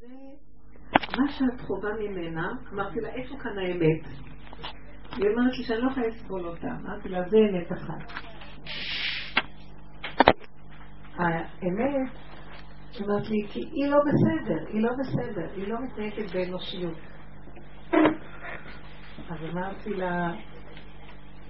[0.00, 0.06] זה
[1.18, 4.06] מה שאת חווה ממנה, אמרתי לה, איפה כאן האמת?
[5.16, 6.66] היא אומרת לי שאני לא יכולה לסבול אותה.
[6.66, 8.12] אמרתי לה, זה אמת אחת.
[11.14, 12.10] האמת,
[12.94, 16.98] היא אומרת לי, כי היא לא בסדר, היא לא בסדר, היא לא מתנהגת באנושיות.
[19.30, 20.32] אז אמרתי לה,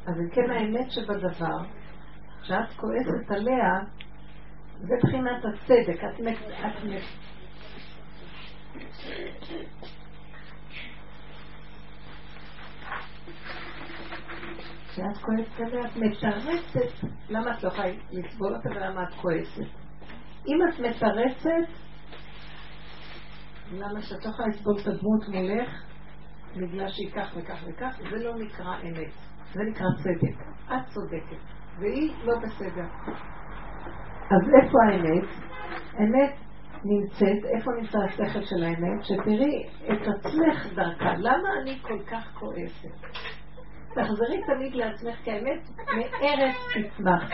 [0.07, 1.59] אז אם כן האמת שבדבר,
[2.43, 3.81] שאת כועסת עליה,
[4.81, 6.05] זה בחינת הצדק.
[6.05, 6.85] את, את,
[14.93, 19.71] כשאת כועסת עליה, את מתרצת למה את לא יכולה לסבול אותה ולמה את כועסת.
[20.49, 21.73] אם את מתרצת,
[23.73, 25.85] למה שאת לא יכולה לסבול את הדמות מולך,
[26.57, 29.13] בגלל שהיא כך וכך וכך, זה לא נקרא אמת,
[29.55, 30.45] זה נקרא צדק.
[30.67, 31.43] את צודקת,
[31.79, 32.87] והיא לא בסדר.
[34.31, 35.29] אז איפה האמת?
[35.99, 36.35] אמת
[36.85, 39.05] נמצאת, איפה נמצא השכל של האמת?
[39.05, 41.15] שתראי את עצמך דרכה.
[41.19, 43.07] למה אני כל כך כועסת?
[43.95, 47.31] תחזרי תמיד לעצמך, כי האמת מארץ תצמח.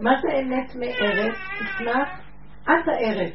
[0.00, 2.08] מה זה אמת מארץ תצמח?
[2.62, 3.34] את הארץ.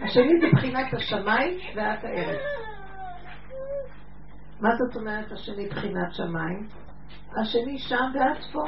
[0.00, 2.40] השני זה בחינת השמיים ואת הארץ.
[4.60, 6.68] מה זאת אומרת השני בחינת שמיים?
[7.40, 8.62] השני שם ואת פה.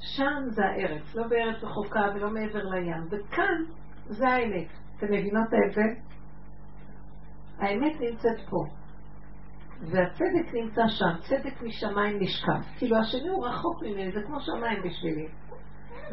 [0.00, 3.08] שם זה הארץ, לא בארץ רחוקה ולא מעבר לים.
[3.10, 3.62] וכאן
[4.06, 4.68] זה האמת.
[4.96, 5.94] אתם מבינות ההבדל?
[7.58, 8.79] האמת נמצאת פה.
[9.80, 12.78] והצדק נמצא שם, צדק משמיים נשקף.
[12.78, 15.28] כאילו השני הוא רחוק ממני, זה כמו שמיים בשבילי.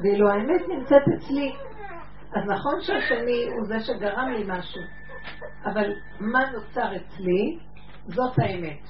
[0.04, 1.56] ואילו האמת נמצאת אצלי,
[2.36, 4.82] אז נכון שהשני הוא זה שגרם לי משהו,
[5.66, 7.60] אבל מה נוצר אצלי,
[8.06, 8.82] זאת האמת.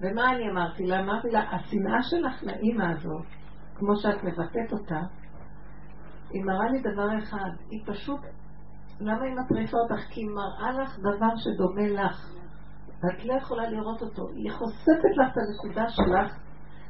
[0.00, 1.00] ומה אני אמרתי לה?
[1.00, 3.26] אמרתי לה, השנאה שלך לאימא הזאת,
[3.74, 5.00] כמו שאת מבטאת אותה,
[6.30, 8.20] היא מראה לי דבר אחד, היא פשוט,
[9.00, 10.00] למה היא מטריפה אותך?
[10.10, 12.30] כי היא מראה לך דבר שדומה לך,
[13.02, 14.28] ואת לא יכולה לראות אותו.
[14.28, 16.38] היא חושפת לך את הנקודה שלך,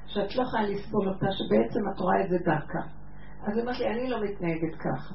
[0.06, 2.88] שאת לא יכולה לסבול אותה, שבעצם את רואה את זה דרכה.
[3.42, 5.14] אז היא אומרת לי, אני לא מתנהגת ככה.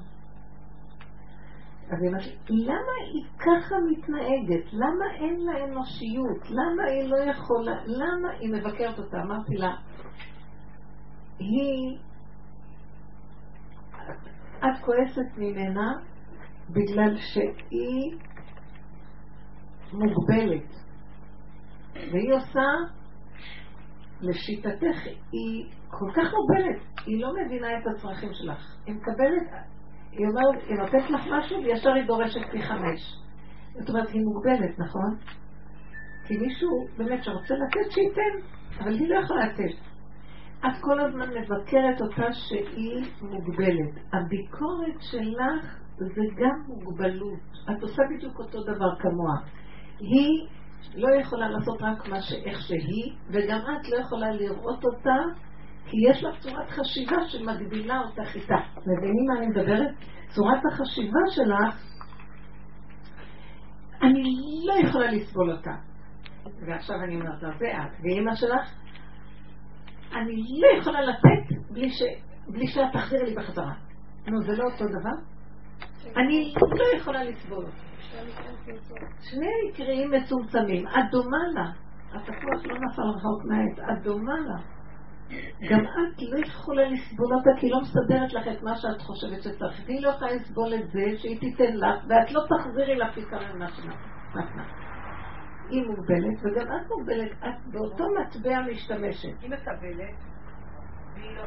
[1.92, 4.74] אז היא אומרת לי, למה היא ככה מתנהגת?
[4.74, 6.50] למה אין לה אנושיות?
[6.50, 7.76] למה היא לא יכולה?
[7.86, 9.22] למה היא מבקרת אותה?
[9.22, 9.76] אמרתי לה,
[11.40, 11.98] היא...
[14.60, 15.94] את כועסת ממנה
[16.70, 18.18] בגלל שהיא
[19.94, 20.81] מוגבלת.
[22.12, 22.68] והיא עושה,
[24.22, 28.76] לשיטתך, היא כל כך מוגבלת, היא לא מבינה את הצרכים שלך.
[28.86, 29.64] היא מקבלת,
[30.12, 33.18] היא אומרת, היא נותנת לך משהו וישר היא דורשת פי חמש.
[33.80, 35.18] זאת אומרת, היא מוגבלת, נכון?
[36.28, 38.48] כי מישהו באמת שרוצה לתת, שייתן,
[38.80, 39.78] אבל היא לא יכולה לתת.
[40.60, 44.14] את כל הזמן מבקרת אותה שהיא מוגבלת.
[44.14, 47.40] הביקורת שלך זה גם מוגבלות.
[47.72, 49.36] את עושה בדיוק אותו דבר כמוה.
[50.00, 50.48] היא
[50.96, 55.18] לא יכולה לעשות רק מה שאיך שהיא, וגם את לא יכולה לראות אותה,
[55.86, 58.58] כי יש לך צורת חשיבה שמגבילה אותך איתה.
[58.78, 59.96] מבינים מה אני מדברת?
[60.30, 61.92] צורת החשיבה שלך,
[64.02, 64.24] אני
[64.66, 65.72] לא יכולה לסבול אותה.
[66.68, 68.00] ועכשיו אני אומרת לה, זה את.
[68.04, 68.74] ואימא שלך,
[70.16, 72.02] אני לא יכולה לתת בלי, ש...
[72.48, 73.74] בלי שאת תחזיר לי בחזרה.
[74.28, 75.41] נו, זה לא אותו דבר?
[76.18, 77.66] אני לא יכולה לסבול.
[79.22, 80.88] שני מקרים מצומצמים.
[80.88, 81.72] את דומה לה.
[82.14, 84.58] התפוח לא נפל רחוק מהעץ, את דומה לה.
[85.70, 89.44] גם את לא יכולה לסבול אותה כי היא לא מסדרת לך את מה שאת חושבת
[89.44, 89.82] שצריך.
[89.86, 93.96] והיא לא יכולה לסבול את זה שהיא תיתן לך, ואת לא תחזירי לה פתרון נתנה.
[95.70, 99.42] היא מוגבלת, וגם את מוגבלת, את באותו מטבע משתמשת.
[99.42, 100.16] היא מקבלת,
[101.16, 101.42] והיא לא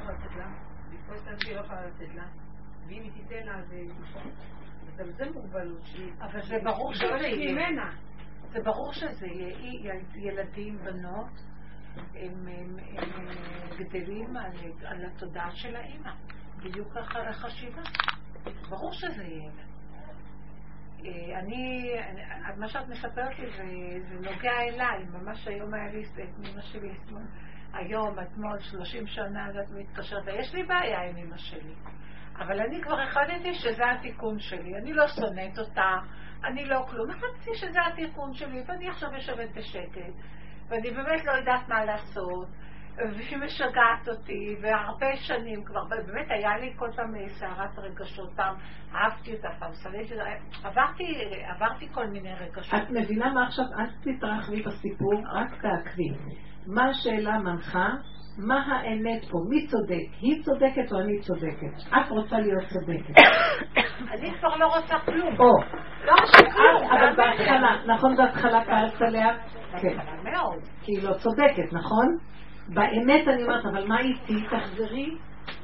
[1.60, 2.25] יכולה לתת לה,
[2.94, 3.82] ואם היא תיתן לה זה...
[4.97, 5.82] גם זה מוגבלות.
[6.21, 7.91] אבל זה ברור שזה ממנה.
[8.53, 9.27] זה ברור שזה
[10.15, 11.31] ילדים, בנות,
[12.15, 12.49] הם,
[13.78, 14.37] גדלים
[14.84, 16.10] על, התודעה של האימא.
[16.56, 17.83] בדיוק ככה החשיבה.
[18.69, 19.75] ברור שזה ילד.
[21.04, 21.92] אה, אני,
[22.57, 23.65] מה שאת מספרת לי זה,
[24.09, 27.22] זה נוגע אליי, ממש היום היה לי את אמא שלי אתמול,
[27.72, 31.74] היום, אתמול, 30 שנה, את מתקשרת, יש לי בעיה עם אמא שלי.
[32.39, 35.98] אבל אני כבר החלטתי שזה התיקון שלי, אני לא שונאת אותה,
[36.45, 40.15] אני לא כלום, החלטתי שזה התיקון שלי, ואני עכשיו יושבת בשקט,
[40.69, 42.48] ואני באמת לא יודעת מה לעשות,
[42.97, 48.54] והיא משגעת אותי, והרבה שנים כבר, באמת היה לי כל פעם סערת רגשות, פעם
[48.95, 49.72] אהבתי אותה, פעם
[50.13, 52.75] אותה, עברתי, עברתי כל מיני רגשות.
[52.75, 53.65] את מבינה מה עכשיו?
[53.78, 56.10] אל תתרחבי בסיפור, רק תעקבי.
[56.66, 57.89] מה השאלה מנחה?
[58.39, 59.39] מה האמת פה?
[59.48, 60.07] מי צודק?
[60.21, 61.89] היא צודקת או אני צודקת?
[61.89, 63.15] את רוצה להיות צודקת.
[64.10, 65.34] אני כבר לא רוצה כלום.
[65.39, 65.53] או,
[66.04, 66.91] לא רוצה כלום.
[66.91, 69.28] אבל בהתחלה, נכון בהתחלה כעסת עליה?
[69.81, 69.98] כן.
[70.83, 72.07] כי היא לא צודקת, נכון?
[72.69, 74.47] באמת אני אומרת, אבל מה איתי?
[74.51, 75.10] תחזרי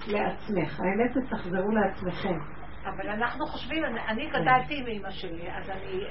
[0.08, 0.80] לעצמך.
[0.80, 2.38] האמת זה תחזרו לעצמכם.
[2.84, 6.04] אבל אנחנו חושבים, אני, אני גדלתי עם אמא שלי, אז אני,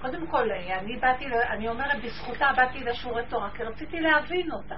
[0.00, 0.50] קודם כל,
[0.80, 4.76] אני באתי, אני אומרת, בזכותה באתי לשיעורי תורה, כי רציתי להבין אותה.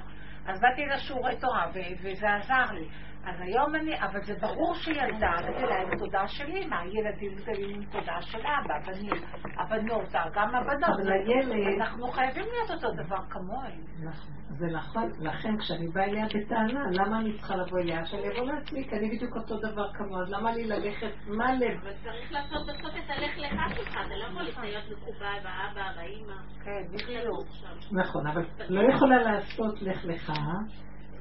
[0.51, 1.67] אז באתי לשיעורי תורה,
[2.03, 2.89] וזה עזר לי.
[3.25, 7.85] אז היום אני, אבל זה ברור שילדה, זה להם תודה של אימא, ילדים גדלים עם
[7.85, 9.23] תודה של אבא, הבנים,
[9.59, 11.01] הבנות, גם הבנות.
[11.01, 11.81] אבל הילד...
[11.81, 13.81] אנחנו חייבים להיות אותו דבר כמוהם.
[14.05, 15.11] נכון, זה נכון.
[15.21, 18.07] לכן כשאני באה אליה בטענה, למה אני צריכה לבוא אליה?
[18.07, 21.81] שאני אבוא לעצמי, כי אני בדיוק אותו דבר כמוה, אז למה לי ללכת, מה לב?
[21.83, 26.41] אבל צריך לעשות בסוף את הלך לך שלך, אתה לא יכול להיות מקובל באבא, באמא.
[26.65, 27.47] כן, בדיוק.
[27.93, 30.33] נכון, אבל לא יכולה לעשות לך לך.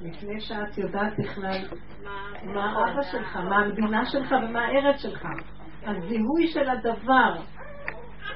[0.01, 1.57] לפני שאת יודעת בכלל
[2.44, 5.25] מה האבא שלך, מה המדינה שלך ומה הארץ שלך.
[5.84, 7.34] הזיהוי של הדבר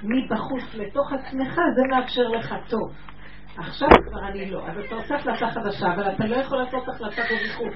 [0.03, 2.93] מבחוץ לתוך עצמך, זה מאפשר לך טוב.
[3.57, 7.21] עכשיו כבר אני לא, אז אתה עושה החלטה חדשה, אבל אתה לא יכול לעשות החלטה
[7.29, 7.73] בריחוק.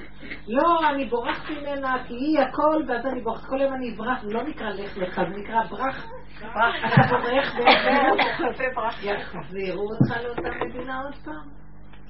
[0.48, 3.48] לא, אני בורחת ממנה כי היא הכל, ואז אני בורחת.
[3.48, 6.06] כל יום אני אברח, לא נקרא לך לך, זה נקרא ברח.
[6.40, 7.54] אתה בורח
[8.58, 11.67] ואיך יחזירו אותך לאותה מדינה עוד פעם.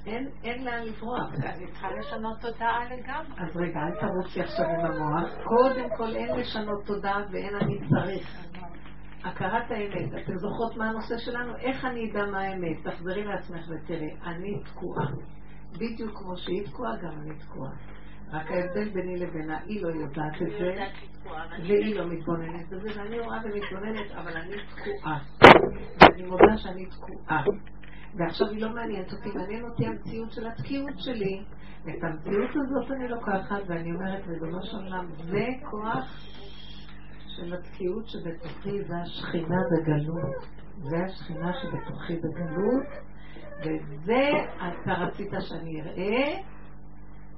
[0.09, 1.33] אין, אין לאן לברוח.
[1.33, 3.33] אני צריכה לשנות תודעה לגמרי.
[3.37, 5.29] אז רגע, אל תרוצי עכשיו עם המוח.
[5.43, 8.49] קודם כל אין לשנות תודעה ואין אני צריך.
[9.23, 10.23] הכרת האמת.
[10.23, 11.55] אתם זוכרות מה הנושא שלנו?
[11.55, 12.87] איך אני אדע מה האמת?
[12.87, 15.05] תחזרי לעצמך ותראי, אני תקועה.
[15.73, 17.71] בדיוק כמו שהיא תקועה, גם אני תקועה.
[18.31, 20.85] רק ההבדל ביני לבינה, היא לא יודעת את זה,
[21.63, 25.19] והיא לא מתבוננת בזה, ואני רואה ומתבוננת, אבל אני תקועה.
[26.01, 27.43] ואני מודה שאני תקועה.
[28.15, 31.43] ועכשיו היא לא מעניינת אותי, מעניין אותי המציאות של התקיעות שלי.
[31.81, 36.29] את המציאות הזאת אני לוקחת, ואני אומרת, ריבונו של עולם, זה כוח
[37.27, 40.45] של התקיעות שבתוכי, זה השכינה בגלות.
[40.89, 42.87] זה השכינה שבתוכי בגלות,
[43.59, 46.41] וזה אתה רצית שאני אראה,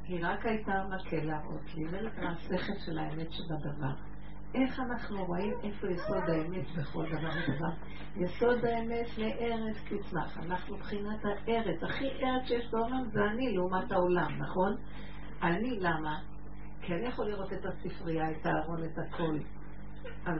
[0.03, 1.97] היא רק הייתה מקל להראות לי, זה
[2.29, 4.10] השכל של האמת שבדבר.
[4.55, 7.73] איך אנחנו רואים איפה יסוד האמת בכל דבר ודבר.
[8.15, 10.37] יסוד האמת לארץ תצמח.
[10.37, 11.83] אנחנו מבחינת הארץ.
[11.83, 14.75] הכי ארץ שיש בעולם זה אני לעומת העולם, נכון?
[15.43, 16.19] אני, למה?
[16.81, 19.37] כי אני יכול לראות את הספרייה, את הארון, את הכל.
[20.25, 20.39] אז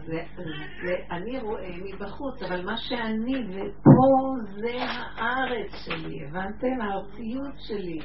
[1.12, 4.78] אני רואה מבחוץ, אבל מה שאני, ופה זה
[5.18, 6.82] הארץ שלי, הבנתם?
[6.82, 8.00] הארציות שלי.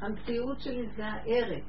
[0.00, 1.64] המציאות שלי זה הארץ.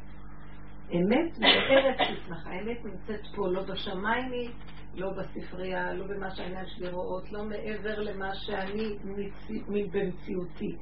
[0.94, 2.48] אמת מארץ תצמח.
[2.48, 4.50] האמת נמצאת פה, לא בשמיים היא,
[4.94, 10.76] לא בספרייה, לא במה שהעניין שלי רואות, לא מעבר למה שאני מציא, במציאותי,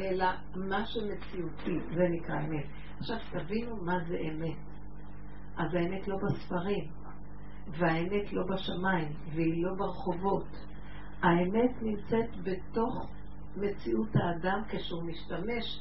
[0.00, 2.64] אלא מה שמציאותי, זה נקרא אמת.
[3.00, 4.56] עכשיו תבינו מה זה אמת.
[5.56, 6.84] אז האמת לא בספרים,
[7.78, 10.48] והאמת לא בשמיים, והיא לא ברחובות.
[11.22, 13.10] האמת נמצאת בתוך
[13.56, 15.80] מציאות האדם כשהוא משתמש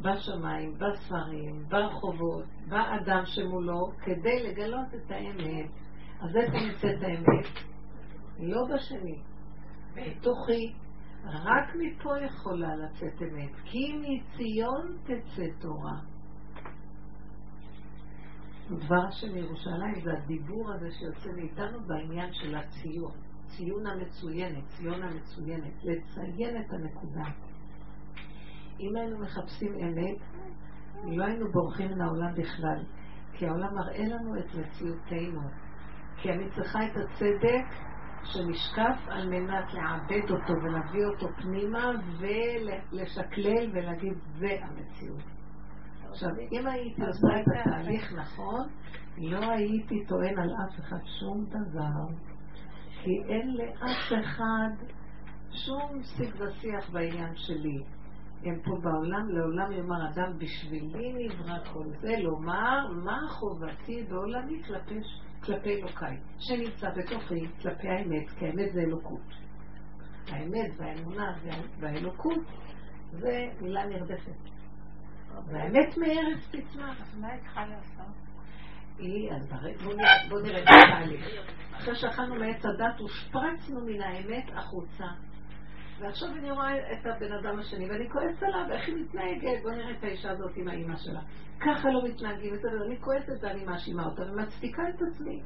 [0.00, 5.70] בשמיים, בספרים, ברחובות, באדם שמולו, כדי לגלות את האמת.
[6.20, 7.46] אז איפה נמצאת האמת?
[8.38, 9.18] לא בשני.
[9.94, 10.72] בתוכי,
[11.24, 13.50] רק מפה יכולה לצאת אמת.
[13.64, 15.98] כי מציון תצא תורה.
[18.70, 23.12] דבר השם ירושלים זה הדיבור הזה שיוצא מאיתנו בעניין של הציון.
[23.46, 27.24] ציון המצוינת, ציון המצוינת, לציין את הנקודה.
[28.80, 30.16] אם היינו מחפשים אמת,
[31.04, 32.84] לא היינו בורחים מן העולם בכלל,
[33.32, 35.40] כי העולם מראה לנו את מציאותנו.
[36.16, 37.66] כי אני צריכה את הצדק
[38.24, 45.22] שנשקף על מנת לעבד אותו ולהביא אותו פנימה ולשקלל ולהגיד זה המציאות.
[46.10, 48.68] עכשיו, אם הייתי עושה את התהליך נכון,
[49.18, 52.16] לא הייתי טוען על אף אחד שום דבר,
[53.02, 54.86] כי אין לאף אחד
[55.50, 57.93] שום שיג ושיח בעניין שלי.
[58.44, 65.00] הם פה בעולם, לעולם יאמר אדם, בשבילי נברא כל זה, לומר מה חובתי בעולמי כלפי,
[65.44, 69.44] כלפי אלוקיי, שנמצא בתוכי כלפי האמת, כי האמת זה אלוקות.
[70.28, 71.36] האמת והאמונה
[71.80, 72.44] והאלוקות
[73.10, 74.54] זה מילה נרדפת.
[75.46, 77.00] והאמת מארץ תצמח.
[77.00, 78.14] אז מה צריכה לעשות?
[78.98, 79.52] היא, אז
[80.28, 81.26] בואו נראה את התהליך.
[81.72, 85.04] אחרי שאכלנו מעץ הדת, הושפרצנו מן האמת החוצה.
[86.00, 89.90] ועכשיו אני רואה את הבן אדם השני, ואני כועסת עליו, איך היא מתנהגת, בוא נראה
[89.90, 91.20] את האישה הזאת עם האימא שלה.
[91.60, 92.54] ככה לא מתנהגים,
[92.86, 95.42] אני כועסת ואני מאשימה אותה, ומצדיקה את עצמי.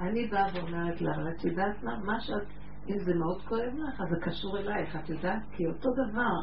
[0.00, 1.98] אני באה ואומרת לה, אבל את יודעת מה?
[2.04, 2.48] מה שאת,
[2.88, 5.42] אם זה מאוד כואב לך, אז זה קשור אלייך, את יודעת?
[5.52, 6.34] כי אותו דבר,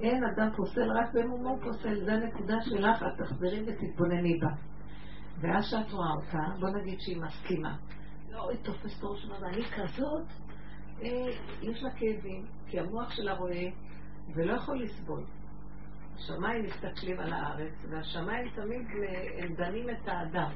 [0.00, 4.50] אין אדם פוסל, רק במומו פוסל, זה הנקודה שלך, את תחזרי ותתבונני בה.
[5.40, 7.76] ואז שאת רואה אותה, בוא נגיד שהיא מסכימה.
[8.30, 10.26] לא, אוי, תופס את הראש, אני כזאת,
[11.62, 13.68] יש לה כאבים, כי המוח שלה רואה
[14.34, 15.24] ולא יכול לסבול.
[16.14, 18.86] השמיים מסתכלים על הארץ, והשמיים תמיד
[19.38, 20.50] הם דנים את האדם.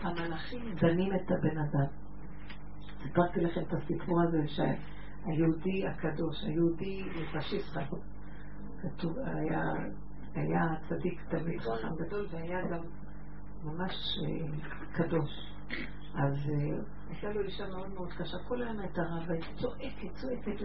[0.00, 1.86] המלאכים דנים את הבן אדם.
[3.02, 7.80] סיפרתי לכם את הסיפור הזה שהיהודי הקדוש, היהודי מפשיסטה,
[8.82, 9.72] כתוב, היה,
[10.34, 12.80] היה צדיק תמיד חכם גדול והיה גם
[13.64, 14.46] ממש אה,
[14.92, 15.30] קדוש.
[16.14, 16.78] אז אה,
[17.12, 20.62] הייתה לו אישה מאוד מאוד קשה, כל היום הייתה רבה, היא צועקת, צועקת,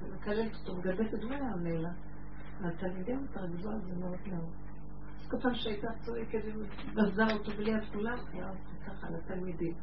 [0.00, 1.92] ומקללת אותו, מגדלת את דמי המלח.
[2.60, 4.52] והתלמידים התרגזו על זה מאוד מאוד.
[5.20, 9.74] אז כל פעם שהייתה צועקת ובזה אותו בלי כולם, היה עושה ככה לתלמידים.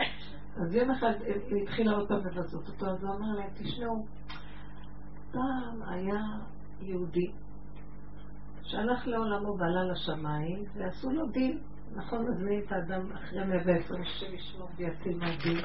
[0.62, 4.06] אז יום אחד היא התחילה עוד פעם לבזות אותו, אז הוא אמר להם, תשמעו,
[5.32, 6.22] פעם היה
[6.80, 7.32] יהודי
[8.62, 11.58] שהלך לעולמו ועלה לשמיים, ועשו לו דין.
[11.94, 15.64] נכון, מזמין את האדם אחרי 120 שישמור ויציל מהדין,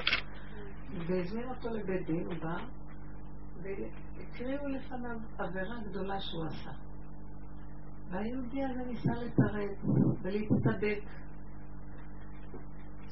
[1.08, 2.58] והזמין אותו לבית דין, הוא בא,
[3.62, 6.72] והקריאו לפניו עבירה גדולה שהוא עשה.
[8.10, 9.70] והיהודי הזה ניסה לטרד
[10.22, 11.00] ולהצטדק.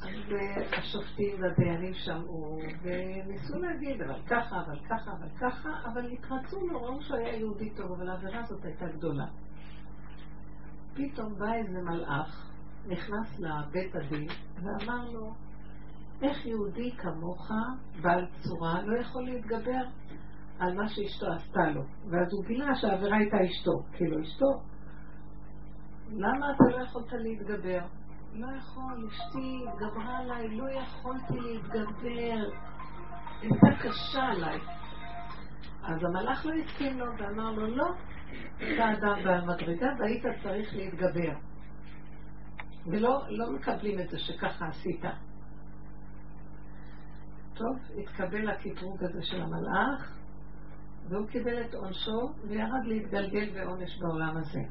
[0.01, 0.34] אז
[0.78, 7.01] השופטים והדיינים שמעו, וניסו להגיד, אבל ככה, אבל ככה, אבל ככה, אבל התרצו לו, ראו
[7.01, 9.25] שהיה יהודי טוב, אבל העבירה הזאת הייתה גדולה.
[10.94, 12.49] פתאום בא איזה מלאך,
[12.88, 15.33] נכנס לבית הדין, ואמר לו,
[16.21, 17.51] איך יהודי כמוך,
[18.01, 19.81] בעל צורה, לא יכול להתגבר
[20.59, 21.81] על מה שאשתו עשתה לו.
[21.81, 23.71] ואז הוא גילה שהעבירה הייתה אשתו.
[23.93, 24.45] כאילו, אשתו,
[26.12, 27.79] למה אתה לא יכולת להתגבר?
[28.33, 32.50] לא יכול, אשתי גברה עליי, לא יכולתי להתגבר.
[33.41, 34.59] הייתה קשה עליי.
[35.83, 37.88] אז המלאך לא הסכים לו ואמר לו, לא,
[38.57, 41.49] אתה אדם בעל מדרגה והיית צריך להתגבר.
[42.91, 45.01] ולא לא מקבלים את זה שככה עשית.
[47.53, 50.19] טוב, התקבל הקטרוג הזה של המלאך,
[51.10, 54.62] והוא קיבל את עונשו וירד להתגלגל בעונש בעולם הזה.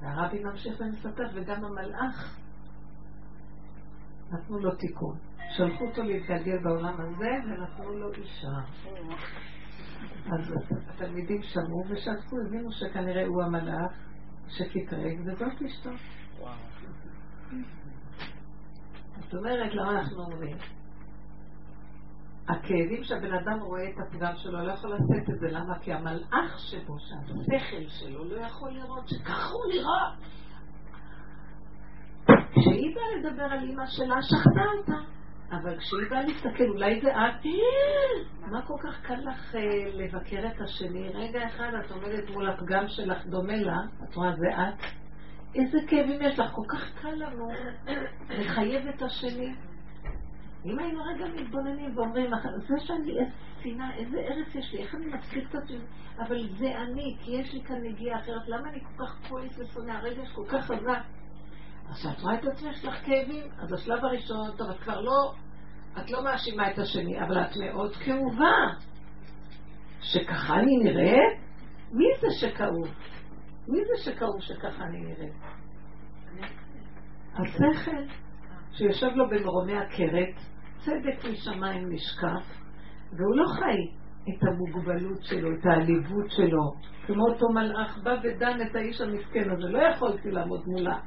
[0.00, 2.38] והרבי ממשיך ומספר, וגם המלאך
[4.32, 5.18] נתנו לו תיקון.
[5.56, 8.56] שלחו אותו להתגלגל בעולם הזה ונתנו לו אישה.
[10.26, 10.54] אז
[10.88, 13.92] התלמידים שמעו ושתקו, הבינו שכנראה הוא המלאך
[14.48, 15.90] שקטרג, וזאת אשתו.
[19.18, 20.56] זאת אומרת, למה אנחנו אומרים?
[22.48, 25.46] הכאבים שהבן אדם רואה את הפגם שלו, לא יכול לשאת את זה.
[25.50, 25.78] למה?
[25.78, 30.14] כי המלאך שבו, שהשכל שלו, לא יכול לראות שככה הוא נראה.
[32.50, 35.14] כשהיא באה לדבר על אימא שלה, שכנה אותה.
[35.50, 37.46] אבל כשהיא באה להסתכל, אולי זה את,
[38.50, 39.60] מה כל כך קל לך אה,
[39.92, 41.08] לבקר את השני?
[41.08, 45.03] רגע אחד את עומדת מול הפגם שלך, דומה לה, את רואה, זה את?
[45.54, 46.52] איזה כאבים יש לך?
[46.52, 47.48] כל כך קל לנו
[48.30, 49.54] לחייב את השני.
[50.64, 52.30] אם היינו רגע מתבוננים ואומרים,
[52.68, 53.30] זה שאני, איזה
[53.62, 55.78] שנאה, איזה ארץ יש לי, איך אני מפסיק את עצמי,
[56.18, 59.92] אבל זה אני, כי יש לי כאן נגיעה אחרת, למה אני כל כך כועס ושונא,
[59.92, 61.02] הרגש כל כך חזק.
[61.90, 65.32] אז כשאת רואה את עצמך, יש לך כאבים, אז השלב הראשון, טוב, את כבר לא,
[65.98, 68.54] את לא מאשימה את השני, אבל את מאוד כאובה.
[70.00, 71.38] שככה אני נראית?
[71.92, 72.88] מי זה שכאוב?
[73.68, 75.34] מי זה שכאוב שככה אני נראית?
[77.34, 78.14] השכל
[78.72, 80.34] שיושב לו במרומי הכרת,
[80.78, 82.64] צדק משמיים נשקף,
[83.12, 83.78] והוא לא חי
[84.28, 86.72] את המוגבלות שלו, את העליבות שלו,
[87.06, 90.98] כמו אותו מלאך בא ודן את האיש המסכן הזה, לא יכולתי לעמוד מולה.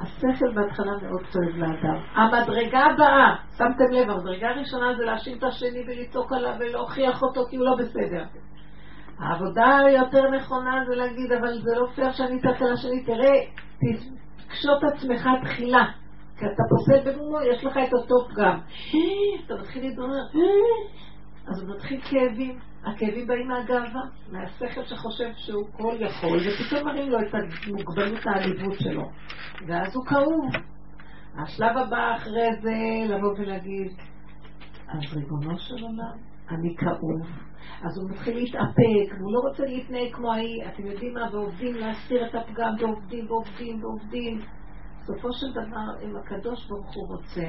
[0.00, 2.00] השכל בהתחלה מאוד כואב לאדם.
[2.14, 7.56] המדרגה הבאה, שמתם לב, המדרגה הראשונה זה להאשים את השני ולצעוק עליו ולהוכיח אותו כי
[7.56, 8.24] הוא לא בסדר.
[9.18, 13.34] העבודה היותר נכונה זה להגיד, אבל זה לא פייר שאני אצעק על השני, תראה,
[14.46, 15.84] תקשוט עצמך תחילה.
[16.38, 18.58] כי אתה פוסל במומו, יש לך את אותו פגם.
[19.46, 20.24] אתה מתחיל להתעורר,
[21.46, 22.58] אז הוא מתחיל כאבים.
[22.84, 29.10] הכאבים באים מהגאווה, מהשכל שחושב שהוא כל יכול, ופתאום מראים לו את המוגבלות העליבות שלו.
[29.66, 30.50] ואז הוא כאוב.
[31.42, 32.74] השלב הבא אחרי זה,
[33.14, 33.92] לבוא ולהגיד,
[34.88, 37.26] אז ריבונו של עולם, אני כאוב.
[37.82, 42.26] אז הוא מתחיל להתאפק, והוא לא רוצה להתנהג כמו ההיא, אתם יודעים מה, ועובדים להסתיר
[42.26, 44.40] את הפגם, ועובדים ועובדים ועובדים.
[45.02, 47.46] בסופו של דבר, אם הקדוש ברוך הוא רוצה,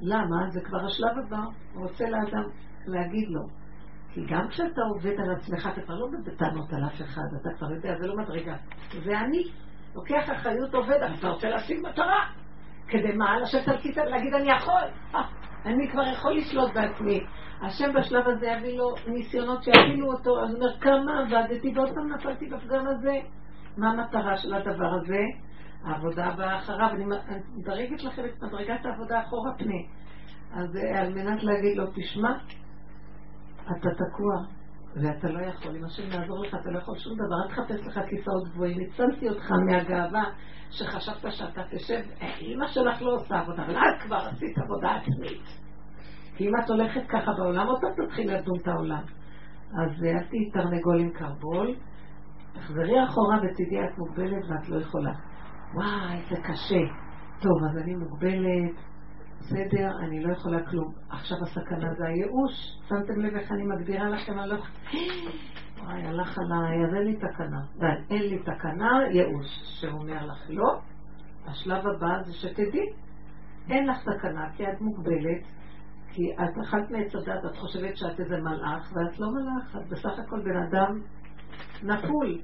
[0.00, 0.50] למה?
[0.50, 1.40] זה כבר השלב הבא,
[1.74, 2.48] הוא רוצה לאדם
[2.86, 3.40] להגיד לו.
[4.12, 7.72] כי גם כשאתה עובד על עצמך, אתה כבר לא בטענות על אף אחד, אתה כבר
[7.72, 8.56] יודע, זה לא מדרגה.
[9.04, 9.42] זה אני.
[9.94, 12.30] לוקח אחריות עובד, אבל אתה רוצה להשיג מטרה.
[12.88, 13.40] כדי מה?
[13.40, 14.82] לשבת על כיסא ולהגיד אני יכול.
[15.14, 15.28] אה,
[15.64, 17.20] אני כבר יכול לשלוט בעצמי.
[17.62, 22.12] השם בשלב הזה יביא לו ניסיונות שיפילו אותו, אז הוא אומר כמה עבדתי ועוד פעם
[22.12, 23.18] נפלתי בפגם הזה.
[23.76, 25.22] מה המטרה של הדבר הזה?
[25.84, 27.04] העבודה הבאה אחריו, אני
[27.56, 29.80] מדרגת לכם את מדרגת העבודה אחורה פנה.
[30.52, 32.38] אז אה, על מנת להגיד לו, תשמע,
[33.62, 34.34] אתה תקוע,
[34.96, 35.76] ואתה לא יכול.
[35.76, 38.78] אם השם יעזור לך, אתה לא יכול שום דבר, אל תחפש לך כיסאות גבוהים.
[38.80, 40.24] הצלתי אותך מהגאווה
[40.70, 42.00] שחשבת שאתה תשב,
[42.40, 45.65] אימא שלך לא עושה עבודה, אבל את כבר עשית עבודה עצמית.
[46.36, 49.02] כי אם את הולכת ככה בעולם, עוד פעם תתחיל לדון את העולם.
[49.70, 51.74] אז אה, אל תהיי תרנגול עם קרבול,
[52.52, 55.12] תחזרי אחורה ותדעי את מוגבלת ואת לא יכולה.
[55.74, 56.94] וואי, זה קשה.
[57.40, 58.74] טוב, אז אני מוגבלת,
[59.40, 60.92] בסדר, אני לא יכולה כלום.
[61.10, 62.78] עכשיו הסכנה זה הייאוש.
[62.88, 64.52] שמתם לב איך אני מגדירה לכם על
[65.82, 67.60] וואי, הלך עליי, אז אין לי תקנה.
[67.78, 69.46] די, אין לי תקנה, ייאוש.
[69.80, 70.80] שאומר לך לא,
[71.46, 72.86] השלב הבא זה שתדעי.
[73.70, 75.42] אין לך תקנה, כי את מוגבלת,
[76.16, 80.18] כי את אכלת מעץ הדת, את חושבת שאת איזה מלאך, ואת לא מלאך, את בסך
[80.18, 81.00] הכל בן אדם
[81.82, 82.38] נפול.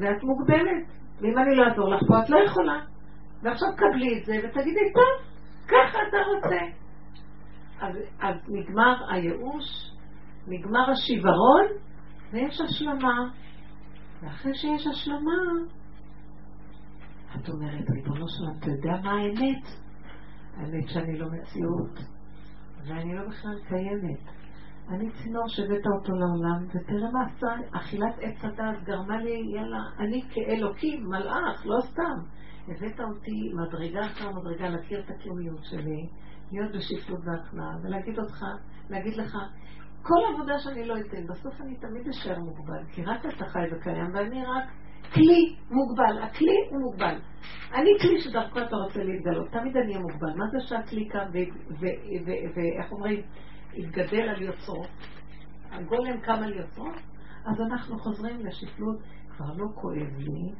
[0.00, 0.86] ואת מוגבלת.
[1.20, 2.80] ואם אני לא אעזור לך פה, את לא יכולה.
[3.42, 5.26] ועכשיו קבלי את זה ותגידי, טוב,
[5.66, 6.64] ככה אתה רוצה.
[7.80, 9.94] אז, אז נגמר הייאוש,
[10.46, 11.66] נגמר השיוורון,
[12.32, 13.30] ויש השלמה.
[14.22, 15.40] ואחרי שיש השלמה,
[17.36, 19.64] את אומרת, ריבונו שלום, אתה יודע מה האמת?
[20.56, 22.17] האמת שאני לא מציאות,
[22.86, 24.20] ואני לא בכלל קיימת.
[24.88, 30.22] אני צינור שהבאת אותו לעולם, ותראה מה עשה, אכילת עץ הדעת גרמה לי, יאללה, אני
[30.30, 32.18] כאלוקים, מלאך, לא סתם.
[32.68, 36.08] הבאת אותי מדרגה אחר מדרגה להכיר את הקיומיות שלי,
[36.52, 38.44] להיות בשפלות והכנעה, ולהגיד אותך,
[38.90, 39.36] להגיד לך,
[40.02, 44.14] כל עבודה שאני לא אתן, בסוף אני תמיד אשאר מוגבל, כי רק אתה חי וקיים,
[44.14, 44.64] ואני רק
[45.14, 46.22] כלי מוגבל.
[46.22, 47.18] הכלי הוא מוגבל.
[47.74, 50.34] אני כלי שדרכו אתה רוצה להתגלות, תמיד אני אהיה מוגבל.
[50.36, 51.26] מה זה שהכלי קם
[52.54, 53.22] ואיך אומרים,
[53.74, 54.82] יתגדל על יוצרו?
[55.70, 56.88] הגולם קם על יוצרו?
[57.44, 58.96] אז אנחנו חוזרים לשפלות,
[59.28, 60.52] כבר לא כואב לי,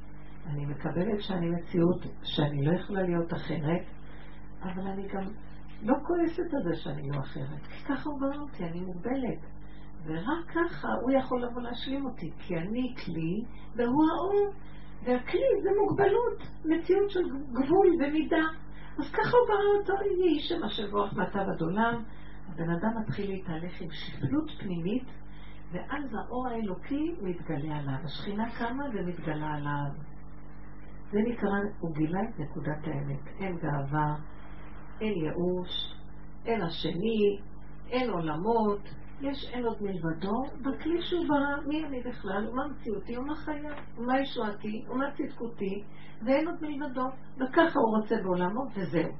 [0.47, 3.83] אני מקבלת שאני מציאות שאני לא יכולה להיות אחרת,
[4.62, 5.25] אבל אני גם
[5.83, 7.66] לא כועסת על זה שאני לא אחרת.
[7.88, 9.58] ככה הוא ברא אותי, אני מוגבלת.
[10.04, 13.44] ורק ככה הוא יכול לבוא להשלים אותי, כי אני כלי
[13.76, 14.52] והוא האור.
[15.04, 18.46] והכלי זה מוגבלות, מציאות של גבול ומידה.
[18.98, 19.92] אז ככה הוא ברא אותו,
[20.24, 22.02] יהי שם אשר בורח מעתה עד עולם.
[22.48, 25.08] הבן אדם מתחיל להתהלך עם שפלות פנימית,
[25.72, 27.98] ואז האור האלוקי מתגלה עליו.
[28.04, 29.90] השכינה קמה ומתגלה עליו.
[31.11, 33.26] זה נקרא, הוא גילה את נקודת האמת.
[33.40, 34.14] אין גאווה,
[35.00, 35.94] אין ייאוש,
[36.44, 37.38] אין השני,
[37.90, 38.80] אין עולמות,
[39.20, 43.62] יש אין עוד מלבדו, בכלי שהוא ברא, מי אני בכלל, ומה מציאותי, ומה חיי,
[43.98, 45.83] ומה ישועתי, ומה צדקותי,
[46.26, 49.12] ואין עוד מלבדו, וככה הוא רוצה בעולמו, וזהו.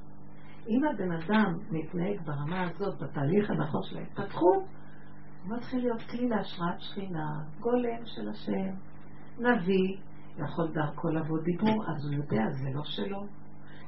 [0.69, 4.63] אם הבן אדם מתנהג ברמה הזאת, בתהליך הנכון של ההתפתחות,
[5.45, 7.31] הוא מתחיל להיות כלי להשראת שכינה,
[7.61, 8.75] גולם של השם,
[9.39, 9.97] נביא,
[10.37, 13.27] יכול דרכו לבוא דיבור, אז הוא יודע, זה לא שלו.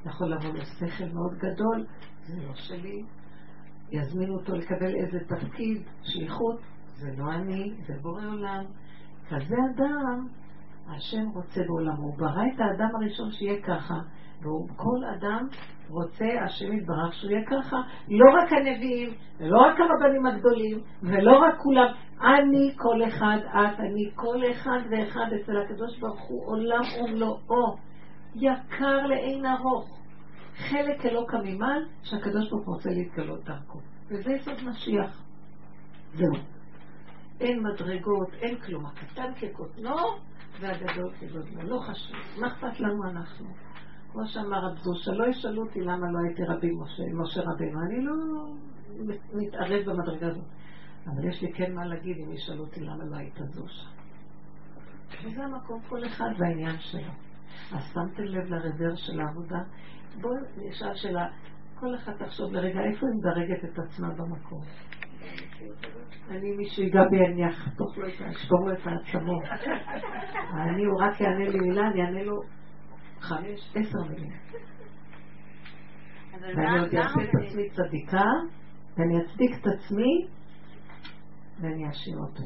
[0.05, 1.85] יכול לבוא לו שכל מאוד גדול,
[2.27, 3.03] זה לא שלי.
[3.91, 6.59] יזמינו אותו לקבל איזה תפקיד, שליחות,
[6.95, 8.63] זה לא אני, זה בורא עולם.
[9.29, 10.27] כזה אדם,
[10.87, 12.01] השם רוצה בעולמו.
[12.01, 13.95] הוא ברא את האדם הראשון שיהיה ככה,
[14.39, 15.47] וכל אדם
[15.89, 17.77] רוצה, השם יתברך, שהוא יהיה ככה.
[18.09, 21.93] לא רק הנביאים, ולא רק הרבנים הגדולים, ולא רק כולם.
[22.21, 27.75] אני כל אחד, את, אני כל אחד ואחד אצל הקדוש ברוך הוא עולם ומלואו,
[28.35, 30.00] יקר לאין ארוך.
[30.55, 33.79] חלק אלוקא ממעל שהקדוש ברוך הוא רוצה להתגלות דרכו.
[34.07, 35.23] וזה יסוד משיח.
[36.13, 36.33] זהו.
[37.39, 38.85] אין מדרגות, אין כלום.
[38.85, 39.95] הקטן כקוטנו
[40.59, 41.61] והגדול כגודלו.
[41.61, 42.15] לא חשוב.
[42.39, 43.47] מה אכפת לנו אנחנו?
[44.11, 47.79] כמו שאמר רב זושה, לא ישאלו אותי למה לא הייתי רבי משה, משה רבינו.
[47.81, 48.13] אני לא
[49.33, 50.45] מתערב במדרגה הזאת.
[51.07, 53.87] אבל יש לי כן מה להגיד אם ישאלו אותי למה לא היית זושה.
[55.23, 57.11] וזה המקום כל אחד והעניין שלו.
[57.71, 59.59] אז שמתם לב לרזר של העבודה?
[60.21, 61.27] בואו נשאל שאלה,
[61.79, 64.61] כל אחד תחשוב לרגע איפה היא מדרגת את עצמה במקום.
[66.29, 68.29] אני מישהו ייגע בי, אני אחתוך לו את ה...
[68.29, 69.43] אשבור לו את העצמות.
[70.53, 72.41] אני, הוא רק יענה לי מילה, אני אענה לו
[73.19, 74.31] חמש, עשר מילים.
[76.41, 78.25] ואני עוד אעשה את עצמי צדיקה,
[78.97, 80.27] ואני אצדיק את עצמי,
[81.61, 82.43] ואני אשאיר אותו.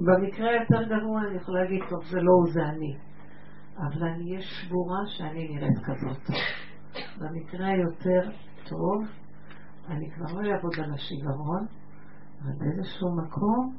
[0.00, 2.96] במקרה היותר גרוע אני יכולה להגיד, טוב, זה לא הוא, זה אני.
[3.76, 6.40] אבל אני אהיה שבורה שאני נראית כזאת.
[7.18, 8.30] במקרה היותר
[8.68, 9.04] טוב,
[9.88, 11.66] אני כבר לא אעבוד על השיוורון,
[12.42, 13.76] אבל באיזשהו מקום,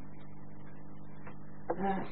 [1.71, 2.03] אה,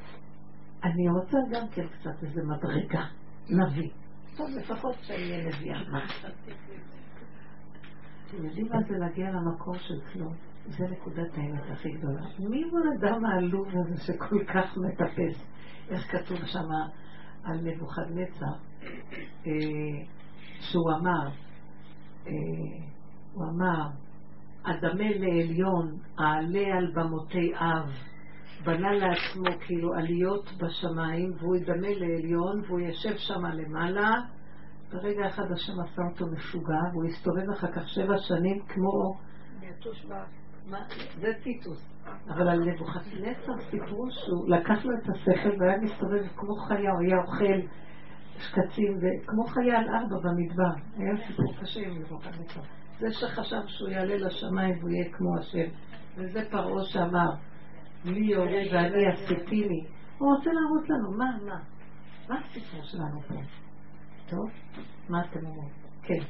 [0.84, 3.06] אני רוצה גם כן קצת איזה מדרגה,
[3.50, 3.89] נביא.
[4.38, 5.80] טוב, לפחות שאני אהיה נביאה.
[8.28, 10.34] אתם יודעים מה זה להגיע למקום של כלום?
[10.67, 12.22] זה נקודת האמת הכי גדולה.
[12.39, 15.46] מי הוא האדם העלוב הזה שכל כך מטפס?
[15.89, 16.67] איך כתוב שם?
[17.43, 18.53] על נבוכדנצר,
[19.47, 19.51] אה,
[20.60, 21.29] שהוא אמר,
[22.27, 22.32] אה,
[23.34, 23.88] הוא אמר,
[24.63, 27.89] אדמה לעליון, אעלה על במותי אב.
[28.65, 34.12] בנה לעצמו כאילו עליות בשמיים, והוא ידמה לעליון, והוא יושב שם למעלה.
[34.91, 39.17] ברגע אחד השם עשה אותו משוגע, והוא הסתובב אחר כך שבע שנים כמו...
[41.19, 41.93] זה טיטוס.
[42.28, 47.17] אבל על נבוכדנצר סיפרו שהוא לקח לו את השכל והיה מסתובב כמו חיה, הוא היה
[47.21, 47.67] אוכל
[48.38, 50.73] שקצים, כמו חיה על ארבע במדבר.
[50.97, 52.62] היה סיפור קשה עם נבוכדנצר.
[52.99, 55.69] זה שחשב שהוא יעלה לשמיים והוא יהיה כמו השם.
[56.15, 57.30] וזה פרעה שאמר,
[58.06, 59.86] מי יורה ואני עשיתיני.
[60.17, 61.60] הוא רוצה להראות לנו, מה, מה?
[62.30, 63.36] מה הסיפור שלנו פה?
[64.30, 64.49] טוב?
[65.10, 65.69] מה אתם אומרים?
[66.04, 66.23] כן.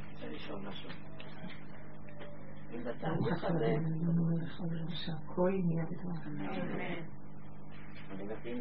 [2.82, 3.76] בתהליך הזה...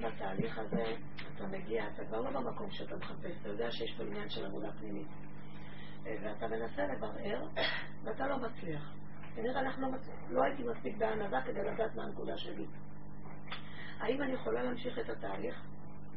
[0.08, 0.84] בתהליך הזה,
[1.36, 4.72] אתה מגיע, אתה כבר לא במקום שאתה מחפש, אתה יודע שיש פה עניין של עבודה
[4.80, 5.08] פנימית.
[6.04, 7.48] ואתה מנסה לברר,
[8.04, 8.94] ואתה לא מצליח.
[9.36, 9.88] כנראה אנחנו
[10.30, 12.66] לא הייתי מספיק בענווה כדי לדעת מה הנקודה שלי.
[14.00, 15.62] האם אני יכולה להמשיך את התהליך?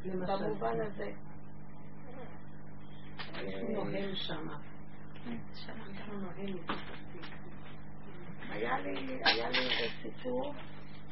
[0.05, 1.11] במובן הזה.
[3.73, 4.57] נוהם שמה.
[8.51, 8.77] היה
[9.49, 10.53] לי איזה סיפור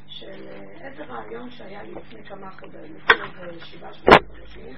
[0.06, 0.48] של
[0.80, 4.74] איזה רעיון שהיה לי לפני כמה חודשים, לפני איזה שבעה שמונה חודשים.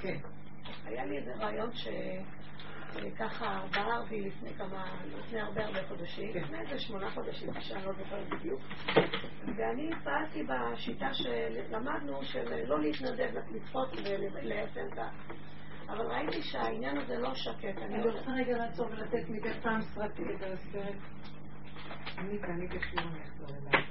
[0.00, 0.16] כן.
[0.84, 1.70] היה לי איזה רעיון
[2.92, 4.84] שככה בער בי לפני כמה,
[5.18, 6.42] לפני הרבה הרבה חודשים, כן.
[6.42, 8.60] לפני איזה שמונה חודשים, שאני לא זוכרת בדיוק.
[9.56, 15.08] ואני פעלתי בשיטה שלמדנו של לא להתנדב, לצפות וליישם את ה...
[15.88, 17.78] אבל ראיתי שהעניין הזה לא שקט.
[17.82, 20.96] אני רוצה רגע לעצור ולתת מדי פעם סרטי הסרט.
[22.18, 23.84] אני ואני בכלל אחזור אליי.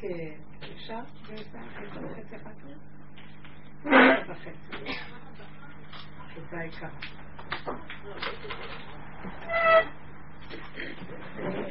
[0.00, 0.34] כן,
[0.74, 1.00] אפשר?
[1.52, 2.56] בעשר וחצי אחת?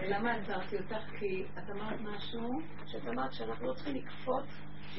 [0.10, 1.18] למה עצרתי אותך?
[1.20, 2.62] כי את אמרת משהו?
[2.86, 4.46] שאת אמרת שאנחנו לא צריכים לקפוץ,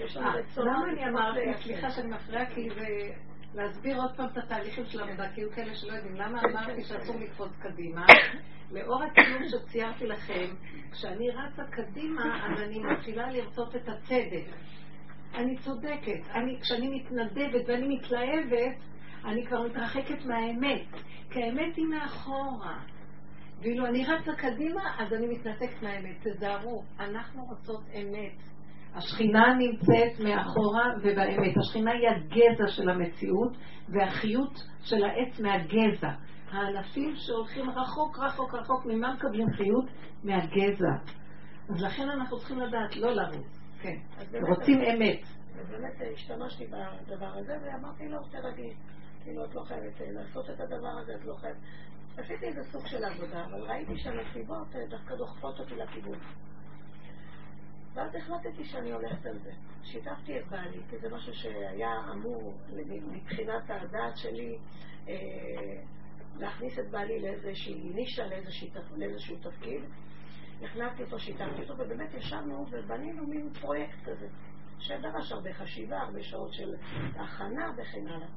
[0.00, 0.64] לנו אה.
[0.64, 2.86] למה אני אמרתי, סליחה שאני מפריעה, כי זה
[3.54, 6.14] להסביר עוד פעם את התהליכים של העבודה, כי היו כאלה שלא יודעים.
[6.16, 8.06] למה אמרתי שאסור לקפוץ קדימה?
[8.70, 10.54] לאור הכיוון שציירתי לכם,
[10.92, 14.46] כשאני רצה קדימה, אז אני מתחילה לרצות את הצדק.
[15.34, 16.20] אני צודקת.
[16.34, 18.76] אני, כשאני מתנדבת ואני מתלהבת,
[19.24, 20.86] אני כבר מתרחקת מהאמת.
[21.30, 22.80] כי האמת היא מאחורה.
[23.60, 26.16] ואילו אני רצה קדימה, אז אני מתנתקת מהאמת.
[26.26, 28.55] תזהרו, אנחנו רוצות אמת.
[28.96, 31.56] השכינה נמצאת מאחורה ובאמת.
[31.56, 33.56] השכינה היא הגזע של המציאות,
[33.88, 36.10] והחיות של העץ מהגזע.
[36.50, 39.84] הענפים שהולכים רחוק, רחוק, רחוק, ממה מקבלים חיות?
[40.24, 41.12] מהגזע.
[41.68, 43.60] אז לכן אנחנו צריכים לדעת לא לרוץ.
[43.80, 43.96] כן.
[44.48, 45.20] רוצים אמת.
[45.56, 48.74] ובאמת השתמשתי בדבר הזה, ואמרתי לו, תרגי,
[49.24, 51.56] כאילו, את לא חייבת אה, לעשות את הדבר הזה, את לא חייבת...
[52.18, 56.18] עשיתי איזה סוג של עבודה, אבל ראיתי שהנסיבות אה, דווקא דוחפות אותי לכיוון.
[57.96, 59.52] ואז החלטתי שאני הולכת על זה.
[59.82, 62.54] שיתפתי את בעלי, כי זה משהו שהיה אמור,
[63.12, 64.58] מבחינת הדעת שלי,
[65.08, 65.14] אה,
[66.38, 68.26] להכניס את בעלי לאיזושהי נישה,
[68.96, 69.82] לאיזשהו תפקיד.
[70.62, 74.28] הכנסתי אותו, שיתפתי אותו, ובאמת ישבנו ובנינו מין פרויקט כזה,
[74.78, 76.74] שדרש הרבה חשיבה, הרבה שעות של
[77.16, 78.28] הכנה וכן הלאה.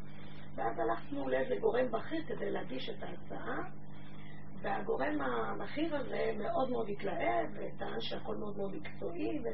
[0.56, 3.70] ואז הלכנו לאיזה גורם בכיר כדי להגיש את ההצעה,
[4.62, 9.48] והגורם הבכיר הזה מאוד מאוד התלהב, וטען שהכל מאוד מאוד מקצועי, ו...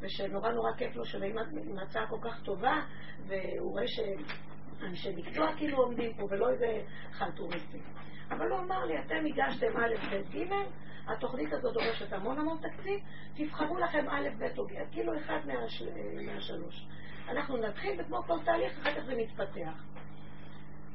[0.00, 1.38] ושנורא נורא כיף לו שעם
[1.82, 2.80] הצעה כל כך טובה,
[3.26, 6.82] והוא רואה שאנשי מקצוע כאילו עומדים פה, ולא איזה
[7.12, 7.82] חלטוריסטים.
[8.30, 10.52] אבל הוא אמר לי, אתם הגשתם א', ב', ג',
[11.06, 13.00] התוכנית הזאת דורשת המון המון תקציב,
[13.34, 15.38] תבחרו לכם א', ב' או ג', כאילו אחד
[16.26, 16.86] מהשלוש.
[17.28, 19.84] אנחנו נתחיל, וכמו כל תהליך, אחר כך זה מתפתח.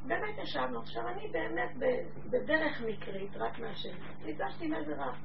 [0.08, 0.80] באמת ישבנו.
[0.80, 5.16] עכשיו, אני באמת בדרך מקרית, רק מהשם, ניגשתי מאיזה רב.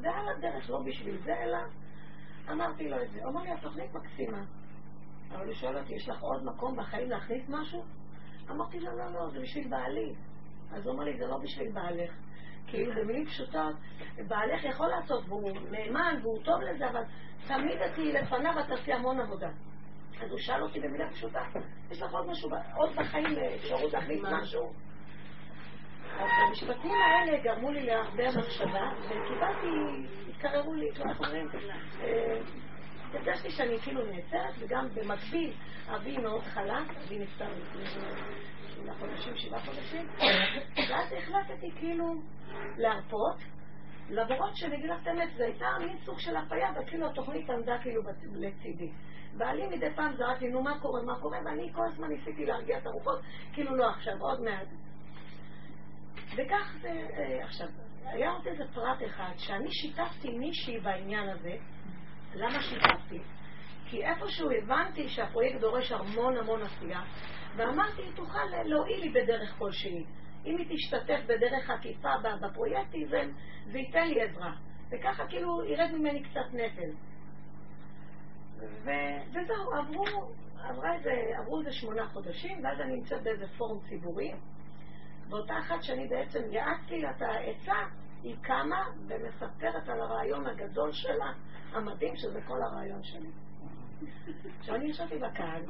[0.00, 1.58] זה על הדרך, לא בשביל זה, אלא
[2.52, 3.24] אמרתי לו את זה.
[3.24, 4.44] הוא אמר לי, התוכנית מקסימה.
[5.32, 7.84] אבל הוא שואל אותי, יש לך עוד מקום בחיים להכניס משהו?
[8.50, 10.14] אמרתי לו, לא, לא, זה בשביל בעלי.
[10.72, 12.12] אז הוא אמר לי, זה לא בשביל בעלך.
[12.66, 13.76] כאילו במילים פשוטות,
[14.28, 17.02] בעלך יכול לעשות, והוא נאמן והוא טוב לזה, אבל
[17.46, 19.48] תמיד את תהיי לפניו, את תעשי המון עבודה.
[20.20, 21.42] אז הוא שאל אותי במילה פשוטה,
[21.90, 24.72] יש לך עוד משהו, עוד בחיים אפשרות להכניס משהו?
[26.18, 29.66] אז המשפטים האלה גרמו לי להרבה מחשבה, וקיבלתי,
[30.30, 31.48] התקררו לי, איך אומרים?
[32.00, 32.38] אה,
[33.12, 35.52] הרגשתי שאני כאילו נעצרת, וגם במקביל
[35.88, 37.86] אבי מאוד חלק, אבי נפטר לפני
[38.74, 40.08] שמונה חודשים, שבעה חודשים,
[40.90, 42.14] ואז החלטתי כאילו
[42.76, 43.36] להרפות,
[44.10, 47.78] למרות שאני אגיד לך את האמת, זו הייתה מין סוג של אפיה, וכאילו התוכנית עמדה
[47.82, 48.90] כאילו לצידי.
[49.36, 52.78] בעלי מדי פעם זרק לי, נו מה קורה, מה קורה, ואני כל הזמן ניסיתי להרגיע
[52.78, 53.20] את הרוחות,
[53.52, 54.66] כאילו לא עכשיו, עוד מעט.
[56.36, 57.68] וכך זה, אה, עכשיו,
[58.04, 61.56] היה עוד איזה פרט אחד, שאני שיתפתי מישהי בעניין הזה,
[62.34, 63.18] למה שיתפתי?
[63.86, 67.02] כי איפשהו הבנתי שהפרויקט דורש המון המון עשייה,
[67.56, 70.04] ואמרתי, תוכל להועיל לי בדרך כלשהי.
[70.46, 73.24] אם היא תשתתף בדרך עקיפה בפרויקטים, זה,
[73.78, 74.52] ייתן לי עזרה.
[74.90, 76.90] וככה כאילו ירד ממני קצת נטל.
[78.58, 78.90] ו,
[79.30, 80.30] וזהו, עברו,
[80.62, 84.32] עברה איזה, עברו איזה שמונה חודשים, ואז אני נמצאת באיזה פורום ציבורי.
[85.30, 87.76] ואותה אחת שאני בעצם יעצתי לה את העצה,
[88.22, 91.32] היא קמה ומספרת על הרעיון הגדול שלה,
[91.72, 93.28] המדהים, שזה כל הרעיון שלי.
[94.58, 95.62] עכשיו אני ישבתי בקהל,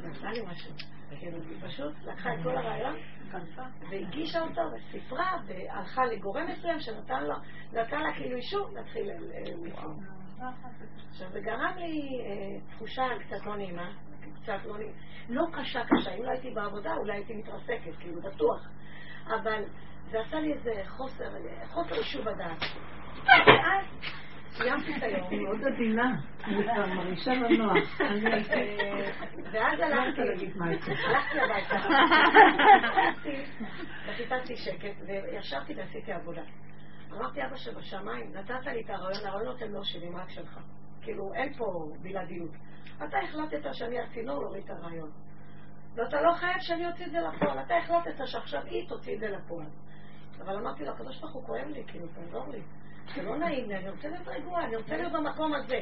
[0.00, 0.70] ועשה לי משהו.
[1.20, 2.96] היא פשוט לקחה את כל הרעיון,
[3.90, 7.34] והגישה אותו, וסיפרה, והלכה לגורם מסוים שנתן לו,
[7.72, 9.10] נתן לה כאילו אישור להתחיל
[9.62, 9.94] לפעול.
[11.10, 13.92] עכשיו, זה גרם לי אה, תחושה קצת לא נעימה,
[14.42, 14.92] קצת לא נעימה,
[15.28, 18.68] לא קשה קשה, אם לא הייתי בעבודה אולי הייתי מתרסקת, כאילו, בטוח.
[19.26, 19.64] אבל
[20.10, 21.28] זה עשה לי איזה חוסר,
[21.66, 22.62] חוסר יישוב הדעת.
[23.26, 23.86] ואז
[24.52, 25.44] סיימתי את היום.
[25.44, 28.00] מאוד עדינה, אני כבר מרגישה לא נוח.
[29.52, 30.20] ואז הלכתי,
[31.06, 31.76] הלכתי הביתה,
[34.06, 36.42] וחיפשתי שקט, וישבתי ועשיתי עבודה.
[37.12, 40.58] אמרתי, אבא שבשמיים, נתת לי את הרעיון, הרעיונות הם לא שלי, רק שלך.
[41.02, 42.50] כאילו, אין פה בלעדיות.
[42.96, 45.10] אתה החלטת שאני הצינור להוריד את הרעיון.
[45.94, 47.58] ואתה לא חייב שאני אוציא את זה לפועל.
[47.58, 49.66] אתה החלטת שעכשיו היא תוציא את זה לפועל.
[50.38, 52.62] אבל אמרתי לו, הקדוש ברוך הוא כואב לי, כאילו, תעזור לי.
[53.14, 55.80] זה לא נעים לי, אני רוצה להיות רגועה, אני רוצה להיות במקום הזה.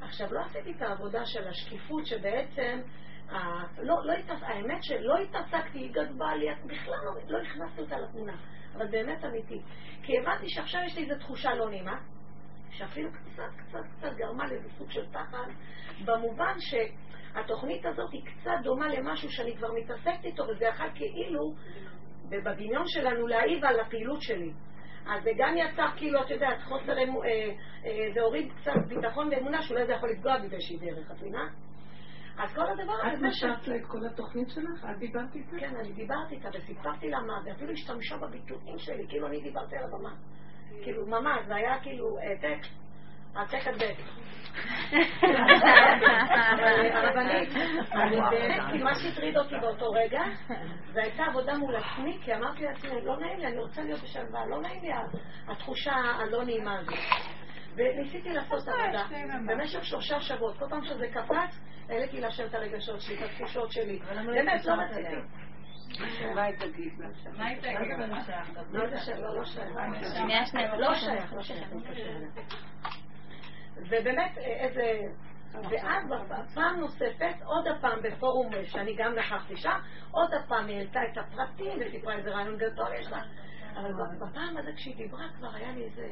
[0.00, 2.80] עכשיו, לא עשיתי את העבודה של השקיפות, שבעצם,
[3.30, 3.36] ה...
[3.82, 4.42] לא, לא התעס...
[4.42, 8.36] האמת שלא התעסקתי, היא גדבה לי, בכלל לא, לא הכנסתי אותה לתמונה,
[8.76, 9.60] אבל באמת אמיתי.
[10.02, 12.00] כי הבנתי שעכשיו יש לי איזו תחושה לא נעימה,
[12.70, 15.46] שאפילו קצת, קצת, קצת גרמה לאיזה סוג של פחד,
[16.04, 21.54] במובן שהתוכנית הזאת היא קצת דומה למשהו שאני כבר מתעסקת איתו, וזה יכול כאילו,
[22.30, 24.52] בדמיון שלנו, להעיב על הפעילות שלי.
[25.06, 27.50] אז זה גם יצר כאילו, את יודעת, חוסר אמונה, אה,
[27.84, 31.48] אה, זה הוריד קצת ביטחון ואמונה שאולי זה יכול לפגוע בי באיזושהי דרך, את מבינה?
[32.38, 33.16] אז כל הדבר הזה...
[33.16, 34.86] את נשארת לה את כל התוכנית שלך?
[34.90, 35.56] את דיברת איתה?
[35.60, 39.84] כן, אני דיברתי איתה וסיפרתי לה מה, ואפילו השתמשה בביטויים שלי, כאילו אני דיברתי על
[39.84, 40.14] הבמה.
[40.82, 42.66] כאילו, ממש, זה היה כאילו העתק,
[46.94, 47.48] הרבנית,
[48.30, 50.22] באמת, כי מה שהטריד אותי באותו רגע,
[50.92, 54.46] זה הייתה עבודה מול עצמי, כי אמרתי לעצמי, לא נעים לי, אני רוצה להיות בשלווה,
[54.46, 54.90] לא נעים לי
[55.48, 56.94] התחושה הלא נעימה הזאת.
[57.76, 59.06] וניסיתי לעשות עבודה
[59.46, 63.98] במשך שלושה שבועות, כל פעם שזה קפץ, העליתי להשם את הרגשות שלי, את התחושות שלי.
[64.26, 65.16] באמת, לא רציתי.
[66.34, 66.92] מה היא תגיד?
[67.36, 67.74] מה היא תגיד?
[68.70, 69.70] לא שייך, לא שייך.
[70.78, 71.68] לא שייך, לא שייך.
[73.88, 75.00] ובאמת, איזה...
[75.54, 76.04] ואז
[76.54, 79.78] פעם נוספת, עוד הפעם בפורום שאני גם נכחתי שם,
[80.10, 83.22] עוד הפעם היא העלתה את הפרטים וסיפרה איזה רעיון גדול יש לה.
[83.76, 86.08] אבל בפעם הזאת כשהיא דיברה כבר היה לי איזה...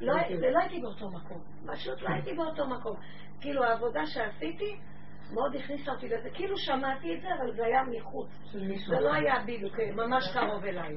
[0.00, 1.40] לא, זה לא הייתי באותו מקום,
[1.72, 2.96] פשוט לא הייתי באותו מקום.
[3.40, 4.76] כאילו העבודה שעשיתי
[5.34, 8.28] מאוד הכניסה אותי לזה, כאילו שמעתי את זה, אבל זה היה מחוץ.
[8.88, 10.96] זה לא היה בדיוק, ממש קרוב אליי.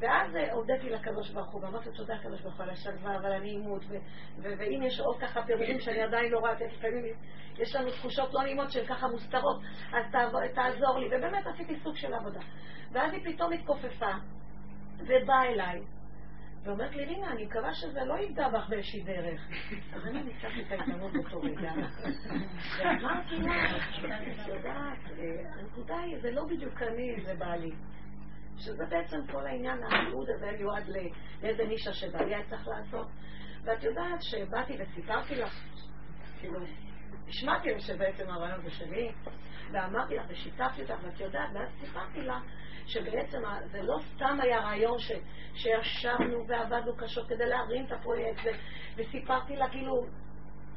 [0.00, 3.82] ואז הודיתי לקדוש ברוך הוא, ואמרתי תודה לקדוש ברוך הוא על השלווה ועל הנעימות.
[4.38, 7.04] ואם יש עוד ככה פירושים שאני עדיין לא רואה, לפעמים
[7.58, 9.60] יש לנו תחושות לא נעימות שהן ככה מוסתרות,
[9.92, 10.04] אז
[10.54, 12.40] תעזור לי, ובאמת עשיתי סוג של עבודה.
[12.92, 14.12] ואז היא פתאום התכופפה,
[14.98, 15.80] ובאה אליי,
[16.64, 19.48] ואומרת לי, רינה, אני מקווה שזה לא יפגע בך באיזושהי דרך.
[19.94, 21.72] אז אני ניצחתי את ההתענות באותו רגע.
[22.78, 27.72] ואמרתי לה, את יודעת, אה, הנקודה היא, זה לא בדיוק אני, זה בעלי.
[28.64, 30.90] שזה בעצם כל העניין, הייעוד הזה מיועד
[31.42, 33.06] לאיזה נישה שבעלי היה צריך לעשות.
[33.64, 35.64] ואת יודעת שבאתי וסיפרתי לך,
[36.40, 36.60] כאילו,
[37.28, 39.12] השמעתי לה שבעצם הרעיון זה שלי,
[39.72, 42.40] ואמרתי לך ושיתפתי אותך, ואת יודעת, ואז סיפרתי לה
[42.86, 45.12] שבעצם זה לא סתם היה רעיון ש,
[45.54, 48.48] שישבנו ועבדנו קשות כדי להרים את הפרויקט, ו,
[48.96, 50.06] וסיפרתי לה כאילו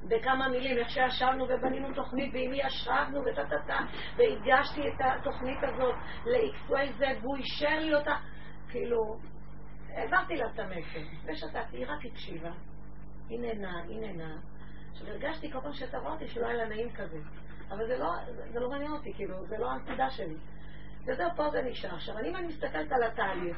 [0.10, 3.80] בכמה מילים איך שישבנו ובנינו תוכנית ועם מי ישבנו וטה טה טה
[4.18, 8.16] והגשתי את התוכנית הזאת ל-XYZ והוא אישר לי אותה
[8.70, 9.20] כאילו
[9.90, 12.52] העברתי לה את המסר ושתקתי, היא רק הקשיבה
[13.30, 14.38] היא נהנה, היא נהנה
[14.92, 17.18] עכשיו הרגשתי כל פעם שאתה רואה אותי שלא היה לה נעים כזה
[17.70, 18.12] אבל זה לא,
[18.54, 20.36] זה לא מעניין אותי, כאילו, זה לא הנקודה שלי
[21.08, 21.96] וזהו, פה זה נשאר.
[21.96, 23.58] עכשיו, אם אני מסתכלת על התהליך,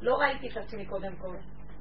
[0.00, 1.36] לא ראיתי את עצמי קודם כל.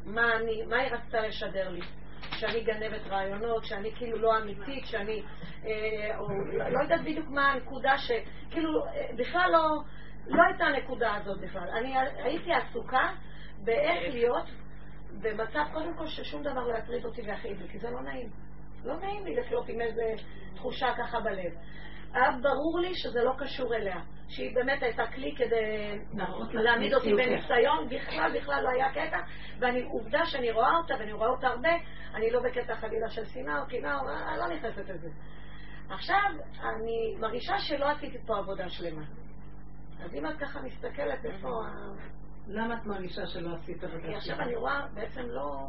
[0.06, 1.82] מה, אני, מה היא רצתה לשדר לי?
[2.22, 5.24] שאני גנבת רעיונות, שאני כאילו לא אמיתית, שאני...
[5.66, 6.28] אה, או,
[6.72, 8.12] לא, יודעת בדיוק מה הנקודה ש...
[8.52, 9.82] כאילו, אה, בכלל לא,
[10.28, 11.70] לא הייתה הנקודה הזאת בכלל.
[11.70, 13.10] אני הייתי עסוקה
[13.64, 14.46] באיך להיות
[15.22, 18.30] במצב, קודם כל, ששום דבר לא יטריד אותי ויכאיב לי, כי זה לא נעים.
[18.84, 20.14] לא נעים לי לחיות עם איזה
[20.56, 21.54] תחושה ככה בלב.
[22.14, 26.00] היה ברור לי שזה לא קשור אליה, שהיא באמת הייתה כלי כדי
[26.54, 29.18] להעמיד אותי בניסיון, בכלל בכלל לא היה קטע,
[29.60, 31.70] ואני, עובדה שאני רואה אותה, ואני רואה אותה הרבה,
[32.16, 35.10] אני לא בקטע חלילה של שנאה או קנאה, אני לא נכנסת לזה.
[35.90, 39.04] עכשיו, אני מרגישה שלא עשיתי פה עבודה שלמה.
[40.04, 41.50] אז אם את ככה מסתכלת איפה
[42.48, 45.68] למה את מרגישה שלא עשית עבודה כי עכשיו אני רואה, בעצם לא...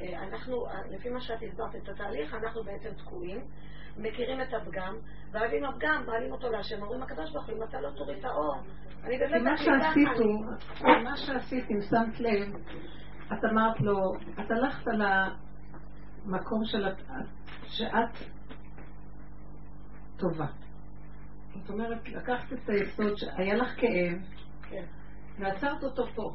[0.00, 3.40] אה, אנחנו, לפי מה שאת הסברת את התהליך, אנחנו בעצם תקועים,
[3.96, 4.96] מכירים את הפגם,
[5.32, 8.24] ואז עם הפגם מעלים אותו להשם, אומרים הקדוש ברוך הוא, אם אתה לא תוריד את
[8.24, 8.56] האור,
[9.04, 9.42] אני באמת...
[9.42, 10.44] מה שעשית הוא,
[11.04, 12.52] מה שעשית, אם שמת לב,
[13.32, 14.84] את אמרת לו, את הלכת
[16.26, 16.86] למקום של
[17.62, 18.28] שאת
[20.16, 20.46] טובה.
[21.54, 24.18] זאת אומרת, לקחת את היסוד שהיה לך כאב,
[24.70, 24.84] כן.
[25.38, 26.32] ועצרת אותו פה.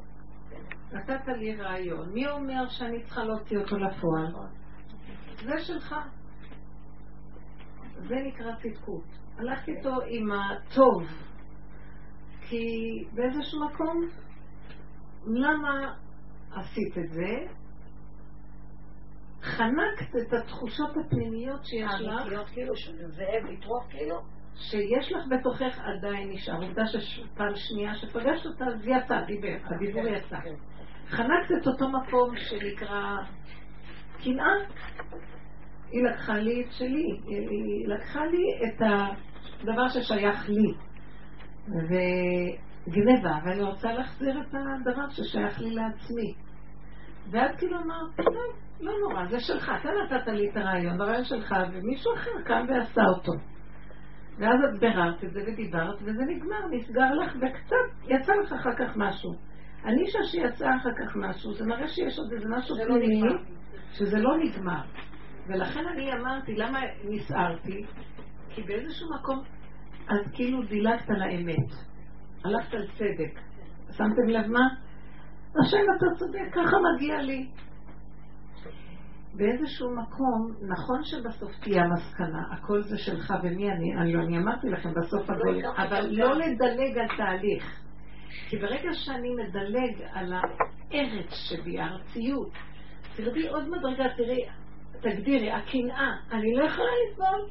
[0.94, 2.14] נתת לי רעיון.
[2.14, 4.34] מי אומר שאני צריכה להוציא אותו לפועל?
[5.44, 5.96] זה שלך.
[8.08, 9.04] זה נקרא צדקות.
[9.38, 11.04] הלכתי איתו עם הטוב.
[12.42, 12.66] כי
[13.14, 14.10] באיזשהו מקום,
[15.26, 15.94] למה
[16.52, 17.46] עשית את זה?
[19.42, 22.20] חנקת את התחושות הפנימיות שיש לך.
[22.20, 22.74] האמיתיות כאילו,
[23.08, 24.16] זאב לטרוף כאילו?
[24.56, 26.56] שיש לך בתוכך עדיין נשאר.
[26.56, 30.38] עובדה שפעם שנייה שפגשת אותה, אז יצא, דיבר, הדיבור כן, יצא.
[31.14, 33.18] חנקת את אותו מקום שנקרא
[34.24, 34.54] קנאה.
[35.92, 38.82] היא לקחה לי את שלי, היא לקחה לי את
[39.62, 40.74] הדבר ששייך לי.
[41.68, 46.34] וגנבה, ואני רוצה להחזיר את הדבר ששייך לי לעצמי.
[47.32, 51.56] ואז כאילו אמרת, טוב, לא נורא, זה שלך, אתה נתת לי את הרעיון, הרעיון שלך,
[51.74, 53.32] ומישהו אחר קם ועשה אותו.
[54.38, 58.94] ואז את ביררת את זה ודיברת, וזה נגמר, נסגר לך, וקצת יצא לך אחר כך
[58.96, 59.53] משהו.
[59.84, 63.40] הנישה שיצאה אחר כך משהו, זה מראה שיש עוד איזה משהו לא פנימי, לא
[63.94, 64.82] שזה לא נגמר.
[65.48, 67.86] ולכן אני אמרתי, למה נסערתי?
[68.50, 69.40] כי באיזשהו מקום,
[70.08, 71.70] אז כאילו דילגת על האמת.
[72.46, 73.40] הלכת על צדק.
[73.92, 74.68] שמתם לב מה?
[75.62, 77.50] השם אתה צודק, ככה מגיע לי.
[79.36, 84.90] באיזשהו מקום, נכון שבסוף תהיה המסקנה, הכל זה שלך ומי אני, אני, אני אמרתי לכם
[84.94, 87.83] בסוף הכל, לא אבל לא לדלג על תהליך.
[88.50, 92.52] כי ברגע שאני מדלג על הארץ שבי, הארציות,
[93.16, 94.46] תרדי עוד מדרגה, תראי,
[95.02, 97.50] תגדירי, הקנאה, אני לא יכולה לסבול.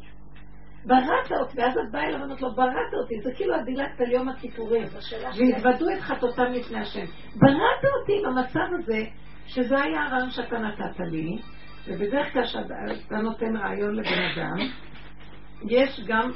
[0.87, 4.13] בראת אותי, ואז את באה אליו ואומרת לו, בראת אותי, זה כאילו את דילגת על
[4.13, 4.83] יום הכיפורים,
[5.23, 7.05] והתוודו את חטאותם לפני השם.
[7.35, 9.05] בראת אותי במצב הזה,
[9.47, 11.39] שזה היה הרעיון שאתה נתת לי,
[11.87, 14.69] ובדרך כלל כשאתה נותן רעיון לבן אדם,
[15.69, 16.31] יש גם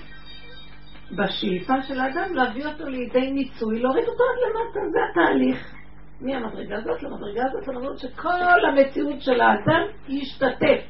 [1.12, 5.74] בשאיפה של האדם להביא אותו לידי מיצוי, להוריד אותו עד למטה, זה התהליך.
[6.20, 10.80] מהמדרגה הזאת למדרגה הזאת למדרגה שכל המציאות של האדם ישתתף,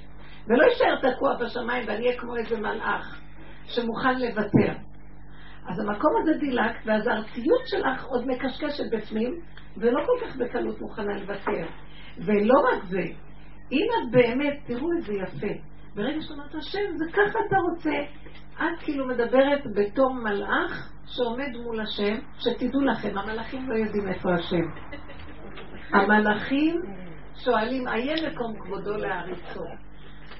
[0.46, 3.20] ולא יישאר תקוע בשמיים ואני אהיה כמו איזה מלאך
[3.64, 4.72] שמוכן לוותר.
[5.68, 9.40] אז המקום הזה דילק, ואז הארציות שלך עוד מקשקשת בפנים,
[9.76, 11.66] ולא כל כך בקלות מוכנה לוותר.
[12.18, 13.02] ולא רק זה,
[13.72, 15.54] אם את באמת, תראו איזה יפה,
[15.96, 17.90] ברגע שאת אומרת, השם, זה ככה אתה רוצה,
[18.54, 24.64] את כאילו מדברת בתור מלאך שעומד מול השם, שתדעו לכם, המלאכים לא יודעים איפה השם.
[25.92, 26.82] המלאכים
[27.34, 29.64] שואלים, איה מקום כבודו להריצו.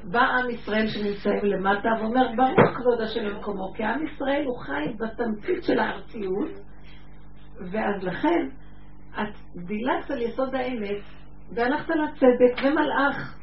[0.05, 4.92] בא עם ישראל שנמצאים למטה ואומר, ברוך כבוד השם למקומו, כי עם ישראל הוא חי
[4.99, 6.51] בתמצית של הארציות,
[7.73, 8.49] ואז לכן,
[9.12, 9.35] את
[9.66, 11.03] דילגת על יסוד האמת,
[11.55, 13.38] והלכת לצדק ומלאך.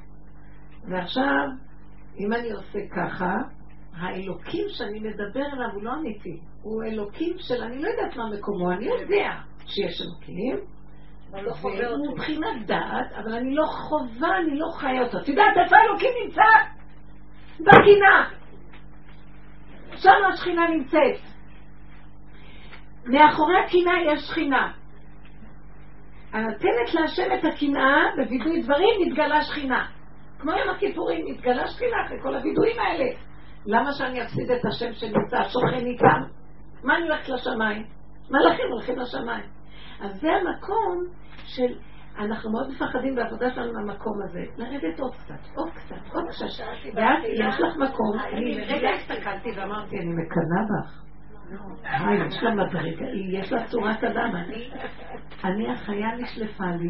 [0.90, 1.48] ועכשיו,
[2.20, 3.36] אם אני עושה ככה,
[3.96, 6.40] האלוקים שאני מדבר עליו הוא לא אמיתי.
[6.62, 9.32] הוא אלוקים של אני לא יודעת מה מקומו, אני יודע
[9.66, 10.60] שיש אלוקים.
[11.34, 15.18] לא והוא מבחינת דעת, אבל אני לא חובה, אני לא חיה אותו.
[15.18, 16.42] את יודעת איפה האלוקים נמצא?
[17.60, 18.30] בגינה.
[19.96, 21.22] שם השכינה נמצאת.
[23.06, 24.72] מאחורי הקינה יש שכינה.
[26.34, 29.88] הנותנת להשם את הקנאה בווידוי דברים, מתגלה שכינה.
[30.44, 33.06] כמו יום הכיפורים, מתגלה שכינה אחרי כל הווידויים האלה.
[33.66, 36.22] למה שאני אפסיד את השם שנמצא, שוכן איתם?
[36.84, 37.84] מה אני הולכת לשמיים?
[38.30, 39.46] מלאכים הולכים לשמיים.
[40.02, 41.06] אז זה המקום
[41.46, 41.76] של,
[42.18, 44.44] אנחנו מאוד מפחדים בעבודה שלנו מהמקום הזה.
[44.58, 46.46] לרדת עוד קצת, עוד קצת, עוד קצת.
[46.96, 51.04] ואז יש לך מקום, אני לרגע הסתכלתי ואמרתי, אני מקנאה בך.
[51.84, 54.36] היי, יש לה מדרגה, יש לה צורת אדם.
[55.44, 56.90] אני החיה נשלפה לי,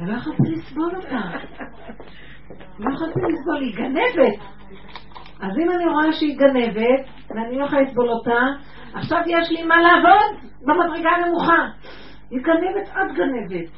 [0.00, 1.20] ולא יכולתי לסבול אותה.
[2.78, 4.38] לא יכולתי לסבול, היא גנבת.
[5.40, 8.40] אז אם אני רואה שהיא גנבת, ואני לא יכולה לסבול אותה,
[8.94, 11.68] עכשיו יש לי מה לעבוד במדרגה הנמוכה.
[12.30, 13.70] היא גנבת, את גנבת.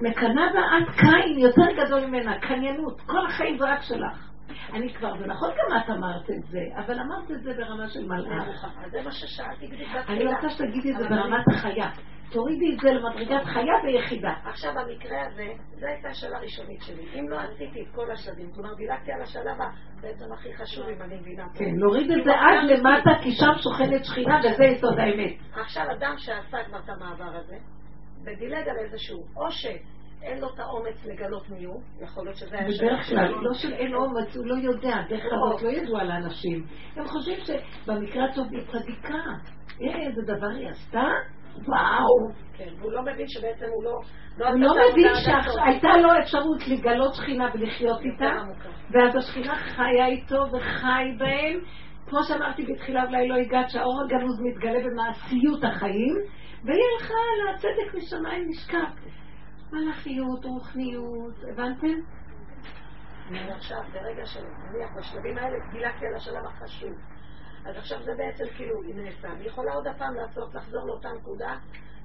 [0.00, 4.26] מקנאה בה עד קין יותר גדול ממנה, קניינות, כל החיים זה רק שלך.
[4.72, 8.06] אני כבר, זה נכון גם את אמרת את זה, אבל אמרת את זה ברמה של
[8.06, 8.66] מלאך.
[8.90, 9.68] זה מה ששאלתי
[10.08, 11.90] אני רוצה שתגידי את זה ברמת החיה.
[12.32, 14.32] תורידי את זה למדרגת חיה ויחידה.
[14.44, 15.46] עכשיו, במקרה הזה,
[15.80, 17.20] זו הייתה השאלה הראשונית שלי.
[17.20, 19.56] אם לא עשיתי את כל השלבים, כלומר, דילגתי על השלב
[20.00, 21.58] בעצם הכי חשוב, אם אני מבינה פה.
[21.58, 25.34] כן, להוריד את זה עד למטה, כי שם שוכנת שכינה, וזה יסוד האמת.
[25.52, 27.56] עכשיו, אדם שעשה כבר את המעבר הזה,
[28.22, 32.68] ודילג על איזשהו, או שאין לו את האומץ לגלות מי הוא, יכול להיות שזה היה
[32.68, 36.66] בדרך כלל, לא של אין אומץ, הוא לא יודע, דרך אגב, לא ידוע לאנשים.
[36.96, 39.22] הם חושבים שבמקרה הטוב היא צדיקה.
[39.82, 41.08] אה, איזה דבר היא עשתה?
[41.68, 42.46] וואו.
[42.56, 44.00] כן, והוא לא מבין שבעצם הוא לא...
[44.38, 48.32] הוא לא מבין שהייתה לו אפשרות לגלות שכינה ולחיות איתה,
[48.90, 51.60] ואז השכינה חיה איתו וחי בהם.
[52.06, 56.14] כמו שאמרתי בתחילה, אולי לא הגעת שהאור הגנוז מתגלה במעשיות החיים,
[56.64, 57.14] והיא הלכה
[57.54, 58.90] לצדק משמיים נשכח.
[59.72, 61.96] מלאכיות, רוחניות, הבנתם?
[63.30, 67.15] עכשיו, ברגע של, נניח, בשלבים האלה, דילגתי על השלב החשוב.
[67.68, 69.28] אז עכשיו זה בעצם כאילו, נעשה.
[69.28, 71.54] אני יכולה עוד הפעם לעשות, לחזור לאותה נקודה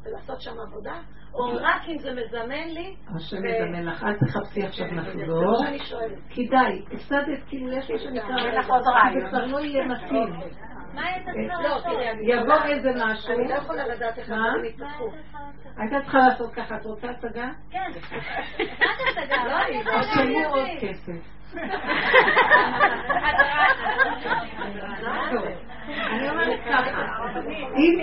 [0.04, 1.00] ולעשות שם עבודה,
[1.34, 2.96] או רק אם זה מזמן לי.
[3.16, 5.66] השם מזמן לך, אל תחפשי עכשיו נחזור.
[6.30, 8.36] כדאי, הפסדת, כאילו יש מה שנקרא,
[9.14, 10.34] זה כבר לא יהיה מתאים.
[10.94, 11.94] מה היית צריכה לעשות?
[12.22, 13.34] יבוא איזה משהו.
[13.34, 15.06] אני לא יכולה לדעת איך הדברים יתפתחו.
[15.78, 17.50] הייתה צריכה לעשות ככה, את רוצה הצגה?
[17.72, 17.92] כן.
[18.86, 19.44] רק הצגה.
[19.44, 21.41] לא, לא תשלמו עוד כסף.
[26.12, 27.06] אני אומרת ככה,
[27.78, 28.00] אם...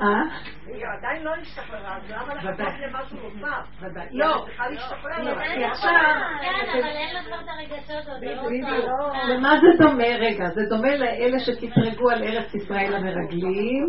[0.00, 0.22] אה?
[0.66, 3.66] היא עדיין לא השתחררה, אז למה לחכות למשהו נוסף?
[4.10, 4.46] לא, לא.
[5.54, 5.90] כי עכשיו...
[6.40, 8.26] כן, אבל אין לה את הרגשות עוד, זה
[9.38, 10.04] לא דומה?
[10.04, 13.88] רגע, זה דומה לאלה שקטרגו על ארץ ישראל המרגלים,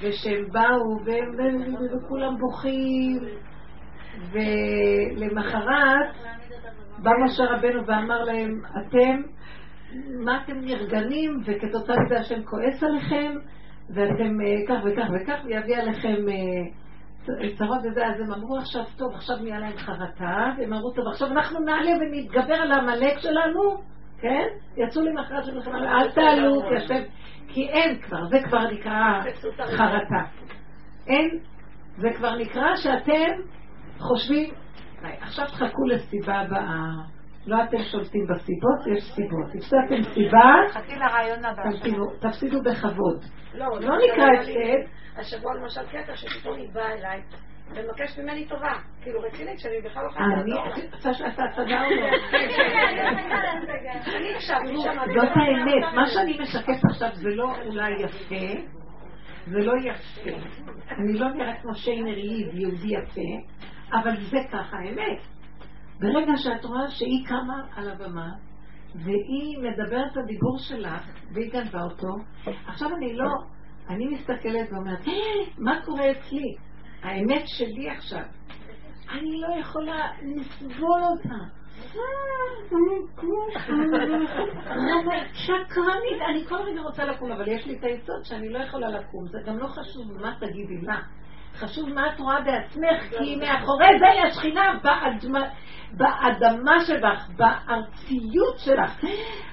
[0.00, 0.98] ושהם באו
[1.92, 3.18] וכולם בוכים,
[4.32, 6.31] ולמחרת
[7.02, 9.22] בא משה רבנו ואמר להם, אתם,
[10.24, 13.32] מה אתם נרגנים, וכתוצאה מזה השם כועס עליכם,
[13.94, 19.14] ואתם אה, כך וכך וכך, ויביא עליכם אה, צרות וזה, אז הם אמרו עכשיו, טוב,
[19.14, 23.82] עכשיו נהיה להם חרטה, והם אמרו, טוב, עכשיו אנחנו נעלה ונתגבר על העמלק שלנו,
[24.20, 24.46] כן?
[24.76, 27.02] יצאו למחרת של מלחמה, אל תעלו, כי השם,
[27.48, 29.20] כי אין כבר, זה כבר נקרא
[29.76, 30.24] חרטה.
[31.06, 31.38] אין,
[31.96, 33.42] זה כבר נקרא שאתם
[33.98, 34.61] חושבים, "די,
[35.20, 36.86] עכשיו תחכו לסיבה הבאה.
[37.46, 39.46] לא אתם שולטים בסיבות, יש סיבות.
[39.54, 40.54] הפסדתם סיבה.
[42.20, 43.24] תפסידו- בכבוד.
[43.54, 44.92] לא, לא נקרא הפסד.
[45.16, 47.22] השבוע למשל קטע שפתאום היא באה אליי
[47.76, 48.72] ומבקשת ממני טובה.
[49.02, 50.74] כאילו רצינית שאני בכלל לא יכולה אני לעזור לה.
[50.94, 52.06] רוצה שעשה הצגה או לא?
[54.16, 54.96] אני הקשבתי שם.
[55.14, 55.94] זאת האמת.
[55.94, 58.60] מה שאני משקפת עכשיו זה לא אולי יפה,
[59.46, 60.30] זה לא יפה.
[60.98, 63.52] אני לא נראית כמו שיינר ליב, יהודי יפה,
[63.92, 65.20] אבל זה ככה האמת.
[66.00, 68.30] ברגע שאת רואה שהיא קמה על הבמה,
[68.94, 72.08] והיא מדברת את הדיבור שלך, והיא גנבה אותו,
[72.66, 73.30] עכשיו אני לא,
[73.88, 76.56] אני מסתכלת ואומרת, "אה, מה קורה אצלי?
[77.02, 78.22] האמת שלי עכשיו.
[79.10, 81.62] אני לא יכולה לסבול אותה.
[85.32, 89.26] שקרנית, אני כל רגע רוצה לקום, אבל יש לי את היסוד שאני לא יכולה לקום.
[89.26, 91.00] זה גם לא חשוב מה תגידי לה.
[91.54, 95.40] חשוב מה את רואה בעצמך, כי מאחורי זה היא השכינה באדמה,
[95.92, 99.04] באדמה שלך, בארציות שלך.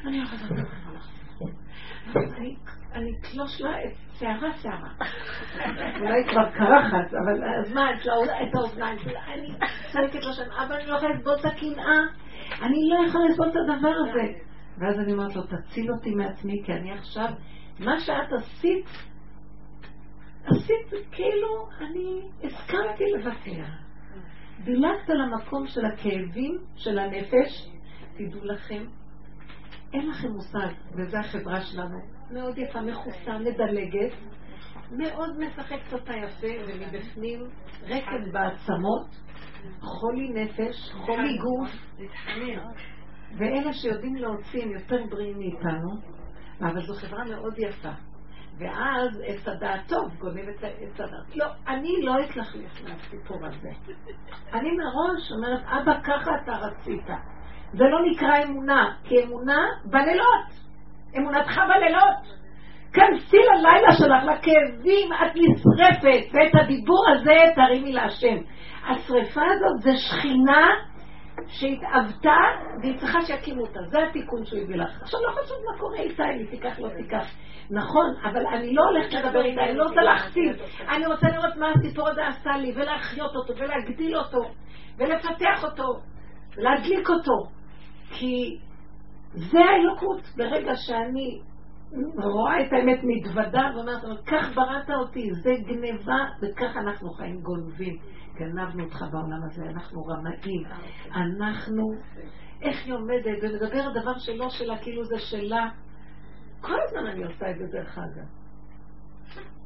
[0.06, 1.08] אני לא לדבר לך.
[2.38, 2.56] אני-
[3.20, 4.89] אתלוש לה את שערה שערה.
[6.00, 9.54] אולי כבר קרחת, אבל אז מה, יש את האוזניים שלה, אני
[9.91, 12.00] צועקת לו שם, אבל אני לא יכולה לסבול את הקנאה,
[12.62, 14.34] אני לא יכולה לסבול את הדבר הזה.
[14.78, 17.28] ואז אני אומרת לו, תציל אותי מעצמי, כי אני עכשיו,
[17.80, 18.86] מה שאת עשית,
[20.52, 23.66] עשית כאילו, אני הסכמתי לוותר.
[24.64, 27.70] דילגת למקום של הכאבים, של הנפש,
[28.18, 28.84] תדעו לכם,
[29.93, 31.97] אין לכם מושג, וזו החברה שלנו,
[32.32, 34.14] מאוד יפה, מכוסה, מדלגת,
[34.91, 37.39] מאוד משחקת אותה יפה, ומבפנים
[37.84, 39.08] רקד בעצמות,
[39.82, 41.70] חולי נפש, חולי גוף,
[43.38, 45.89] ואלה שיודעים להוציא הם יותר בריאים מאיתנו,
[46.62, 48.09] אבל זו חברה מאוד יפה.
[48.60, 51.36] ואז עץ הדעת טוב, גונב את עץ הדעת.
[51.36, 53.70] לא, אני לא אתלכלך מהסיפור הזה.
[54.53, 57.07] אני מראש אומרת, אבא, ככה אתה רצית.
[57.74, 60.47] זה לא נקרא אמונה, כי אמונה בלילות.
[61.18, 62.39] אמונתך בלילות.
[62.93, 68.38] כנסי ללילה שלך, לכאבים, את נשרפת, ואת הדיבור הזה תרימי להשם.
[68.88, 70.68] השריפה הזאת זה שכינה
[71.47, 72.38] שהתאבתה
[72.82, 73.80] והיא צריכה שיקימו אותה.
[73.89, 75.01] זה התיקון שהוא הביא לך.
[75.01, 77.26] עכשיו לא חשוב מה קורה איתה, אם היא תיקח, לא תיקח.
[77.72, 80.55] נכון, אבל אני לא הולכת לדבר איתה, אני לא רוצה להכתיב.
[80.89, 84.41] אני רוצה לראות מה הסיפור הזה עשה לי, ולהחיות אותו, ולהגדיל אותו,
[84.97, 85.99] ולפתח אותו,
[86.57, 87.49] ולהדליק אותו.
[88.11, 88.57] כי
[89.34, 90.22] זה האלוקות.
[90.38, 91.39] ברגע שאני
[92.24, 97.97] רואה את האמת מתוודה ואומרת, כך בראת אותי, זה גניבה, וכך אנחנו חיים גונבים.
[98.36, 100.63] גנבנו אותך בעולם הזה, אנחנו רמאים,
[101.15, 101.84] אנחנו,
[102.61, 105.70] איך היא עומדת ומדברת דבר שלא שלה, כאילו זה שלה.
[106.62, 108.28] כל הזמן אני עושה את זה דרך אגב.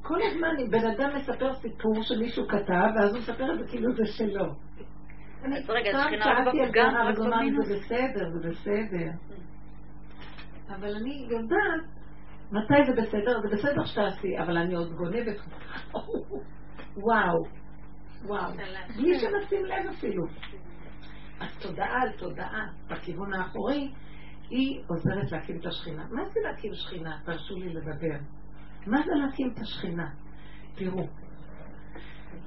[0.02, 3.94] כל הזמן אם בן אדם מספר סיפור שמישהו כתב, ואז הוא מספר את זה כאילו
[3.96, 4.46] זה שלו.
[5.44, 7.68] אז רגע, שכינה רק בפגם, רק במינוס.
[7.68, 9.12] זה בסדר, זה בסדר.
[10.70, 11.82] אבל אני יודעת
[12.52, 13.42] מתי זה בסדר?
[13.42, 15.38] זה בסדר שתעשי, אבל אני עוד גונבת.
[17.06, 17.44] וואו,
[18.26, 18.52] וואו.
[18.98, 20.24] בלי שנשים לב אפילו.
[21.40, 23.92] אז תודעה על תודעה בכיוון האחורי,
[24.54, 26.06] היא עוזרת להקים את השכינה.
[26.12, 27.18] מה זה להקים שכינה?
[27.26, 28.18] תרשו לי לדבר.
[28.88, 30.10] מה זה להקים את השכינה?
[30.76, 31.08] תראו,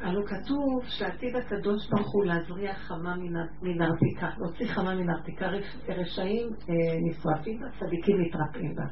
[0.00, 3.16] הלוא כתוב שעתיד הקדוש ברוך הוא להזריח חמה
[3.62, 5.46] מן ארתיקה, להוציא חמה מן ארתיקה,
[5.88, 8.84] רשעים אה, נשרפים בה, צדיקים מתרפאים בה.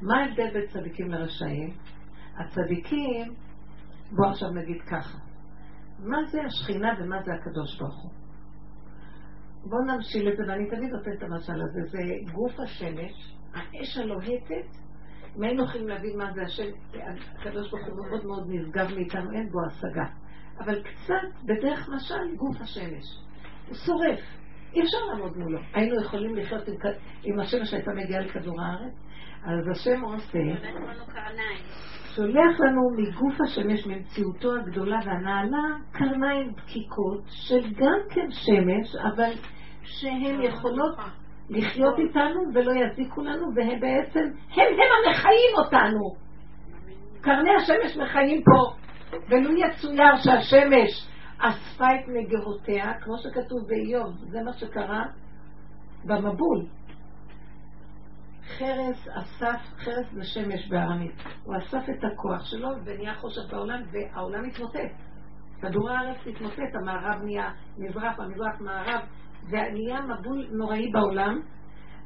[0.00, 1.76] מה ההבדל בין צדיקים לרשעים?
[2.36, 3.34] הצדיקים,
[4.12, 5.18] בואו עכשיו נגיד ככה,
[5.98, 8.21] מה זה השכינה ומה זה הקדוש ברוך הוא?
[9.64, 11.98] בואו נמשיל את זה, ואני תמיד נותנת את המשל הזה, זה
[12.32, 14.66] גוף השמש, האש הלוהטת,
[15.36, 16.68] אם היינו יכולים להבין מה זה השם,
[17.38, 20.06] הקדוש ברוך הוא מאוד מאוד נשגב מאיתנו, אין בו השגה.
[20.58, 23.04] אבל קצת, בדרך משל, גוף השמש.
[23.68, 24.20] הוא שורף.
[24.74, 25.58] אי אפשר לעמוד מולו.
[25.74, 26.74] היינו יכולים לחיות עם,
[27.22, 28.94] עם השמש שהייתה מגיעה לכדור הארץ,
[29.44, 30.38] אז השם עושה,
[32.16, 39.32] שולח לנו מגוף השמש, ממציאותו הגדולה והנעלה, קרניים דקיקות של גם כן שמש, אבל
[39.82, 40.96] שהן יכולות
[41.50, 46.14] לחיות איתנו ולא יזיקו לנו, והם בעצם, הם הם המחיים אותנו.
[47.20, 48.72] קרני השמש מחיים פה,
[49.28, 51.08] ולו יצויר שהשמש
[51.38, 55.04] אספה את נגבותיה, כמו שכתוב באיוב, זה מה שקרה
[56.04, 56.66] במבול.
[58.46, 61.14] חרס אסף, חרס ושמש בארמית.
[61.44, 64.92] הוא אסף את הכוח שלו ונהיה חושך בעולם, והעולם התמוטט.
[65.60, 69.00] כדור הארץ התמוטט, המערב נהיה מזרח, המזרח מערב,
[69.48, 71.40] ונהיה מבול נוראי בעולם.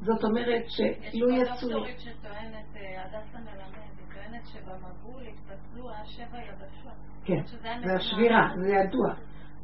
[0.01, 1.31] זאת אומרת שלו יצאו...
[1.31, 6.93] יש פה דוקטורית שטוענת, אה, הדסה מלמד, היא טוענת שבמבול התפצלו השבע יבשות.
[7.25, 7.41] כן,
[7.87, 9.15] זה השבירה, זה ידוע.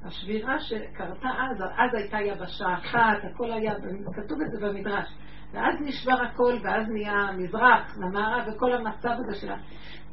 [0.05, 3.75] השבירה שקרתה אז, אז הייתה יבשה אחת, הכל היה,
[4.17, 5.09] כתוב את זה במדרש.
[5.53, 9.57] ואז נשבר הכל, ואז נהיה מזרח, המערב, וכל המצב הזה שלה.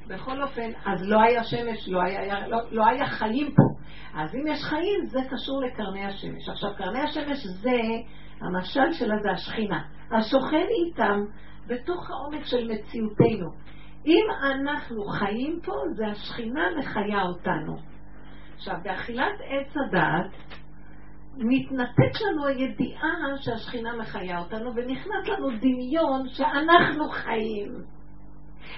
[0.07, 3.63] בכל אופן, אז לא היה שמש, לא היה, לא, לא היה חיים פה.
[4.13, 6.49] אז אם יש חיים, זה קשור לקרני השמש.
[6.49, 7.79] עכשיו, קרני השמש זה,
[8.41, 9.81] המשל שלה זה השכינה.
[10.11, 11.19] השוכן איתם
[11.67, 13.49] בתוך העומק של מציאותנו.
[14.05, 17.77] אם אנחנו חיים פה, זה השכינה מחיה אותנו.
[18.55, 20.58] עכשיו, באכילת עץ הדעת,
[21.37, 23.09] מתנתק לנו הידיעה
[23.41, 27.71] שהשכינה מחיה אותנו, ונכנס לנו דמיון שאנחנו חיים.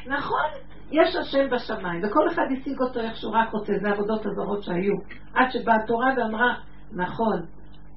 [0.07, 0.49] נכון,
[0.91, 4.93] יש השם בשמיים, וכל אחד השיג אותו איך שהוא רק רוצה, זה עבודות הזרות שהיו.
[5.33, 6.55] עד שבאה התורה ואמרה,
[6.91, 7.45] נכון,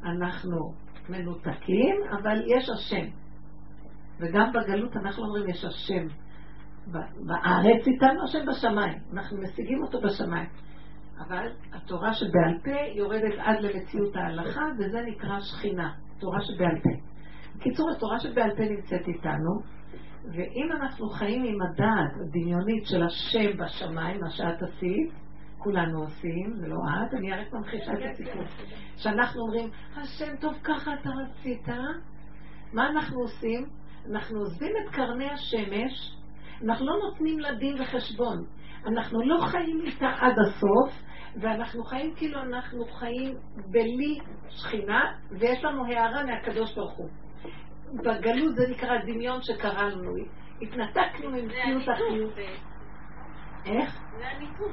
[0.05, 0.57] אנחנו
[1.09, 3.07] מנותקים, אבל יש השם.
[4.20, 6.07] וגם בגלות אנחנו אומרים, יש השם.
[7.26, 10.48] בארץ איתנו השם בשמיים, אנחנו משיגים אותו בשמיים.
[11.19, 16.91] אבל התורה שבעל פה יורדת עד למציאות ההלכה, וזה נקרא שכינה, תורה שבעל פה.
[17.57, 19.61] בקיצור, התורה שבעל פה נמצאת איתנו,
[20.33, 25.12] ואם אנחנו חיים עם הדעת הדמיונית של השם בשמיים, מה שאת עשית,
[25.59, 28.43] כולנו עושים, ולא את, אני רק ממחישה את הסיפור.
[28.97, 31.69] שאנחנו אומרים, השם טוב ככה אתה רצית,
[32.73, 33.67] מה אנחנו עושים?
[34.11, 36.17] אנחנו עוזבים את קרני השמש,
[36.65, 38.45] אנחנו לא נותנים לה דין וחשבון.
[38.87, 41.03] אנחנו לא חיים איתה עד הסוף,
[41.41, 43.35] ואנחנו חיים כאילו אנחנו חיים
[43.70, 44.18] בלי
[44.49, 47.09] שכינה, ויש לנו הערה מהקדוש ברוך הוא.
[48.05, 50.11] בגלות זה נקרא דמיון שקרה לנו.
[50.62, 52.35] התנתקנו ממציאות החיות.
[53.66, 54.01] איך?
[54.18, 54.72] זה הניתוק.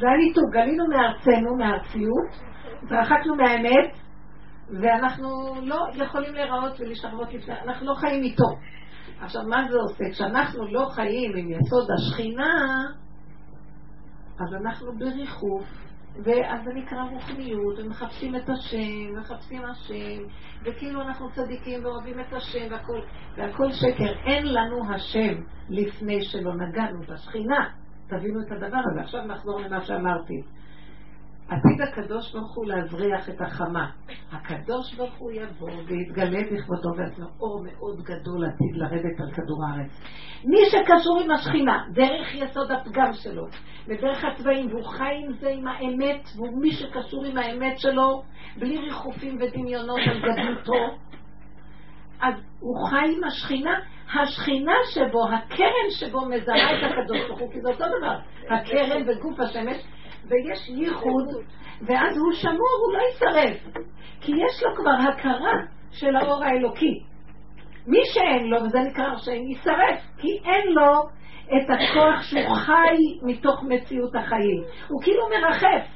[0.00, 0.44] זה הניתוק.
[0.52, 3.96] גלינו מארצנו, מארציות, התרחקנו מהאמת,
[4.80, 5.28] ואנחנו
[5.62, 8.48] לא יכולים להיראות ולהשתחוות לפני, אנחנו לא חיים איתו.
[9.20, 10.04] עכשיו, מה זה עושה?
[10.10, 12.52] כשאנחנו לא חיים עם יסוד השכינה,
[14.42, 15.64] אז אנחנו בריחוף,
[16.24, 20.22] ואז זה נקרא רוחניות, ומחפשים את השם, מחפשים השם,
[20.64, 23.00] וכאילו אנחנו צדיקים ואוהבים את השם והכל,
[23.36, 24.12] והכל שקר.
[24.26, 27.68] אין לנו השם לפני שלא נגענו בשכינה.
[28.08, 29.00] תבינו את הדבר הזה.
[29.00, 30.42] עכשיו נחזור למה שאמרתי.
[31.48, 33.90] עתיד הקדוש ברוך הוא להזריח את החמה.
[34.32, 37.26] הקדוש ברוך הוא יבוא ויתגלה בכבודו ועצמו.
[37.40, 39.90] אור מאוד גדול עתיד לרדת על כדור הארץ.
[40.44, 43.46] מי שקשור עם השכינה, דרך יסוד הפגם שלו,
[43.86, 48.22] ודרך הצבעים, והוא חי עם זה, עם האמת, והוא מי שקשור עם האמת שלו,
[48.56, 50.96] בלי ריחופים ודמיונות על גדלותו,
[52.20, 53.80] אז הוא חי עם השכינה,
[54.22, 58.18] השכינה שבו, הקרן שבו מזהה את הקדוש ברוך הוא, כי זה אותו דבר,
[58.50, 59.76] הקרן וגוף השמש,
[60.28, 61.28] ויש ייחוד,
[61.86, 63.84] ואז הוא שמור, הוא לא יישרף,
[64.20, 65.52] כי יש לו כבר הכרה
[65.90, 67.02] של האור האלוקי.
[67.86, 71.02] מי שאין לו, וזה נקרא שאין, יישרף, כי אין לו
[71.46, 74.62] את הכוח שהוא חי מתוך מציאות החיים.
[74.88, 75.86] הוא כאילו מרחף,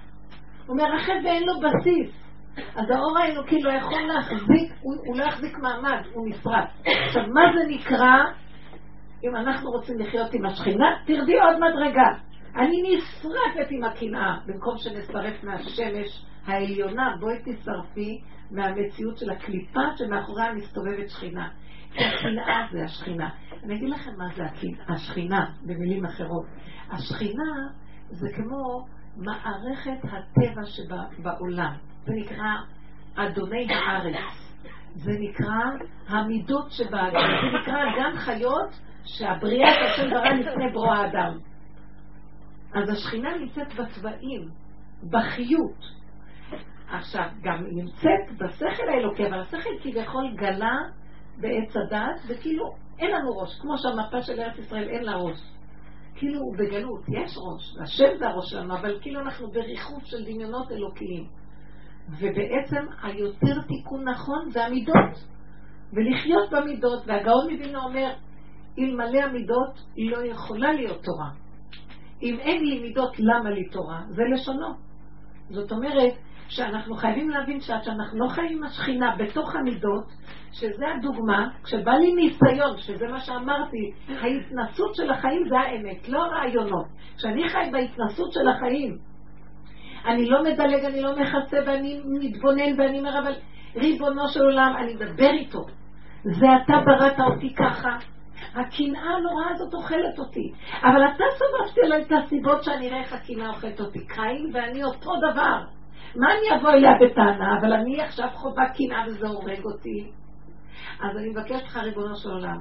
[0.66, 2.26] הוא מרחף ואין לו בסיס.
[2.76, 6.68] אז האור האלוקי לא יכול להחזיק, הוא, הוא לא יחזיק מעמד, הוא נשרף.
[7.06, 8.16] עכשיו, מה זה נקרא,
[9.24, 12.08] אם אנחנו רוצים לחיות עם השכינה, תרדי עוד מדרגה.
[12.57, 21.09] אני נשרפת עם הקנאה, במקום שנשרף מהשמש העליונה, בואי תשרפי מהמציאות של הקליפה שמאחוריה מסתובבת
[21.09, 21.48] שכינה.
[21.92, 23.28] כי הקנאה זה השכינה.
[23.64, 24.44] אני אגיד לכם מה זה
[24.88, 26.46] השכינה, במילים אחרות.
[26.90, 27.52] השכינה
[28.11, 28.86] זה כמו
[29.16, 31.72] מערכת הטבע שבעולם.
[32.04, 32.54] זה נקרא
[33.16, 34.46] אדוני הארץ.
[34.94, 35.64] זה נקרא
[36.09, 37.28] המידות שבאדם.
[37.42, 38.70] זה נקרא גם חיות
[39.04, 41.38] שהבריאה של השם ברא לפני ברוא האדם.
[42.74, 44.48] אז השכינה נמצאת בצבעים,
[45.10, 45.96] בחיות.
[46.88, 50.76] עכשיו, גם נמצאת בשכל האלוקי, אבל השכל כביכול גלה
[51.40, 52.64] בעץ הדת, וכאילו
[52.98, 55.38] אין לנו ראש, כמו שהמפה של ארץ ישראל אין לה ראש.
[56.14, 60.72] כאילו הוא בגלות, יש ראש, השם זה הראש שלנו, אבל כאילו אנחנו בריחוף של דמיונות
[60.72, 61.26] אלוקיים.
[62.08, 65.14] ובעצם היותר תיקון נכון זה המידות,
[65.92, 68.12] ולחיות במידות, והגאון מבינו אומר,
[68.78, 71.45] אלמלא המידות היא לא יכולה להיות תורה.
[72.22, 74.00] אם אין לי מידות, למה לי תורה?
[74.08, 74.68] זה לשונו.
[75.50, 76.12] זאת אומרת
[76.48, 80.04] שאנחנו חייבים להבין שעד שאנחנו לא חיים עם השכינה בתוך המידות,
[80.52, 86.86] שזה הדוגמה, כשבא לי ניסיון, שזה מה שאמרתי, ההתנסות של החיים זה האמת, לא הרעיונות.
[87.16, 88.98] כשאני חי בהתנסות של החיים,
[90.06, 93.32] אני לא מדלג, אני לא מכסה ואני מתבונן ואני אומר, אבל
[93.76, 95.66] ריבונו של עולם, אני מדבר איתו.
[96.22, 97.98] זה אתה בראת אותי ככה,
[98.55, 100.53] הקנאה הנוראה הזאת אוכלת אותי.
[100.82, 104.07] אבל אתה סובבתי עליי את הסיבות שאני אראה איך הקנאה אוכלת אותי.
[104.07, 105.64] קין ואני אותו דבר.
[106.16, 110.11] מה אני אבוא אליה בטענה, אבל אני עכשיו חווה קנאה וזה הורג אותי.
[111.01, 112.59] אז אני מבקשת לך, ריבונו של עולם,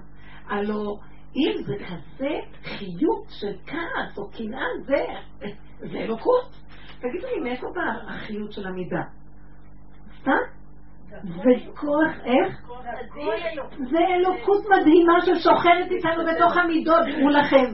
[0.48, 1.00] הלו,
[1.36, 2.30] אם זה כזה
[2.64, 5.06] חיות של כעס או קנאה, זה,
[5.80, 6.56] זה אלוקות.
[7.00, 9.02] תגידו לי, מאיפה באה החיות של המידה?
[10.22, 10.65] סתם?
[11.24, 12.62] זה כוח, איך?
[13.90, 17.74] זה אלוקות מדהימה ששוכנת איתנו בתוך המידות, דעו לכם.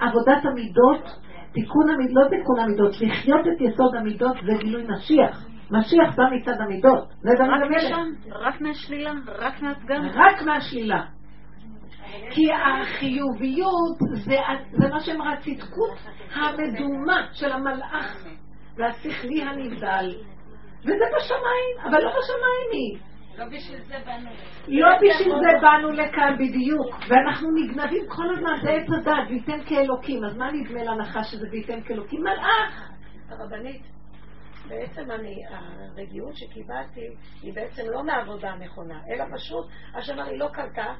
[0.00, 1.18] עבודת המידות,
[1.52, 5.46] תיקון המידות, לא תיקון המידות, לחיות את יסוד המידות זה גילוי משיח.
[5.70, 7.08] משיח בא מצד המידות.
[7.20, 7.98] זה דבר המלך.
[8.32, 9.12] רק מהשלילה?
[9.38, 10.06] רק מהפגם?
[10.14, 11.02] רק מהשלילה.
[12.30, 14.36] כי החיוביות זה,
[14.72, 15.98] זה מה שאמרה הצדקות
[16.34, 18.26] המדומה של המלאך
[18.76, 20.14] והשכלי הנבדל.
[20.82, 22.98] וזה בשמיים, אבל לא בשמיים היא.
[23.38, 24.30] לא בשביל זה באנו
[24.68, 30.24] לא בשביל זה באנו לכאן בדיוק, ואנחנו נגנבים כל הזמן, זה עץ הדת, וייתן כאלוקים,
[30.24, 32.20] אז מה נדמה לנחש שזה וייתן כאלוקים?
[32.20, 32.90] מלאך!
[33.28, 33.82] הרבנית,
[34.68, 37.08] בעצם אני, הרגיעות שקיבלתי
[37.42, 40.94] היא בעצם לא מהעבודה הנכונה, אלא פשוט, השם היא לא קלטה.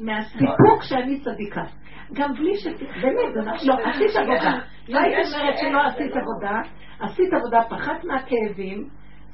[0.00, 1.62] מהסיפוק שאני צדיקה.
[2.12, 2.66] גם בלי ש...
[3.02, 4.58] באמת, לא, עשית עבודה.
[4.88, 6.60] לא הייתי אומרת שלא עשית עבודה,
[7.00, 8.88] עשית עבודה, פחת מהכאבים,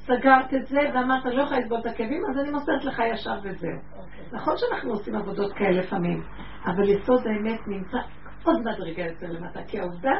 [0.07, 3.39] סגרת את זה ואמרת, אני לא יכולה לסבול את הכאבים, אז אני מוסרת לך ישר
[3.43, 3.71] וזהו.
[3.71, 4.35] Okay.
[4.35, 6.23] נכון שאנחנו עושים עבודות כאלה לפעמים,
[6.65, 7.97] אבל יסוד האמת נמצא
[8.43, 10.11] עוד מדרגה יותר למטה, כי העובדה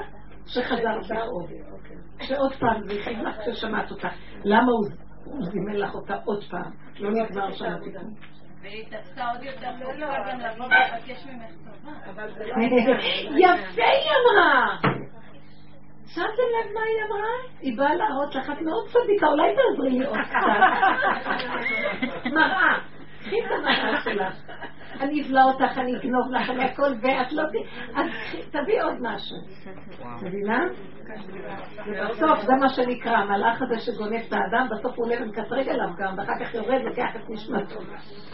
[0.45, 1.49] שחזרת עוד,
[2.21, 4.09] שעוד פעם זה הכין לך כששמעת אותה.
[4.43, 4.89] למה הוא
[5.51, 6.71] זימן לך אותה עוד פעם?
[6.99, 8.13] לא נגמר שם התיקון.
[8.61, 11.51] והיא תפסה עוד יותר לא גם לבוא ולבקש ממך
[12.05, 12.23] טובה.
[13.43, 14.77] יפה היא אמרה!
[16.07, 17.29] שמתם לב מה היא אמרה?
[17.61, 20.37] היא באה להראות לך, את מאוד צדיקה, אולי תעזרי לי עוד קצת.
[22.35, 22.77] מראה.
[23.27, 24.33] קחי את המראה שלך.
[25.01, 27.43] אני אבלע אותך, אני אגנוב לך, אני הכל, ואת לא...
[27.95, 28.07] אז
[28.51, 29.37] תביאי עוד משהו.
[30.21, 30.59] מבינה?
[31.87, 36.15] ובסוף, זה מה שנקרא, המלאך הזה שגונב את האדם, בסוף הוא עולה ומקטרג עליו גם,
[36.17, 37.79] ואחר כך יורד, לוקח את נשמתו.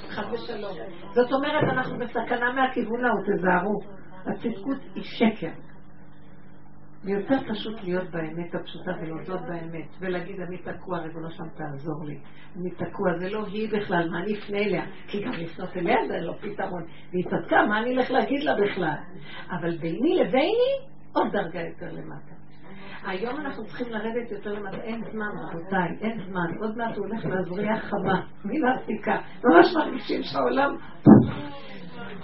[0.09, 0.73] חד ושלום.
[1.13, 3.79] זאת אומרת, אנחנו בסכנה מהכיוון ההוא, תזהרו.
[4.25, 5.72] הצדקות היא שקר.
[7.03, 12.17] ויותר פשוט להיות באמת הפשוטה ולהודות באמת, ולהגיד אני תקוע, ריבונו שם תעזור לי.
[12.55, 14.85] אני תקוע, זה לא היא בכלל, מה אני אפנה אליה?
[15.07, 16.83] כי גם לפנות אליה זה לא פתרון.
[17.11, 18.95] והיא צדקה, מה אני אלך להגיד לה בכלל?
[19.51, 20.73] אבל ביני לביני,
[21.13, 22.33] עוד דרגה יותר למטה.
[23.05, 27.25] היום אנחנו צריכים לרדת יותר למטה, אין זמן רבותיי, אין זמן, עוד מעט הוא הולך
[27.25, 30.75] להזריח חמה, מלהפסיקה, ממש מרגישים שהעולם...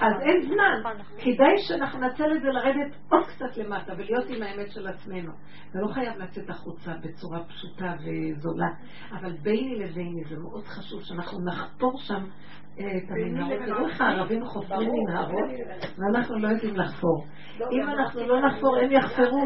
[0.02, 4.72] אז אין זמן, כדאי שאנחנו נצל את זה לרדת עוד קצת למטה ולהיות עם האמת
[4.72, 5.32] של עצמנו.
[5.72, 8.70] זה לא חייב לצאת החוצה בצורה פשוטה וזולה,
[9.12, 12.26] אבל ביני לביני זה מאוד חשוב שאנחנו נחפור שם
[12.74, 13.60] את המנהרות.
[13.66, 15.50] תראו איך הערבים חופרים מנהרות
[15.98, 17.26] ואנחנו לא יודעים לחפור.
[17.72, 19.44] אם אנחנו לא נחפור הם יחפרו.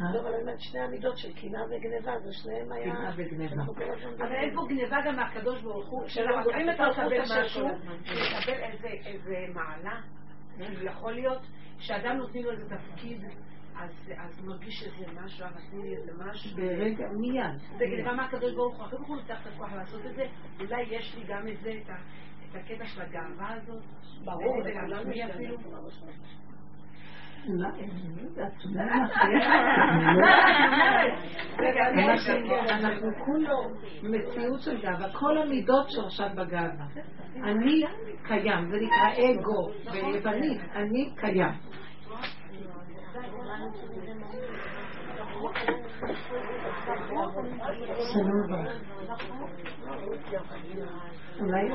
[0.00, 2.94] לא, אבל באמת שני המידות של קנאה וגניבה, זה שניהם היה...
[2.94, 3.62] קנאה וגניבה.
[4.18, 6.06] אבל אין פה גניבה גם מהקדוש ברוך הוא.
[6.06, 10.00] כשאנחנו רואים את לקבל משהו, לקבל איזה מעלה,
[10.82, 11.42] יכול להיות
[11.78, 13.24] שאדם נותנים לו איזה תפקיד.
[14.18, 16.56] אז הוא מרגיש שזה משהו, נתנו לי איזה משהו.
[16.56, 17.78] ברגע, מיד.
[17.78, 18.84] זה גניבה מהקדוש ברוך הוא.
[18.84, 20.26] הקדוש ברוך הוא נותן את הכוח לעשות את זה.
[20.60, 21.72] אולי יש לי גם את זה,
[22.50, 23.82] את הקטע של הגאווה הזאת.
[24.24, 25.56] ברור, זה גם לעצמי אפילו.
[32.70, 33.58] אנחנו כולו
[34.02, 36.86] מציאות של גאווה, כל המידות שורשן בגאווה.
[37.44, 37.82] אני
[38.22, 41.52] קיים, זה נקרא אגו ביוונית, אני קיים.
[48.12, 48.66] שלום רב.
[51.40, 51.68] אולי...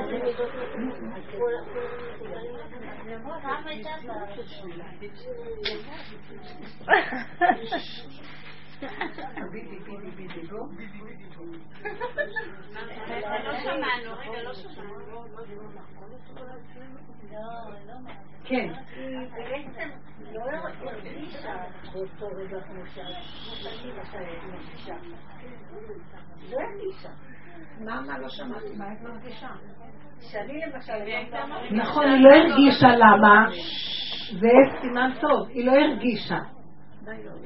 [13.44, 15.26] לא שמענו, רגע, לא שמענו.
[18.44, 18.72] כן.
[19.34, 19.88] בעצם
[20.32, 21.56] לא הרגישה
[21.92, 24.94] באותו רגע כמו שאני מרגישה.
[26.50, 27.10] לא הרגישה.
[27.80, 28.76] מה לא שמעתי?
[28.76, 29.48] מה את מרגישה?
[30.20, 30.92] שאני למשל...
[31.70, 33.46] נכון, היא לא הרגישה למה.
[34.32, 34.48] זה
[34.80, 36.38] סימן טוב, היא לא הרגישה.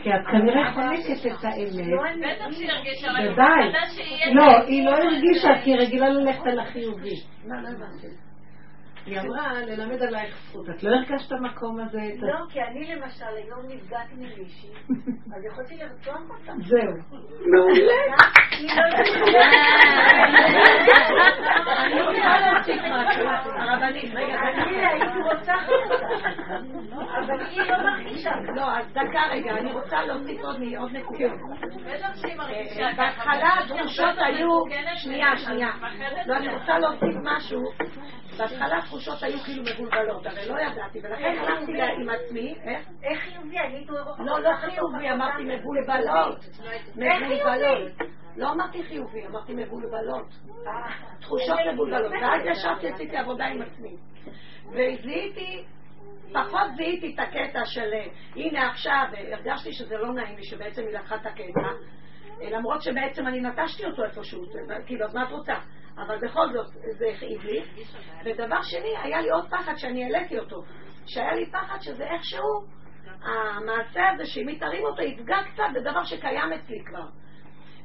[0.02, 2.10] כי את כנראה חונקת את האמת.
[2.18, 3.28] בטח שהיא הרגישה, אבל.
[4.34, 7.14] לא, היא לא הרגישה כי היא רגילה ללכת על החיובי.
[9.06, 10.70] היא אמרה ללמד עלייך זכות.
[10.70, 12.00] את לא הרגשת את המקום הזה?
[12.18, 14.70] לא, כי אני למשל היום נפגעתי ממישהי,
[15.36, 16.52] אז יכולתי לרצוח אותה.
[16.66, 16.92] זהו.
[17.52, 17.92] מעולה.
[18.58, 18.82] היא לא
[21.84, 23.28] אני רוצה להוסיף משהו.
[23.58, 26.06] הרבנית, רגע, אני הייתי רוצחת אותה,
[27.18, 28.30] אבל היא לא מרגישה.
[28.56, 30.40] לא, אז דקה רגע, אני רוצה להוסיף
[30.78, 31.28] עוד נקודה.
[31.28, 32.96] ככה.
[32.96, 34.48] בהתחלה התחושות היו,
[34.96, 35.70] שנייה, שנייה,
[36.26, 37.60] לא, אני רוצה להוסיף משהו.
[38.40, 42.88] בהתחלה התחושות היו כאילו מבולבלות, הרי לא ידעתי, ולכן הלכתי עם עצמי, איך?
[43.02, 43.58] איך חיובי?
[43.58, 46.38] אני הייתי לא, לא חיובי, אמרתי מבולבלות.
[46.96, 47.92] מבולבלות.
[48.36, 50.26] לא אמרתי חיובי, אמרתי מבולבלות.
[51.20, 52.12] תחושות מבולבלות.
[52.22, 53.96] ואז ישבתי, עשיתי עבודה עם עצמי.
[54.70, 55.64] וזיהיתי,
[56.32, 60.82] פחות זיהיתי את הקטע של אה, הנה עכשיו, אה, הרגשתי שזה לא נעים לי שבעצם
[60.82, 61.68] היא לקחה את הקטע.
[62.42, 65.54] אה, למרות שבעצם אני נטשתי אותו איפשהו, אה, כאילו, אז מה את רוצה?
[66.06, 66.66] אבל בכל זאת,
[66.98, 67.62] זה הכאיב לי.
[68.24, 70.62] ודבר שני, היה לי עוד פחד שאני העליתי אותו.
[71.06, 72.66] שהיה לי פחד שזה איכשהו,
[73.22, 77.06] המעשה הזה, שאם היא תרים אותו, יפגע קצת בדבר שקיים אצלי כבר.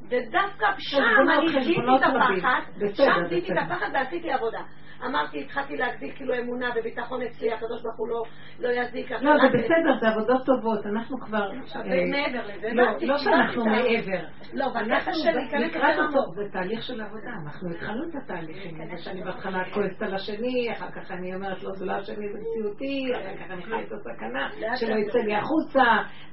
[0.09, 1.03] ודווקא שם
[1.39, 2.07] אני חשבונות את.
[2.07, 2.61] הפחד,
[2.93, 3.57] שם זיהיתי את.
[3.57, 4.59] הפחד ועשיתי עבודה.
[5.05, 8.23] אמרתי, התחלתי להגדיל כאילו אמונה וביטחון אצלי, הקדוש ברוך הוא לא,
[8.59, 9.11] לא יזיק.
[9.11, 10.85] לא, זה בסדר, זה עבודות טובות.
[10.85, 11.51] אנחנו כבר...
[11.75, 14.25] אה, מעבר לזה, לא, לא שאנחנו מעבר.
[14.53, 16.31] לא, אנחנו של להיכנס לקראת אותו.
[16.35, 20.91] זה תהליך של עבודה, אנחנו התחלנו את התהליכים, זה שאני בהתחלה כועסת על השני, אחר
[20.91, 24.49] כך אני אומרת לו זה לא השני זה מציאותי, אחר כך אני חי את הסכנה,
[24.75, 25.83] שלא יצא לי החוצה,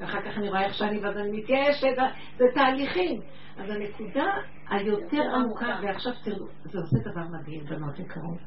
[0.01, 1.97] ואחר כך אני רואה איך שאני ואז אני מתייאשת,
[2.37, 3.21] זה תהליכים.
[3.63, 4.25] אז הנקודה
[4.71, 8.39] היותר עמוקה, ועכשיו תראו, זה עושה דבר מדהים, בנות יקרות.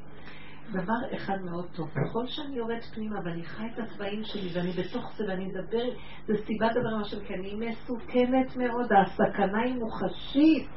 [0.72, 5.13] דבר אחד מאוד טוב, ככל שאני יורדת פנימה ואני חי את הצבעים שלי ואני בתוך
[5.18, 5.89] זה ואני מדבר,
[6.26, 10.70] זה סיבת הדבר השם, כי אני מסוכנת מאוד, הסכנה היא מוחשית.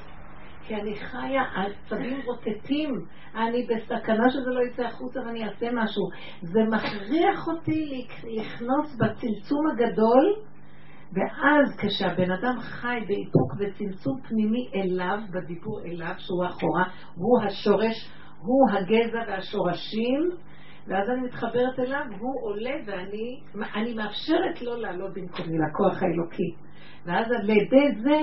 [0.66, 2.94] כי אני חיה, העצבים רוטטים,
[3.34, 6.02] אני בסכנה שזה לא יצא החוצה ואני אעשה משהו.
[6.42, 10.34] זה מכריח אותי לכנוס בצמצום הגדול,
[11.12, 16.84] ואז כשהבן אדם חי באיפוק וצמצום פנימי אליו, בדיבור אליו, שהוא אחורה,
[17.14, 20.30] הוא השורש, הוא הגזע והשורשים,
[20.86, 23.40] ואז אני מתחברת אליו, הוא עולה ואני
[23.74, 26.54] אני מאפשרת לו לעלות במקומי, לכוח האלוקי.
[27.06, 28.20] ואז על ידי זה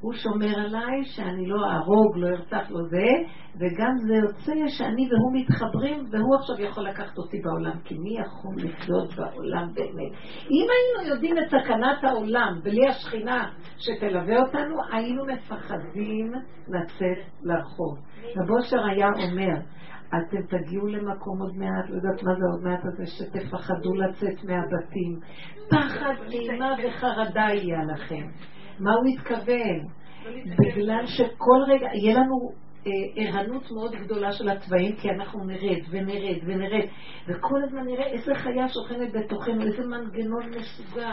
[0.00, 3.06] הוא שומר עליי שאני לא אהרוג, לא ארצח לו זה,
[3.54, 8.54] וגם זה יוצא שאני והוא מתחברים, והוא עכשיו יכול לקחת אותי בעולם, כי מי יכול
[8.56, 10.12] לחיות בעולם באמת?
[10.50, 16.32] אם היינו יודעים את סכנת העולם בלי השכינה שתלווה אותנו, היינו מפחדים
[16.68, 17.98] לצאת לרחוב.
[18.36, 19.60] רבושר היה אומר,
[20.08, 25.20] אתם תגיעו למקום עוד מעט, לא יודעת מה זה עוד מעט הזה, שתפחדו לצאת מהבתים.
[25.70, 28.55] פחד, אימה וחרדה יהיה לכם.
[28.80, 29.96] מה הוא התכוון.
[30.58, 32.52] בגלל שכל רגע, יהיה לנו
[32.86, 36.86] אה, ערנות מאוד גדולה של הצבעים, כי אנחנו נרד ונרד ונרד,
[37.28, 41.12] וכל הזמן נראה איזה חיה שוכנת בתוכנו, איזה מנגנון משוגע,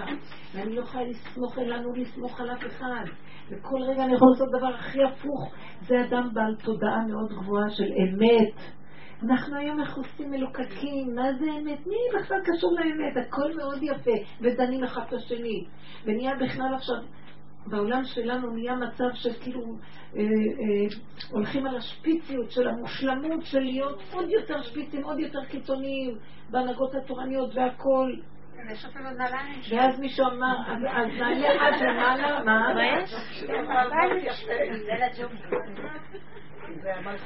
[0.53, 3.05] ואני לא יכולה לסמוך אלינו, לסמוך על אף אחד,
[3.49, 5.53] וכל רגע אני יכולה לעשות דבר הכי הפוך.
[5.82, 8.55] זה אדם בעל תודעה מאוד גבוהה של אמת.
[9.24, 11.88] אנחנו היום מכוסים מלוקקים, מה זה אמת?
[11.88, 13.28] מי בכלל קשור לאמת?
[13.28, 14.11] הכל מאוד יפה,
[14.41, 15.66] ודנים אחד את השני.
[16.05, 16.95] ונהיה בכלל עכשיו
[17.68, 19.61] בעולם שלנו נהיה מצב של כאילו
[20.16, 20.26] אה, אה,
[21.32, 26.18] הולכים על השפיציות של המושלמות של להיות עוד יותר שפיצים, עוד יותר קיצוניים
[26.49, 28.14] בהנהגות התורניות והכל.
[29.72, 32.74] ואז מישהו אמר, אז נעלה עד למעלה, מה?
[32.74, 33.14] מה יש?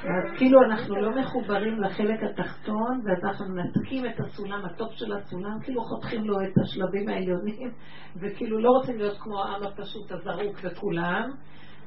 [0.02, 5.60] אז כאילו אנחנו לא מחוברים לחלק התחתון, ואז אנחנו מנתקים את הסולם, הטופ של הסולם,
[5.62, 7.70] כאילו חותכים לו את השלבים העליונים,
[8.16, 11.30] וכאילו לא רוצים להיות כמו העם הפשוט הזרוק וכולם,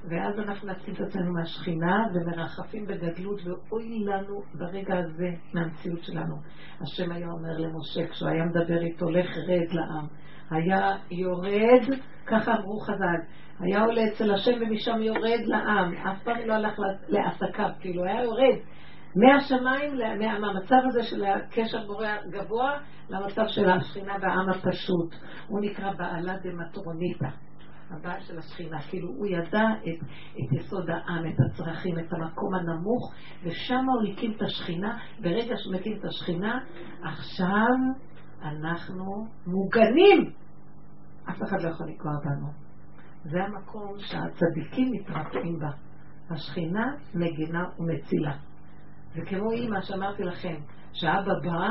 [0.09, 6.35] ואז אנחנו נתקים את עצמנו מהשכינה ומרחפים בגדלות, ואוי לנו ברגע הזה מהמציאות שלנו.
[6.81, 10.07] השם היה אומר למשה, כשהוא היה מדבר איתו, לך רד לעם.
[10.51, 11.83] היה יורד,
[12.25, 13.21] ככה אמרו חז"ל,
[13.61, 18.57] היה עולה אצל השם ומשם יורד לעם, אף פעם לא הלך לעסקיו, כאילו היה יורד
[19.15, 25.15] מהשמיים, מהמצב הזה של הקשר בורא גבוה, למצב של השכינה והעם הפשוט.
[25.47, 27.27] הוא נקרא בעלה דמטרוניתא,
[27.91, 33.13] הבעל של השכינה, כאילו הוא ידע את, את יסוד העם, את הצרכים, את המקום הנמוך,
[33.43, 36.59] ושם הוא הקים את השכינה, ברגע שהוא מקים את השכינה,
[37.03, 37.75] עכשיו
[38.41, 39.05] אנחנו
[39.47, 40.31] מוגנים.
[41.29, 42.60] אף אחד לא יכול לקבוע בנו.
[43.23, 45.71] זה המקום שהצדיקים מתרפאים בה.
[46.29, 48.33] השכינה מגינה ומצילה.
[49.15, 50.55] וכמו אימא שאמרתי לכם,
[50.93, 51.67] שאבא בא,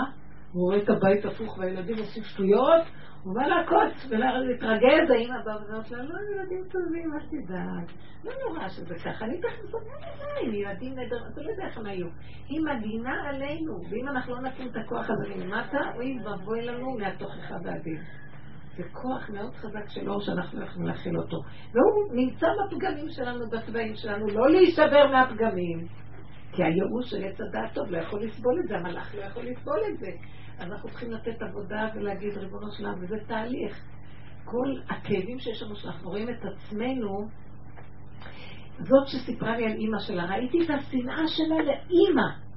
[0.52, 2.82] הוא רואה את הבית הפוך והילדים עושים שטויות,
[3.22, 7.96] הוא בא לעקוץ ולהתרגז, האמא באה ואומרת לה, לא, ילדים טובים, אל תדאג.
[8.24, 11.86] לא נורא שזה ככה, אני תכף זוכרת עליי, ילדים נהדרים, אתה לא יודע איך הם
[11.86, 12.06] היו.
[12.48, 17.54] היא מגינה עלינו, ואם אנחנו לא נקים את הכוח הזה מלמטה, אוי ואבוי לנו מהתוכחה
[17.64, 18.02] והדין.
[18.76, 21.36] זה כוח מאוד חזק של אור שאנחנו יכולים להכיל אותו.
[21.72, 25.86] והוא נמצא בפגמים שלנו, בצבעים שלנו, לא להישבר מהפגמים.
[26.52, 29.80] כי הייאוש של עץ הדעת טוב לא יכול לסבול את זה, המלאך לא יכול לסבול
[29.92, 30.10] את זה.
[30.58, 33.84] אז אנחנו צריכים לתת עבודה ולהגיד, ריבונו שלנו, וזה תהליך.
[34.44, 37.28] כל הכאבים שיש לנו, שאנחנו רואים את עצמנו,
[38.78, 42.49] זאת שסיפרה לי על אימא שלה, ראיתי את השנאה שלה לאימא.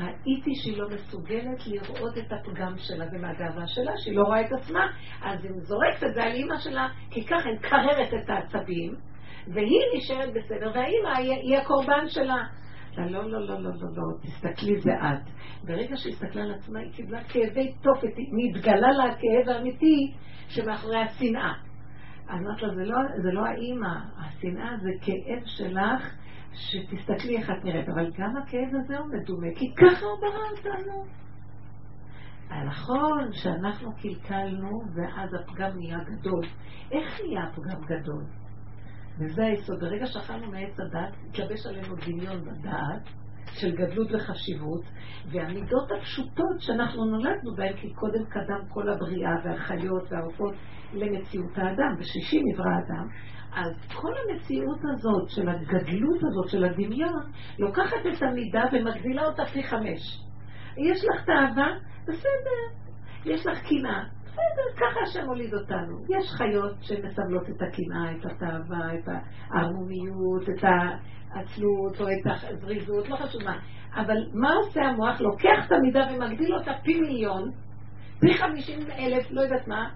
[0.00, 4.86] ראיתי שהיא לא מסוגלת לראות את הפגם שלה ומהגאווה שלה, שהיא לא רואה את עצמה,
[5.22, 8.94] אז היא זורקת את זה על אימא שלה, כי ככה היא מקררת את העצבים,
[9.54, 12.42] והיא נשארת בסדר, והאימא היא הקורבן שלה.
[12.98, 15.30] לא, לא, לא, לא, לא, לא, תסתכלי זה את.
[15.64, 20.12] ברגע שהיא הסתכלה על עצמה, היא קיבלה כאבי תופת, היא נתגלה לה הכאב האמיתי
[20.48, 21.52] שמאחורי השנאה.
[22.30, 26.14] אמרת לה, זה לא, זה לא האימא, השנאה זה כאב שלך
[26.56, 31.04] שתסתכלי איך את נראית, אבל גם הכאב הזה הוא מדומה, כי ככה הוא ברא אותנו.
[32.66, 36.46] נכון שאנחנו קלקלנו ואז הפגם נהיה גדול.
[36.92, 38.24] איך נהיה הפגם גדול?
[39.18, 39.80] וזה היסוד.
[39.80, 43.02] ברגע שאכלנו מעץ הדת, התלבש עלינו דמיון בדעת
[43.52, 44.84] של גדלות וחשיבות,
[45.32, 50.54] והמידות הפשוטות שאנחנו נולדנו בהן, כי קודם קדם כל הבריאה והחיות והעופות
[50.92, 53.08] למציאות האדם, בשישי נברא האדם,
[53.56, 57.22] אז כל המציאות הזאת של הגדלות הזאת של הדמיון,
[57.58, 60.00] לוקחת את המידה ומגדילה אותה פי חמש.
[60.76, 61.68] יש לך תאווה?
[62.08, 62.86] בסדר.
[63.24, 64.04] יש לך קנאה?
[64.24, 66.04] בסדר, ככה השם הוליד אותנו.
[66.08, 69.08] יש חיות שמסמלות את הקנאה, את התאווה, את
[69.50, 73.58] הערמומיות, את העצלות או את הזריזות, לא חשוב מה.
[73.94, 75.20] אבל מה עושה המוח?
[75.20, 77.50] לוקח את המידה ומגדיל אותה פי מיליון,
[78.20, 79.90] פי חמישים אלף, לא יודעת מה,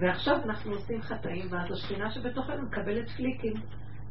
[0.00, 3.54] ועכשיו אנחנו עושים חטאים, ואז השכינה שבתוכנו מקבלת פליקים.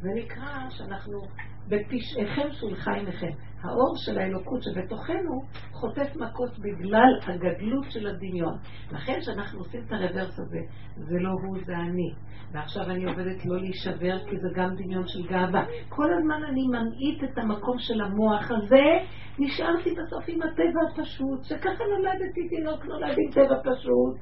[0.02, 1.22] זה נקרא שאנחנו
[1.68, 3.32] בפשעיכם שולחה עמכם.
[3.64, 8.58] האור של האלוקות שבתוכנו חוטף מכות בגלל הגדלות של הדמיון.
[8.92, 10.60] לכן כשאנחנו עושים את הרוורס הזה,
[10.96, 12.14] זה לא הוא, זה אני.
[12.52, 15.66] ועכשיו אני עובדת לא להישבר, כי זה גם דמיון של גאווה.
[15.90, 18.86] כל הזמן אני ממעיט את המקום של המוח הזה,
[19.40, 24.18] נשארתי בסוף עם הטבע הפשוט, שככה נולדתי תינוק, נולד עם טבע פשוט.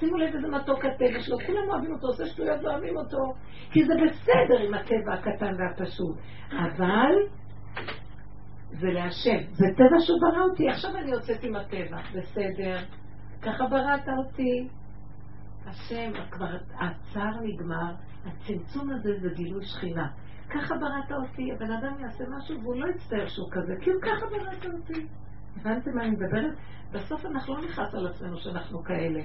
[0.00, 3.34] שימו לב איזה מתוק הטבע שלו, כולם אוהבים אותו, עושה שטויות ואוהבים אותו,
[3.70, 6.16] כי זה בסדר עם הטבע הקטן והפשוט.
[6.50, 7.12] אבל
[8.70, 12.78] זה להשם, זה טבע שהוא ברא אותי, עכשיו אני יוצאת עם הטבע, בסדר,
[13.42, 14.68] ככה בראת אותי.
[15.66, 17.94] השם, כבר הצער נגמר,
[18.26, 20.08] הצמצום הזה זה גילוי שכינה.
[20.50, 24.26] ככה בראת אותי, הבן אדם יעשה משהו והוא לא יצטער שהוא כזה, כי הוא ככה
[24.30, 25.06] בראת אותי.
[25.56, 26.54] הבנתם מה אני מדברת?
[26.92, 29.20] בסוף אנחנו לא נכנס על עצמנו שאנחנו כאלה.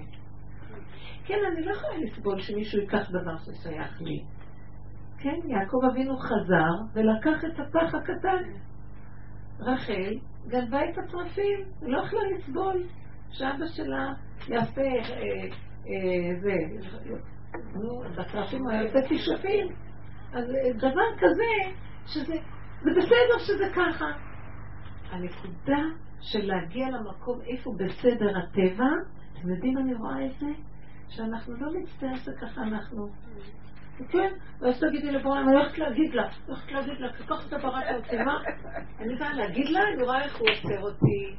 [1.25, 4.23] כן, אני לא יכולה לסבול שמישהו ייקח דבר ששייך לי.
[5.17, 8.43] כן, יעקב אבינו חזר ולקח את הפח הקטן.
[9.59, 10.13] רחל
[10.47, 12.83] גנבה את הצרפים, היא לא יכלה לסבול
[13.31, 14.13] שאבא שלה
[14.47, 14.97] יעשה אה,
[15.87, 16.53] אה, זה,
[17.73, 19.67] נו, בצרפים הוא היה יוצא תשלפים.
[20.33, 22.35] אז אה, דבר כזה, שזה,
[22.81, 24.05] זה בסדר שזה ככה.
[25.11, 25.83] הנקודה
[26.21, 28.89] של להגיע למקום איפה בסדר הטבע,
[29.39, 30.47] אתם יודעים, אני רואה את זה,
[31.09, 33.07] שאנחנו לא נצטער שככה אנחנו.
[34.09, 38.17] כן, ואז תגידי לבורא, אני הולכת להגיד לה, הולכת להגיד לה, ככה אתה בראת אותי,
[38.17, 38.37] מה?
[38.99, 41.35] אני באה להגיד לה, אני רואה איך הוא עוצר אותי.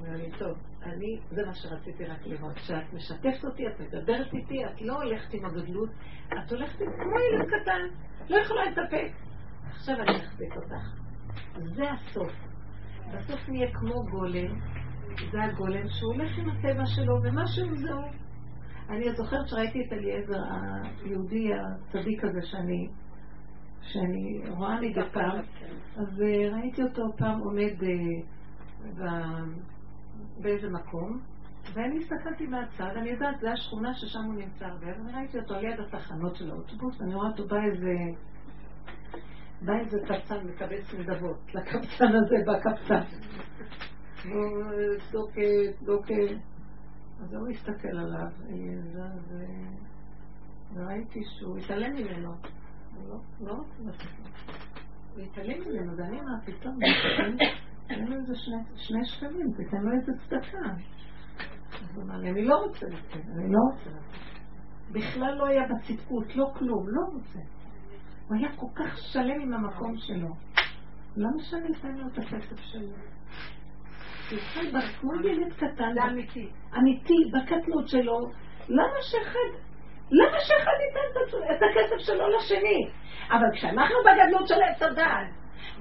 [0.00, 4.64] אומר לי, טוב, אני, זה מה שרציתי רק לראות, שאת משתפת אותי, את מדברת איתי,
[4.64, 5.90] את לא הולכת עם הגדלות,
[6.26, 7.80] את הולכת כמו ילד קטן,
[8.30, 9.12] לא יכולה להתאפק.
[9.66, 11.00] עכשיו אני אחזק אותך.
[11.74, 12.32] זה הסוף.
[13.14, 14.60] בסוף נהיה כמו גולם,
[15.32, 18.30] זה הגולם שהוא הולך עם הטבע שלו, ומה שהוא זהו.
[18.88, 20.42] אני זוכרת שראיתי את אליעזר
[21.04, 22.88] היהודי הצדיק הזה שאני,
[23.82, 25.38] שאני רואה מדי פעם,
[25.96, 29.40] אז אה, ראיתי אותו פעם עומד אה,
[30.40, 31.20] באיזה מקום,
[31.74, 35.64] ואני הסתכלתי מהצד, אני יודעת, זו השכונה ששם הוא נמצא הרבה, ואני ראיתי אותו על
[35.64, 37.94] יד התחנות של האוטובוס, אני רואה אותו בא איזה...
[39.62, 43.02] בא איזה קבצן מקבץ נדבות, לקבצן הזה בא קבצן.
[45.12, 45.40] דוקה,
[45.82, 46.14] דוקה.
[47.22, 48.28] אז הוא הסתכל עליו,
[50.74, 52.32] וראיתי שהוא התעלם ממנו.
[52.94, 54.30] הוא לא, לא רוצה לתת
[55.14, 56.74] הוא התעלם ממנו, ואני אמרתי, טוב,
[57.86, 58.32] תן לו איזה
[58.76, 60.58] שני שקלים, תתן לו איזה צדקה.
[61.72, 64.20] אז הוא אמר לי, אני לא רוצה לתת, אני לא רוצה לתת.
[64.92, 67.38] בכלל לא היה בצדקות, לא כלום, לא רוצה.
[68.28, 70.28] הוא היה כל כך שלם עם המקום שלו.
[71.16, 72.96] למה שאני אתן לו את הכסף שלו?
[74.38, 74.70] חי
[75.00, 75.94] כמו ילד קטן.
[75.94, 76.48] זה אמיתי.
[76.78, 78.18] אמיתי, בקטנות שלו.
[78.68, 79.50] למה שאחד,
[80.10, 81.20] למה שאחד ייתן
[81.56, 82.90] את הכסף שלו לשני?
[83.30, 85.28] אבל כשאנחנו בגדלות של עץ הדעת,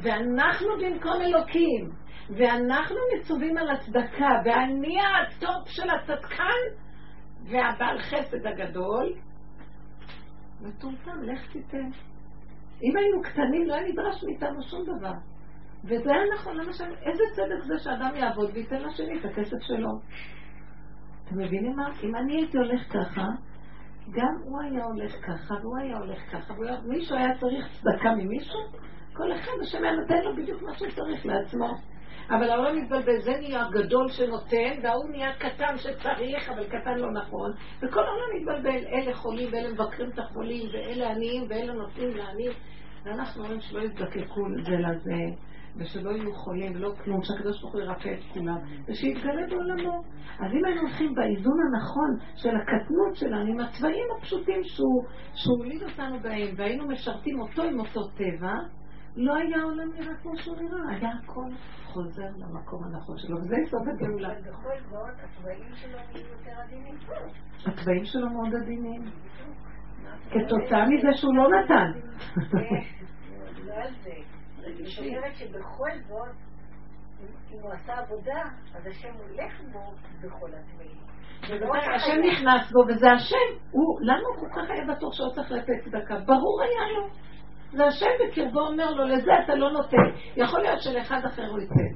[0.01, 1.89] ואנחנו במקום אלוקים,
[2.37, 6.59] ואנחנו מצווים על הצדקה, ואני הטופ של הצדקן,
[7.43, 9.13] והבעל חסד הגדול,
[10.61, 11.89] מטומטם, לך תיתן.
[12.83, 15.13] אם היינו קטנים לא היה נדרש מאיתנו שום דבר.
[15.83, 19.89] וזה היה נכון, למשל, איזה צדק זה שאדם יעבוד וייתן לשני את הכסף שלו?
[21.25, 21.89] אתם מבינים מה?
[22.03, 23.25] אם אני הייתי הולך ככה,
[24.11, 28.59] גם הוא היה הולך ככה, והוא היה הולך ככה, ומישהו היה צריך צדקה ממישהו,
[29.13, 31.75] כל אחד השם היה נותן לו בדיוק מה שהוא צריך לעצמו.
[32.29, 37.51] אבל העולם מתבלבל, זה נהיה גדול שנותן, וההוא נהיה קטן שצריך, אבל קטן לא נכון,
[37.81, 42.51] וכל העולם מתבלבל, אלה חולים ואלה מבקרים את החולים, ואלה עניים ואלה נותנים לעניים,
[43.05, 45.35] ואנחנו אומרים שלא יזדקקו זה לזה,
[45.79, 48.57] ושלא יהיו חולים ולא כלום, שהקדוש ברוך הוא ירפא את כולם,
[48.87, 50.03] ושיתגלה בעולמו.
[50.39, 55.03] אז אם היינו הולכים באיזון הנכון של הקטנות שלנו, עם הצבעים הפשוטים שהוא,
[55.33, 58.53] שהוא הוליד אותנו בהם, והיינו משרתים אותו עם אותו טבע,
[59.15, 61.49] לא היה עולם נראה כמו שהוא נראה, היה הכל
[61.85, 64.29] חוזר למקום הנכון שלו, וזה יסוד הגאולה.
[64.29, 66.95] בכל זאת, התוואים שלו נהיו יותר עדינים.
[67.65, 69.01] התוואים שלו מאוד עדינים.
[70.29, 71.91] כתוצאה מזה שהוא לא נתן.
[73.65, 74.28] לא על זה.
[74.77, 76.35] אני שבכל זאת,
[77.51, 78.43] אם הוא עשה עבודה,
[78.75, 81.09] אז השם הולך בו בכל התוואים.
[81.95, 83.59] השם נכנס בו, וזה השם.
[84.01, 86.19] למה הוא כל כך היה בטוח שהוא צריך לתת צדקה?
[86.25, 87.07] ברור היה לו.
[87.71, 89.97] זה השם בקרבו אומר לו, לזה אתה לא נותן.
[90.35, 91.93] יכול להיות שלאחד אחר הוא ייתן.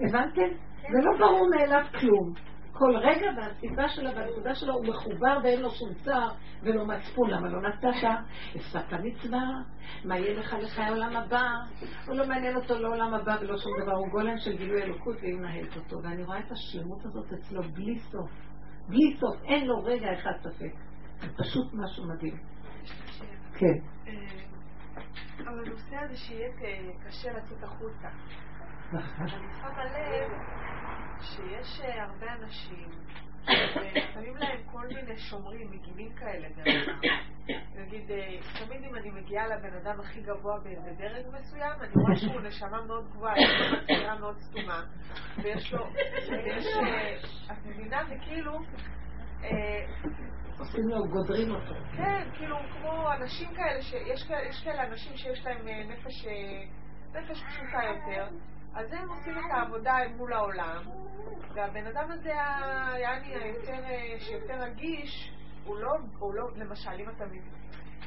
[0.00, 0.56] הבנתם?
[0.92, 2.53] זה לא ברור מאליו כלום.
[2.78, 6.28] כל רגע והסיבה שלה והנקודה שלו הוא מחובר ואין לו שום צער
[6.62, 7.30] ולא מצפון.
[7.30, 8.08] למה לא נתת?
[8.54, 9.42] הפסקת מצווה?
[10.04, 11.48] מה יהיה לך לחיי העולם הבא?
[12.06, 13.92] הוא לא מעניין אותו לא עולם הבא ולא שום דבר.
[13.92, 15.96] הוא גולם של גילוי אלוקות והיא מנהלת אותו.
[16.02, 18.30] ואני רואה את השלמות הזאת אצלו בלי סוף.
[18.88, 19.42] בלי סוף.
[19.44, 20.74] אין לו רגע אחד ספק.
[21.20, 22.36] זה פשוט משהו מדהים.
[23.58, 23.78] כן.
[25.38, 26.48] אבל הנושא הזה שיהיה
[27.06, 28.08] קשה לצאת החוצה.
[28.92, 30.30] אני שמה לב
[31.20, 32.88] שיש הרבה אנשים
[33.44, 36.88] ששמים להם כל מיני שומרים, מגינים כאלה דרך
[37.76, 38.10] נגיד,
[38.58, 43.08] תמיד אם אני מגיעה לבן אדם הכי גבוה בדרג מסוים, אני רואה שהוא נשמה מאוד
[43.10, 44.82] גבוהה, יש לו מצבירה מאוד סתומה,
[45.42, 45.86] ויש לו,
[46.30, 46.66] ויש,
[47.52, 48.52] את מבינה, זה כאילו,
[50.58, 51.74] עושים לו, גודרים אותו.
[51.96, 56.26] כן, כאילו, כמו אנשים כאלה, שיש כאלה אנשים שיש להם נפש,
[57.14, 58.28] נפש פשוטה יותר,
[58.74, 60.82] אז הם עושים את העבודה מול העולם,
[61.54, 62.28] והבן אדם הזה,
[62.98, 63.82] יעני, היותר,
[64.18, 65.32] שיותר רגיש,
[65.64, 67.24] הוא לא, הוא לא, למשל, אם אתה,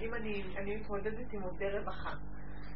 [0.02, 2.14] אם אני, אני מתמודדת עם עובדי רווחה,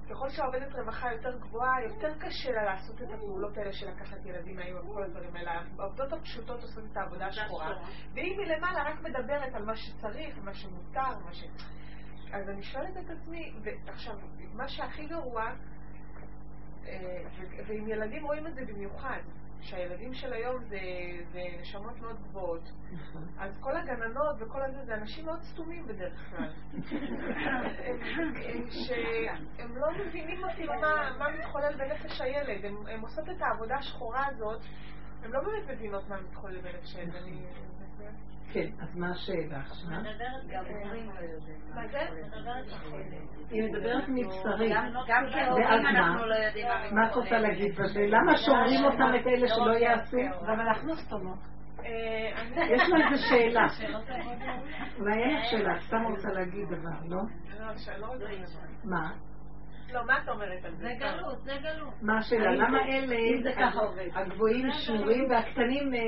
[0.10, 4.56] ככל שהעובדת רווחה יותר גבוהה, יותר קשה לה לעשות את הפעולות האלה של לקחת ילדים
[4.56, 5.62] מהאימא וכל הדברים האלה.
[5.80, 7.76] העובדות הפשוטות עושות את העבודה השחורה,
[8.14, 11.44] והיא מלמעלה רק מדברת על מה שצריך, מה שמותר, מה ש...
[12.34, 14.16] אז אני שואלת את עצמי, ועכשיו,
[14.54, 15.54] מה שהכי גרוע, אה,
[17.68, 19.20] ועם ילדים רואים את זה במיוחד,
[19.62, 20.80] שהילדים של היום זה,
[21.32, 22.64] זה נשמות מאוד גבוהות.
[22.94, 23.24] נכון.
[23.40, 26.50] אז כל הגננות וכל הזה, זה אנשים מאוד סתומים בדרך כלל.
[27.86, 28.02] הם-
[28.36, 32.66] הם- שהם לא מבינים אפילו מה, מה מתחולל בנפש הילד.
[32.66, 34.62] הם, הם עושות את העבודה השחורה הזאת,
[35.24, 37.14] הם לא באמת מבינות מה מתחולל בנפש הילד.
[38.54, 39.90] כן, אז מה השאלה עכשיו?
[39.90, 41.16] מדברת גם הורים לא.
[41.76, 41.82] מה.
[43.50, 44.70] היא מדברת מבשרי.
[44.70, 45.90] גם ואז כהורים מה?
[45.90, 48.02] אנחנו לא יודעים מה את רוצה להגיד בזה?
[48.08, 50.18] למה שומרים אותם את אלה שלא יעשו?
[50.48, 51.40] גם אנחנו סתומות.
[51.80, 52.44] אה.
[52.70, 53.68] יש לה איזה שאלה.
[55.00, 57.22] אולי אין לך שאלה, סתם רוצה להגיד דבר, לא?
[58.00, 58.08] לא.
[58.84, 59.12] מה?
[59.94, 60.84] לא, מה את אומרת על זה?
[60.84, 61.94] זה גלות, זה גלות.
[62.02, 62.52] מה השאלה?
[62.52, 64.08] למה אלה אם זה ככה עובד.
[64.14, 66.00] הגבוהים שמורים והקטנים אה,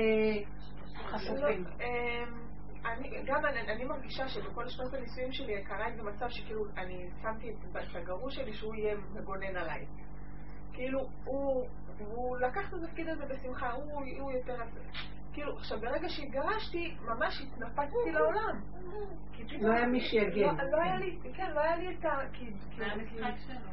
[0.96, 1.64] חשופים.
[1.64, 2.44] לא, אמ,
[2.84, 7.50] אני, גם אני, אני מרגישה שבכל שנות הנישואים שלי קרה איזה מצב שכאילו אני שמתי
[7.50, 9.86] את, הגרוש שלי שהוא יהיה מגונן עליי.
[10.72, 11.66] כאילו, הוא,
[11.98, 14.56] הוא לקח את התפקיד הזה בשמחה, הוא, הוא יותר...
[15.32, 18.60] כאילו, עכשיו ברגע שהתגרשתי, ממש התנפצתי לעולם.
[19.32, 20.56] כי פתאום- לא היה מי שיגן.
[20.56, 22.18] לא, לא היה לי, כן, לא היה לי את ה...
[22.18, 23.70] זה כי, המשחק שלו.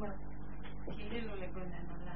[0.00, 0.08] מה?
[0.84, 2.07] כאילו לגונן עלייך.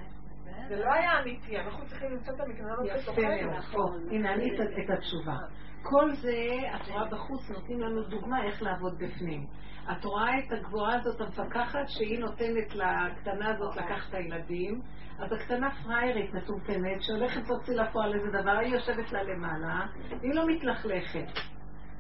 [0.69, 3.51] זה לא היה אמיתי, אנחנו צריכים למצוא את המקננות יפה בתוכנו.
[3.51, 3.63] מאוד.
[3.73, 5.37] פה, הנה אני את- את התשובה.
[5.83, 6.37] כל זה,
[6.73, 9.47] התורה בחוץ נותנים לנו דוגמה איך לעבוד בפנים.
[9.93, 14.81] את רואה את הגבוהה הזאת המפקחת שהיא נותנת לקטנה הזאת לקחת את הילדים,
[15.19, 19.87] אז הקטנה פריירית מטומטמת שהולכת להוציא לפועל איזה דבר, היא יושבת לה למעלה,
[20.21, 21.41] והיא לא מתלכלכת.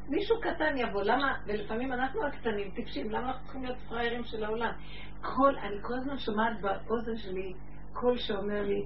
[0.08, 4.72] מישהו קטן יבוא, למה, ולפעמים אנחנו הקטנים טיפשים, למה אנחנו צריכים להיות פריירים של העולם?
[5.20, 7.54] כל, אני כל הזמן שומעת באוזן שלי
[7.92, 8.84] קול שאומר לי,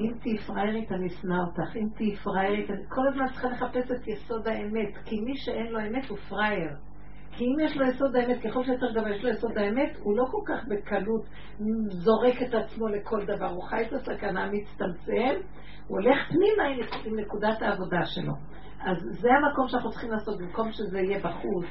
[0.00, 4.08] אם תהיי פריירית אני אשנא אותך, אם תהיי פריירית, אני כל הזמן צריכה לחפש את
[4.08, 6.70] יסוד האמת, כי מי שאין לו אמת הוא פרייר.
[7.36, 10.24] כי אם יש לו יסוד האמת, ככל שיותר גבוה יש לו יסוד האמת, הוא לא
[10.24, 11.24] כל כך בקלות
[11.88, 15.40] זורק את עצמו לכל דבר, הוא חי את הסכנה, מצטמצם,
[15.86, 16.64] הוא הולך פנימה
[17.04, 18.32] עם נקודת העבודה שלו.
[18.80, 21.66] אז זה המקום שאנחנו צריכים לעשות, במקום שזה יהיה בחוץ,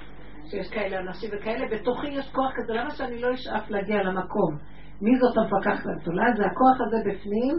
[0.50, 4.58] שיש כאלה אנשים וכאלה, בתוכי יש כוח כזה, למה שאני לא אשאף להגיע למקום?
[5.04, 6.26] מי זאת המפקחת הגדולה?
[6.38, 7.56] זה הכוח הזה בפנים,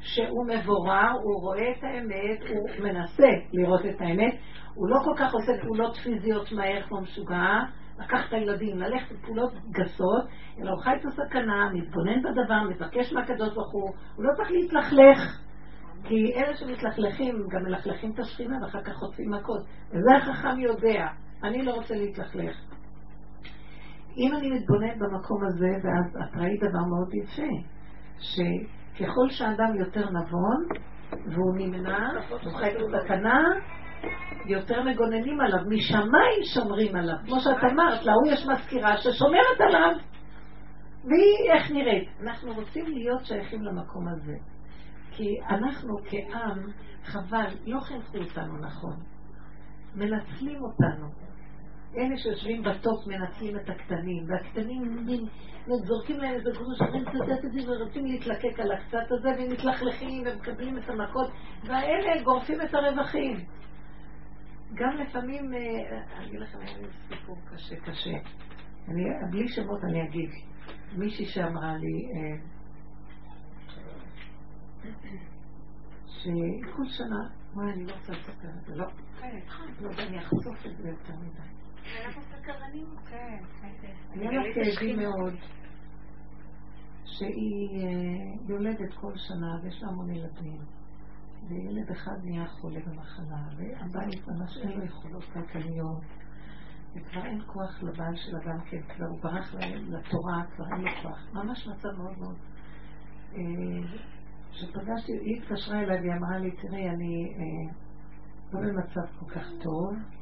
[0.00, 4.34] שהוא מבורר, הוא רואה את האמת, הוא מנסה לראות את האמת,
[4.74, 7.58] הוא לא כל כך עושה פעולות פיזיות מהר כמו משוגע,
[7.98, 10.24] לקח את הילדים, ללכת לפעולות גסות,
[10.60, 15.40] אלא הוא חי את הסכנה, מתבונן בדבר, מבקש מהקדוש ברוך הוא, הוא לא צריך להתלכלך.
[16.04, 19.60] כי אלה שמתלכלכים גם מלכלכים את השכינה ואחר כך חוטפים מכות.
[19.88, 21.06] וזה החכם יודע.
[21.42, 22.56] אני לא רוצה להתלכלך.
[24.16, 27.52] אם אני מתבונן במקום הזה, ואז את ראית דבר מאוד יפה,
[28.18, 30.66] שככל שהאדם יותר נבון,
[31.32, 33.42] והוא נמנע, הוא חי את הסכנה,
[34.46, 37.16] יותר מגוננים עליו, משמיים שומרים עליו.
[37.26, 39.96] כמו שאת אמרת, להוא יש מזכירה ששומרת עליו.
[41.04, 42.08] והיא איך נראית?
[42.22, 44.36] אנחנו רוצים להיות שייכים למקום הזה.
[45.10, 46.58] כי אנחנו כעם,
[47.04, 48.96] חבל, לא חינכו אותנו נכון.
[49.94, 51.27] מנצלים אותנו.
[51.98, 55.24] אלה שיושבים בטופ מנצלים את הקטנים, והקטנים עומדים,
[55.66, 60.22] זורקים להם איזה גרוש, אומרים תדעת את זה, ורוצים להתלקק על הקצת הזה, והם מתלכלכים
[60.26, 61.30] ומקבלים את המכות,
[61.64, 63.44] והאלה גורפים את הרווחים.
[64.74, 65.58] גם לפעמים, אה,
[66.16, 68.10] אני אגיד לכם, היה לי סיפור קשה, קשה.
[68.88, 70.30] אני, בלי שמות אני אגיד.
[70.96, 72.36] מישהי שאמרה לי, אה,
[76.06, 78.86] שכל שנה, וואי, אני לא רוצה לספר את זה, לא.
[79.80, 81.57] לא, אני אחשוף את זה יותר מדי.
[82.06, 82.86] אנחנו סקרנים.
[83.10, 83.38] כן,
[84.10, 85.34] היה לה כאבים מאוד,
[87.04, 90.60] שהיא אה, יולדת כל שנה ויש לה המון ילדים.
[91.48, 96.02] וילד אחד נהיה חולה במחלה, והבית ממש אין לו יכולות כלכליות,
[96.94, 99.54] וכבר אין כוח לבעל שלה גם כן, כבר הוא ברח
[99.88, 101.18] לתורה, כבר אין לו כוח.
[101.32, 102.36] ממש מצב מאוד מאוד...
[103.34, 103.98] אה,
[104.52, 107.74] כשפגשתי, היא התקשרה אליי והיא אמרה לי, תראי, אני אה,
[108.52, 110.17] לא במצב כל כך טוב.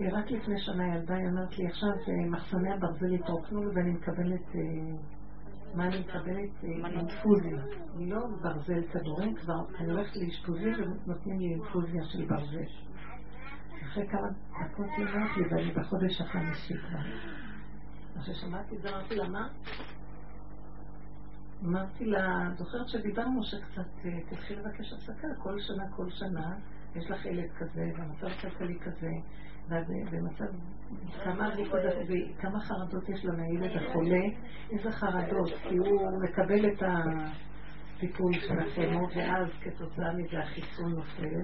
[0.00, 4.54] אה, רק לפני שנה ילדה, היא אומרת לי, עכשיו אה, מחסני הברזל התרוקנו ואני מקבלת,
[4.54, 4.60] אה,
[5.74, 6.64] מה אני מקבלת?
[6.64, 7.62] אה, אינפוזיה.
[7.98, 12.64] לא ברזל כדורים, כבר אני הולכת לאשפוזים ונותנים לי אינפוזיה של ברזל.
[13.82, 14.28] אחרי כמה
[14.68, 16.98] דקות היא אומרת לי, ואני בחודש החמישי כבר.
[18.20, 19.48] כששמעתי את זה אמרתי לה, מה?
[21.64, 26.56] אמרתי לה, זוכרת שדיברנו שקצת תתחיל לבקש הפסקה, כל שנה, כל שנה,
[26.94, 29.10] יש לך ילד כזה, והמצב הכלכלי כזה,
[29.68, 30.44] ואז, ומצב,
[32.38, 34.22] כמה חרדות יש לה מהילד החולה,
[34.70, 36.82] איזה חרדות, כי הוא מקבל את.
[37.96, 41.40] הטיפול של הכימו, ואז כתוצאה מזה החיסון נופל.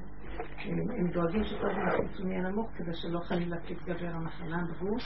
[0.98, 5.02] הם, דואגים שכל הזמן החיסון יהיה נמוך כדי שלא חלילה תתגבר המחלה בגוף.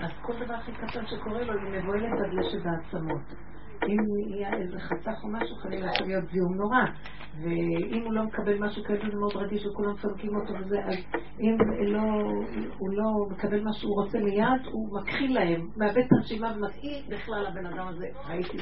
[0.00, 3.49] אז כל דבר הכי קטן שקורה לו, היא מבוהלת עד לשד העצמות.
[3.88, 6.84] אם יהיה איזה חתך או משהו, חלילה יכול להיות זיהום נורא.
[7.42, 10.96] ואם הוא לא מקבל משהו כזה, זה מאוד רגיש וכולם צודקים אותו וזה, אז
[11.40, 12.02] אם לא,
[12.78, 17.46] הוא לא מקבל מה שהוא רוצה מיד, הוא מכחיל להם, מאבד את הנשימה ומתאים בכלל
[17.46, 18.06] הבן אדם הזה.
[18.28, 18.58] ראיתי,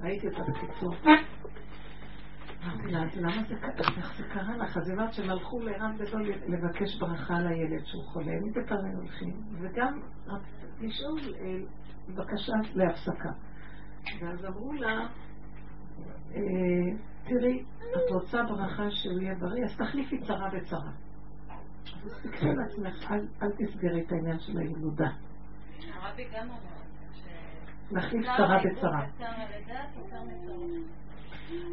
[0.00, 0.94] ראיתי אותה בקיצור.
[2.62, 3.96] אז למה זה קרה?
[3.96, 4.76] איך זה קרה לך?
[4.76, 8.96] אז היא אומרת שהם הלכו לערן גדול לבקש ברכה לילד שהוא חולה, מדי פעם הם
[8.96, 10.00] הולכים, וגם
[10.80, 11.58] לשאול אה,
[12.08, 13.30] בקשה להפסקה.
[14.20, 15.06] ואז אמרו לה,
[16.34, 16.40] אה,
[17.24, 20.92] תראי, את רוצה ברכה שהוא יהיה בריא, אז תחליפי צרה בצרה.
[22.04, 23.12] אז תקחי לעצמך,
[23.42, 25.10] אל, תסגרי את העניין של הילודה.
[25.92, 26.80] הרבי גם אמר
[27.92, 29.06] נחליף צרה בצרה.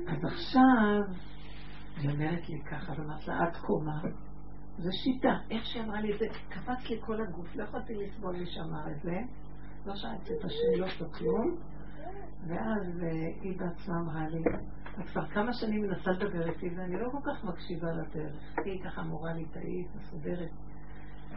[0.07, 1.01] אז עכשיו,
[1.97, 4.01] היא אומרת לי ככה, ואמרת לה, את קומה.
[4.77, 5.37] זו שיטה.
[5.51, 8.91] איך שהיא אמרה לי את זה, קפץ לי כל הגוף, לא יכולתי לסבול מי שאמר
[8.91, 9.17] את זה.
[9.85, 11.57] לא שאלתי את השאלות או כלום.
[12.47, 13.09] ואז אה,
[13.41, 14.41] היא בעצמה אמרה לי,
[14.99, 18.57] את כבר כמה שנים מנסה לדבר איתי ואני לא כל כך מקשיבה לדרך.
[18.65, 20.51] היא ככה מורה ליטאית, מסודרת.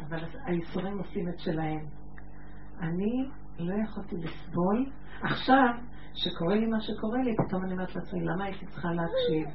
[0.08, 1.86] אבל הייסורים עושים את שלהם.
[2.80, 3.28] אני
[3.58, 4.90] לא יכולתי לסבול.
[5.22, 5.74] עכשיו,
[6.14, 9.48] שקורה לי מה שקורה לי, פתאום אני אומרת לעצמי, למה הייתי צריכה להקשיב?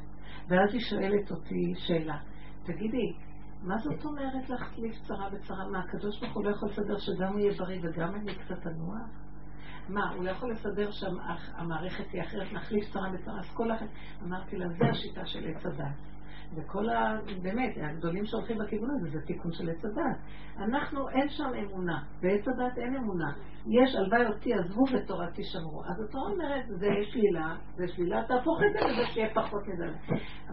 [0.50, 2.18] ואז היא שואלת אותי שאלה,
[2.64, 3.14] תגידי,
[3.62, 5.70] מה זאת אומרת להחליף צרה בצרה?
[5.72, 9.25] מה, הקדוש ברוך הוא לא יכול לסדר שגם הוא יהיה בריא וגם אני קצת אנוח?
[9.90, 13.88] מה, הוא לא יכול לסדר שהמערכת תהיה אחרת, נחליף צרה בצרה, אז כל אחת,
[14.24, 16.16] אמרתי לה, זה השיטה של עץ הדת.
[16.56, 17.20] וכל ה...
[17.42, 20.18] באמת, הגדולים שהולכים בכיוון הזה זה תיקון של עץ הדת.
[20.58, 23.32] אנחנו, אין שם אמונה, בעץ הדת אין אמונה.
[23.68, 25.84] יש, הלוואי אותי עזבו ותורתי שמרו.
[25.86, 29.86] אז התורה אומרת, זה שלילה, זה שלילה, תהפוך את זה וזה שיהיה פחות מזה.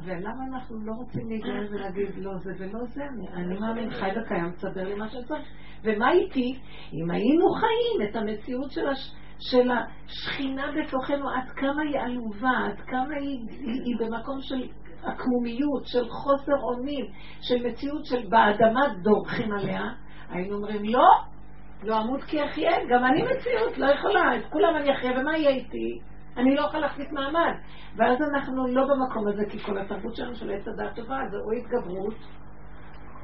[0.05, 3.05] ולמה אנחנו לא רוצים להיגרם ולהגיד לא זה ולא זה?
[3.35, 5.49] אני מאמין, חי וקיים, תסדר לי מה שצריך.
[5.85, 6.59] ומה איתי?
[6.93, 9.15] אם היינו חיים את המציאות של הש...
[9.41, 14.69] של השכינה בתוכנו, עד כמה היא עלובה, עד כמה היא, היא, היא במקום של
[15.03, 17.07] עקמומיות, של חוסר אונים,
[17.41, 19.83] של מציאות של באדמה דורכים עליה,
[20.31, 21.09] היינו אומרים, לא,
[21.83, 25.51] לא אמות כי אחיה, גם אני מציאות, לא יכולה, את כולם אני אחיה, ומה יהיה
[25.51, 26.01] איתי?
[26.37, 27.53] אני לא יכולה להחזיק מעמד.
[27.97, 31.53] ואז אנחנו לא במקום הזה, כי כל התרבות שלנו של עץ הדעת טובה, זה או
[31.53, 32.15] התגברות,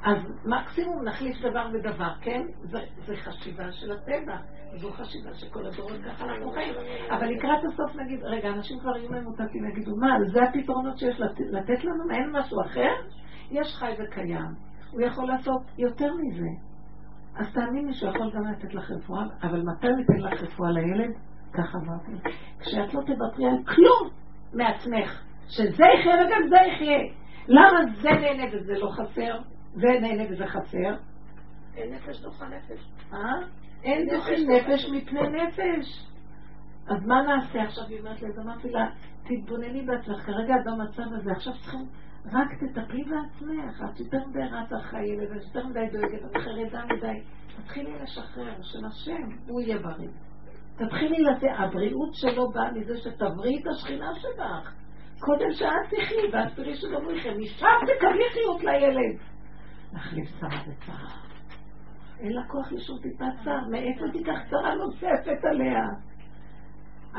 [0.02, 2.42] אז מקסימום נחליף דבר בדבר, כן?
[2.62, 4.36] זה, זה חשיבה של הטבע,
[4.76, 6.74] זו חשיבה שכל הדורות ככה אנחנו חיים.
[7.10, 11.40] אבל לקראת הסוף נגיד, רגע, אנשים כבר יהיו ממוטטים, יגידו, מה, זה הפתרונות שיש לת,
[11.40, 12.10] לתת לנו?
[12.10, 12.92] אין משהו אחר?
[13.50, 14.68] יש חי וקיים.
[14.90, 16.48] הוא יכול לעשות יותר מזה.
[17.36, 21.14] אז תאמיני שהוא יכול גם לתת לך רפואה, אבל מתי הוא ייתן לך רפואה לילד?
[21.52, 22.28] ככה אמרתי.
[22.60, 24.10] כשאת לא תוותרי על כלום
[24.52, 26.98] מעצמך, שזה יחיה וגם זה יחיה.
[27.48, 29.38] למה זה נהנה וזה לא חסר?
[29.84, 30.94] נהנה וזה חסר.
[31.76, 32.80] אין נפש דוחה נפש.
[33.12, 33.18] אה?
[33.82, 36.08] אין דוחים נפש מפני נפש.
[36.88, 37.84] אז מה נעשה עכשיו?
[37.88, 38.86] היא אומרת לי, אז אמרתי לה,
[39.24, 41.86] תתבונני בעצמך, כרגע את במצב הזה, עכשיו צריכים,
[42.32, 46.84] רק תטפלי בעצמך, את יותר מדי רצה אחרי ילד, את יותר מדי דואגת, את חרדה
[46.84, 47.20] מדי.
[47.56, 50.08] תתחילי לשחרר, של השם, הוא יהיה בריא.
[50.76, 54.72] תתחילי לזה, הבריאות שלו באה מזה שתבריאי את השכינה שבך.
[55.20, 57.34] קודם שאת תחי, ואז תראי שגם הוא יחיה.
[57.34, 59.18] משם תקבלי חיות לילד.
[59.92, 61.28] להחליף צרה בצרה.
[62.20, 65.84] אין לה כוח לשום טיפת צער, מאיפה תיקח צרה נוספת עליה?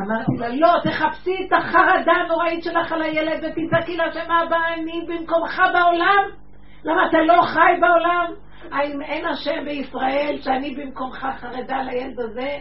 [0.01, 5.05] אמרתי לה, לא, תחפשי את החרדה הנוראית שלך על הילד ותזעקי לה שמה הבא אני
[5.07, 6.23] במקומך בעולם?
[6.83, 8.33] למה אתה לא חי בעולם?
[8.71, 12.57] האם אין השם בישראל שאני במקומך חרדה לילד הזה?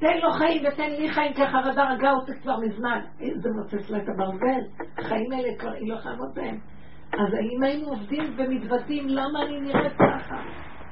[0.00, 3.00] תן לו חיים ותן לי חיים, כי החרדה רגעה אותי כבר מזמן.
[3.36, 4.84] זה מוצץ לה את הברזל.
[4.98, 6.73] החיים האלה כבר, היא לא יכולה בהם.
[7.12, 10.36] אז אם היינו עובדים ומתוודעים, למה אני נראית ככה?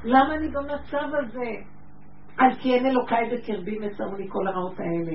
[0.05, 1.51] למה אני במצב הזה?
[2.39, 5.13] על כי אין אלוקיי בקרבי מצאו לי כל הרעות האלה.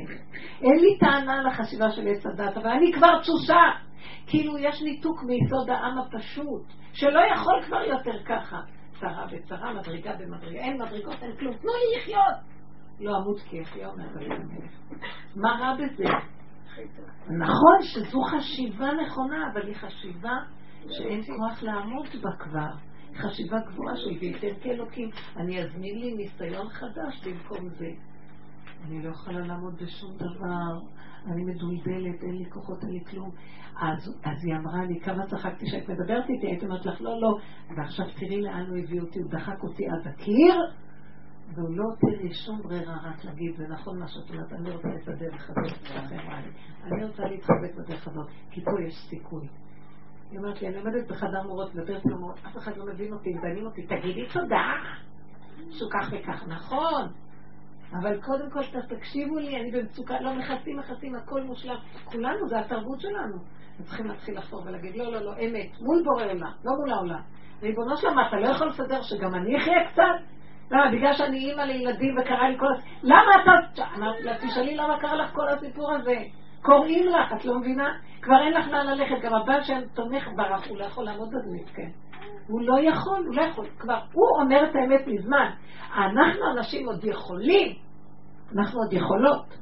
[0.61, 3.61] אין לי טענה לחשיבה של עץ הדת, אבל אני כבר תשושה.
[4.27, 6.63] כאילו יש ניתוק מיסוד העם הפשוט,
[6.93, 8.59] שלא יכול כבר יותר ככה.
[8.99, 11.53] צרה בצרה, מדרגה במדרגה, אין מדרגות, אין כלום.
[11.53, 12.57] תנו לי לחיות!
[12.99, 14.71] לא אמות כי אחיה אומר המלך.
[15.35, 16.03] מה רע בזה?
[17.25, 20.33] נכון שזו חשיבה נכונה, אבל היא חשיבה
[20.89, 22.71] שאין כוח לעמוד בה כבר.
[23.15, 25.09] חשיבה גבוהה של וייתן כאלוקים.
[25.37, 27.89] אני אזמין לי ניסיון חדש במקום זה.
[28.85, 30.79] אני לא יכולה לעמוד בשום דבר,
[31.25, 33.31] אני מדולדלת, אין לי כוחות, אין לי כלום.
[33.75, 37.37] אז, אז היא אמרה לי, כמה צחקתי כשאת מדברת איתי, הייתי אומרת לך, לא, לא.
[37.77, 40.55] ועכשיו תראי לאן הוא הביא אותי, הוא דחק אותי עד הקיר,
[41.55, 44.87] והוא לא הותיר לי שום ברירה רק להגיד, זה נכון מה שאת אומרת, אני רוצה
[45.03, 45.91] את הדרך הזאת
[46.83, 49.47] אני רוצה להתחזק בדרך הזאת, כי פה יש סיכוי.
[50.31, 53.65] היא אומרת לי, אני עומדת בחדר מורות, מדברת עם אף אחד לא מבין אותי, מדיינים
[53.65, 54.73] אותי, תגידי תודה,
[55.69, 57.07] שהוא כך וכך, נכון,
[57.93, 62.99] אבל קודם כל תקשיבו לי, אני במצוקה, לא מכסים, מכסים, הכל מושלם, כולנו, זה התרבות
[62.99, 63.37] שלנו.
[63.83, 67.21] צריכים להתחיל לחזור ולהגיד, לא, לא, לא, אמת, מול בורא עולם, לא מול העולם.
[67.61, 70.33] ריבונו של מה, אתה לא יכול לסדר שגם אני אחיה קצת?
[70.71, 70.91] למה?
[70.91, 72.99] בגלל שאני אימא לילדים וקרה לי כל הסיפור.
[73.03, 73.83] למה אתה...
[73.97, 76.15] אמרתי לה, תשאלי למה קרה לך כל הסיפור הזה.
[76.61, 77.97] קוראים לך, את לא מבינה?
[78.21, 79.15] כבר אין לך לאן ללכת.
[79.23, 81.89] גם הבן שם תומך ברח, הוא לא יכול לעמוד בזה מסכן.
[82.47, 83.67] הוא לא יכול, הוא לא יכול.
[83.79, 85.49] כבר, הוא אומר את האמת מזמן.
[85.95, 87.75] אנחנו אנשים עוד יכולים.
[88.55, 89.57] אנחנו עוד יכולות.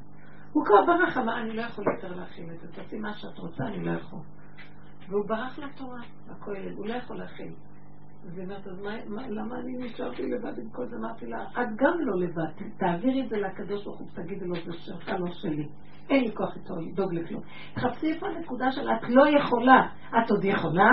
[0.54, 2.68] הוא כבר ברח, אמר, אני לא יכול יותר להכיל את זה.
[2.68, 4.20] תעשי מה שאת רוצה, אני לא יכול.
[5.10, 6.00] והוא ברח לתורה,
[6.30, 7.54] לכולל, הוא לא יכול להכיל.
[8.26, 10.96] אז היא אומרת, אז מה, למה אני נשארתי לבד עם כל זה?
[10.96, 14.74] אמרתי לה, את גם לא לבד, תעבירי את זה לקדוש ברוך הוא, תגידי לו, זה
[14.74, 15.68] שלך, לא שלי.
[16.10, 17.42] אין לי כוח איתו לדאוג לכלום.
[17.74, 19.88] תחפשי איפה הנקודה של את לא יכולה.
[20.10, 20.90] את עוד יכולה?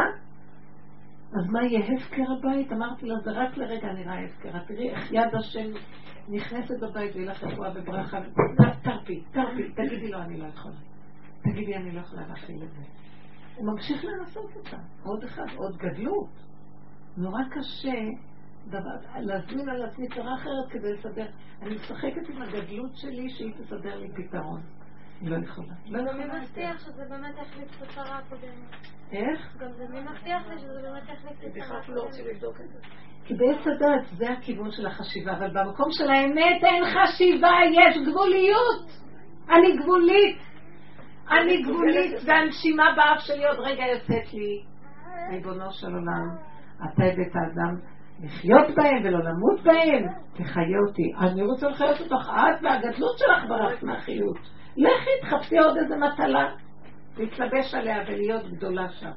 [1.33, 2.73] אז מה יהיה הפקר הבית?
[2.73, 4.59] אמרתי לה, זה רק לרגע נראה הפקר.
[4.67, 5.71] תראי איך יד השם
[6.29, 8.19] נכנסת בבית ויהיה רפואה וברכה.
[8.83, 10.77] תרפי, תרפי, תגידי לו, אני לא יכולה.
[11.43, 12.83] תגידי, אני לא יכולה להכיל את זה.
[13.57, 14.77] הוא ממשיך לנסות אותה.
[15.03, 16.31] עוד אחד, עוד גדלות.
[17.17, 17.99] נורא קשה
[18.67, 21.27] דבר, להזמין על עצמי צרה אחרת כדי לסדר.
[21.63, 24.61] אני משחקת עם הגדלות שלי שהיא תסדר לי פתרון.
[25.23, 25.75] לא יכולה.
[25.87, 28.87] לא גם מי מבטיח שזה באמת יחליף את הצרה הקודמת?
[29.13, 29.57] איך?
[29.59, 31.97] גם זה מי מבטיח לי שזה באמת יחליף את הצרה הקודמת?
[31.97, 32.79] לא רוצים לבדוק את זה.
[33.25, 38.87] כי בעץ הדת זה הכיוון של החשיבה, אבל במקום של האמת אין חשיבה, יש גבוליות.
[39.51, 40.39] אני גבולית.
[41.31, 44.65] אני גבולית, והנשימה באף שלי עוד רגע יוצאת לי.
[45.31, 46.37] ריבונו של עולם.
[46.77, 47.77] אתה הבאת האדם
[48.23, 51.13] לחיות בהם ולא למות בהם, תחיה אותי.
[51.21, 54.39] אני רוצה לחיות אותך, את והגדלות שלך ברח מהחיות.
[54.77, 56.55] לכי תחפשי עוד איזה מטלה,
[57.17, 59.11] להתלבש עליה ולהיות גדולה שם.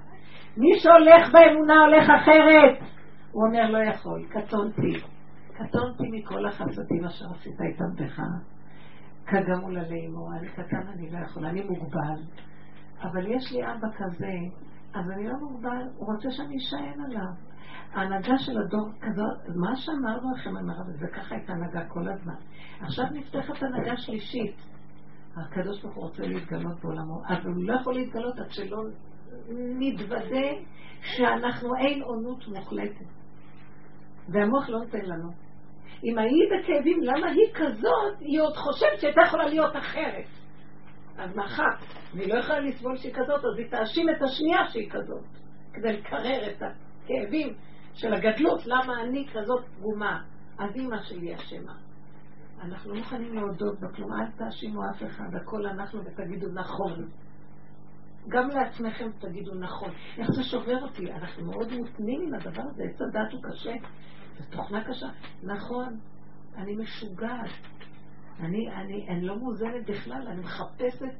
[0.58, 2.90] מי שהולך באמונה הולך אחרת.
[3.32, 4.94] הוא אומר לא יכול, קטונתי.
[5.54, 8.22] קטונתי מכל החסדים אשר עשית איתם בך.
[9.26, 12.22] כגמול עלי אמו, אני קטן, אני לא יכול, אני מוגבל.
[13.02, 14.34] אבל יש לי אבא כזה,
[14.94, 17.32] אז אני לא מוגבל, הוא רוצה שאני אשען עליו.
[17.94, 22.36] ההנהגה של הדור כזאת, מה שאמרנו לכם, אמר הרב, זה ככה הייתה הנהגה כל הזמן.
[22.82, 24.75] עכשיו נפתחת הנהגה שלישית.
[25.38, 28.78] הקדוש ברוך הוא רוצה להתגלות בעולמו, אבל הוא לא יכול להתגלות עד שלא
[29.80, 30.48] נתוודה
[31.02, 33.06] שאנחנו אין עונות מוחלטת.
[34.30, 35.30] והמוח לא נותן לנו.
[36.04, 40.26] אם היית בכאבים, למה היא כזאת, היא עוד חושבת שהייתה יכולה להיות אחרת.
[41.18, 45.26] אז מאחר, והיא לא יכולה לסבול שהיא כזאת, אז היא תאשים את השנייה שהיא כזאת,
[45.74, 47.56] כדי לקרר את הכאבים
[47.94, 50.24] של הגדלות, למה אני כזאת פגומה?
[50.60, 51.85] אז אימא שלי אשמה.
[52.62, 57.10] אנחנו לא מוכנים להודות בכלום, אל תאשימו אף אחד, הכל אנחנו ותגידו נכון.
[58.28, 59.90] גם לעצמכם תגידו נכון.
[60.18, 61.12] איך זה שובר אותי?
[61.12, 63.74] אנחנו מאוד מותנים עם הדבר הזה, עץ הדת הוא קשה,
[64.38, 65.08] זו תוכנה קשה.
[65.44, 66.00] נכון,
[66.56, 67.50] אני משוגעת.
[68.40, 71.16] אני, אני, אני לא מאוזנת בכלל, אני מחפשת,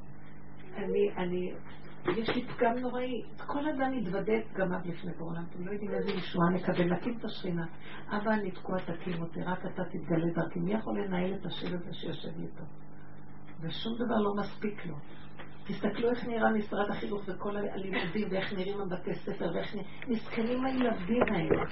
[0.78, 1.54] אני, אני
[2.12, 3.22] יש לי פגם נוראי.
[3.48, 5.44] כל אדם יתוודה את פגמיו לפני בעולם.
[5.50, 7.66] אתם לא יודעים איזה ישועה נקבל, נקים את השכינה.
[8.10, 10.60] אבא, אני תקוע, תקים אותי, רק אתה תתגלה דרכי.
[10.60, 12.64] מי יכול לנהל את השיר הזה שיושב איתו?
[13.62, 14.96] ושום דבר לא מספיק לו.
[15.68, 19.88] תסתכלו איך נראה משרד החינוך וכל הלימודים, ואיך נראים הבתי ספר, ואיך נראים...
[20.08, 21.64] מסכנים הילדים האלה.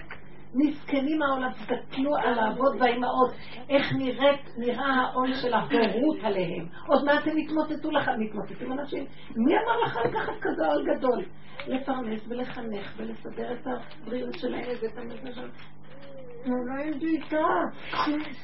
[0.56, 3.32] מסכנים העולם, תסתכלו על האבות והאימהות,
[3.70, 6.66] איך נראית, נראה העול של ההורות עליהם.
[6.88, 9.06] עוד מעט הם יתמוטטו לך, מתמוטטים אנשים.
[9.36, 11.26] מי אמר לך לקחת כזה עול גדול?
[11.68, 15.48] לפרנס ולחנך ולסדר את הבריאות שלהם ואת המזל.
[16.44, 17.48] תנו להם בעיטה,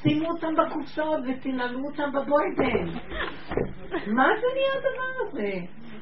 [0.02, 2.98] שימו אותם בקופסאות ותנעלו אותם בבוידן.
[3.90, 5.52] מה זה נהיה הדבר הזה?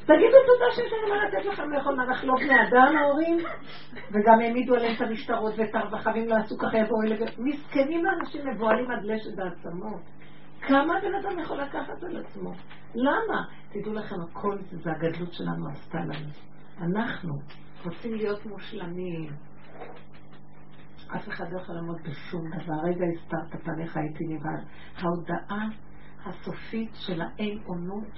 [0.08, 3.36] תגידו תודה שיש לנו מה לתת לכם לאכול, אנחנו לא בני אדם ההורים?
[4.10, 7.16] וגם העמידו עליהם את המשטרות ואת הרווחה, ואם לא עשו ככה יבואו אלה...
[7.38, 10.02] מסכנים האנשים מבוהלים עד לשת העצמות.
[10.60, 12.52] כמה בן אדם יכול לקחת על עצמו?
[12.94, 13.44] למה?
[13.72, 16.28] תדעו לכם, הכל זה, הגדלות שלנו עשתה לנו.
[16.80, 17.34] אנחנו
[17.84, 19.30] רוצים להיות מושלמים.
[21.16, 22.74] אף אחד לא יכול לעמוד בשום דבר.
[22.84, 24.64] רגע הסתרת פניך הייתי נבהל.
[24.96, 25.68] ההודעה
[26.26, 28.12] הסופית של האין עונות,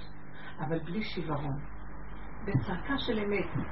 [0.59, 1.80] אבל בלי שיוורון.
[2.45, 3.65] בצעקה של אמת.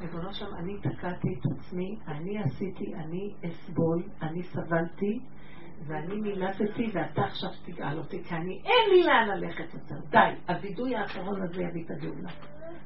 [0.00, 5.20] ריבונו שם, אני תקעתי את עצמי, אני עשיתי, אני אסבול, אני סבלתי,
[5.86, 9.94] ואני מילטתי, ואתה עכשיו תגאל אותי, כי אני, אין לי לאן ללכת יותר.
[10.10, 10.18] די,
[10.48, 12.30] הווידוי האחרון הזה יביא את הגאולה.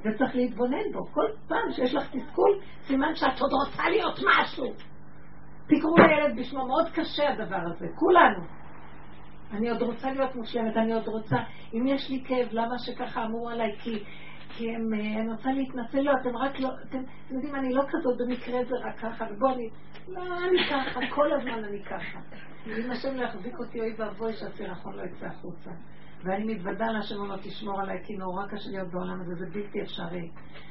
[0.00, 1.06] וצריך להתבונן בו.
[1.06, 4.72] כל פעם שיש לך תסכול, סימן שאת עוד רוצה להיות משהו.
[5.66, 8.44] תקראו לילד בשמו, מאוד קשה הדבר הזה, כולנו.
[9.52, 11.36] אני עוד רוצה להיות מושלמת, אני עוד רוצה,
[11.74, 13.76] אם יש לי כאב, למה שככה אמרו עליי?
[13.78, 14.04] כי,
[14.48, 18.18] כי הם, אני רוצה להתנצל, לא, אתם רק לא, אתם, אתם יודעים, אני לא כזאת,
[18.18, 19.70] במקרה זה רק ככה, ובוא אני,
[20.08, 22.18] לא, אני ככה, כל הזמן אני ככה.
[22.66, 25.70] אם השם לא יחזיק אותי, אוי ואבוי שהסירחון לא יצא החוצה.
[26.24, 30.30] ואני מתוודה להשם לא תשמור עליי, כי נורא קשה להיות בעולם הזה, זה בלתי אפשרי.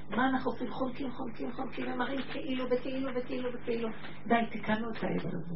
[0.09, 0.71] מה אנחנו עושים?
[0.71, 3.89] חולקים, חולקים, חולקים, ומראים כאילו וכאילו וכאילו וכאילו.
[4.27, 5.55] די, תיקנו את העץ הזה.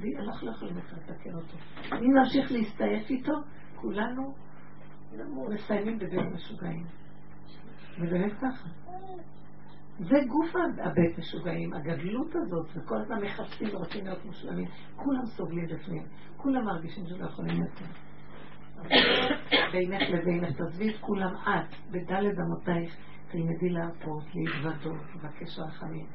[0.00, 1.56] ואנחנו לא יכולים לתקן אותו.
[1.92, 3.32] אם נמשיך להסתעף איתו,
[3.74, 4.34] כולנו
[5.54, 6.86] מסיימים בבית משוגעים.
[8.00, 8.68] ובאמת ככה.
[9.98, 14.66] זה גוף הבית משוגעים, הגדלות הזאת, וכל הזמן מחפשים ורוצים להיות מושלמים.
[14.96, 16.02] כולם סובלים בפנים,
[16.36, 17.84] כולם מרגישים שלא יכולים יותר.
[19.72, 22.96] בינך לבינך, תעזבי את כולם את, בדלת אמותייך,
[23.30, 26.06] תלמדי להרפות, להתוודות, לבקש רחמים.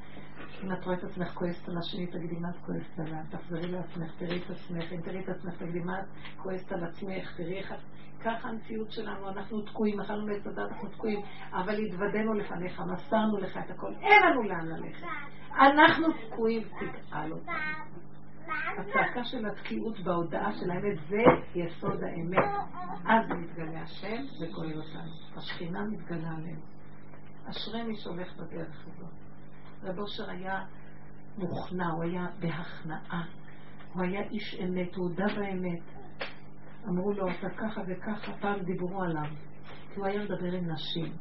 [0.64, 4.12] אם את רואה את עצמך כועסת על השני, תגידי מה את כועסת עליו, תחזרי לעצמך,
[4.18, 6.06] תראי את עצמך, אם תראי את עצמך, תגידי מה את
[6.38, 7.78] כועסת על עצמך, תראי איך את...
[8.24, 11.20] ככה המציאות שלנו, אנחנו תקועים, אכלנו מעץ הדת, אנחנו תקועים,
[11.54, 15.08] אבל התוודנו לפניך, מסרנו לך את הכל, אין לנו לאן ללכת.
[15.52, 17.54] אנחנו תקועים, תגאל אותנו.
[18.78, 21.22] הצעקה של התקיעות בהודעה של האמת זה
[21.56, 22.50] יסוד האמת.
[23.06, 25.12] אז מתגלה השם וכולל אותנו.
[25.36, 26.62] השכינה מתגלה עלינו.
[27.50, 29.23] אשרי מי שהולך בדרך הזאת.
[29.84, 30.66] רב אושר היה
[31.38, 33.26] מוכנע, הוא היה בהכנעה.
[33.94, 35.82] הוא היה איש אמת, הוא הודה באמת.
[36.88, 39.30] אמרו לו, אתה ככה וככה, פעם דיברו עליו.
[39.94, 41.14] כי הוא היה מדבר עם נשים.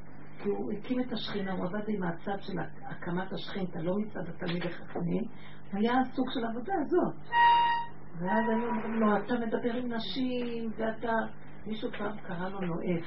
[0.43, 4.63] כי הוא הקים את השכינה, הוא עבד עם הצד של הקמת השכינתה, לא מצד התלמיד
[4.67, 5.25] החכמים,
[5.73, 7.15] היה סוג של עבודה הזאת.
[8.19, 11.13] ואז היו אומרים לו, אתה מדבר עם נשים, ואתה...
[11.67, 13.07] מישהו פעם קרא לו נואף.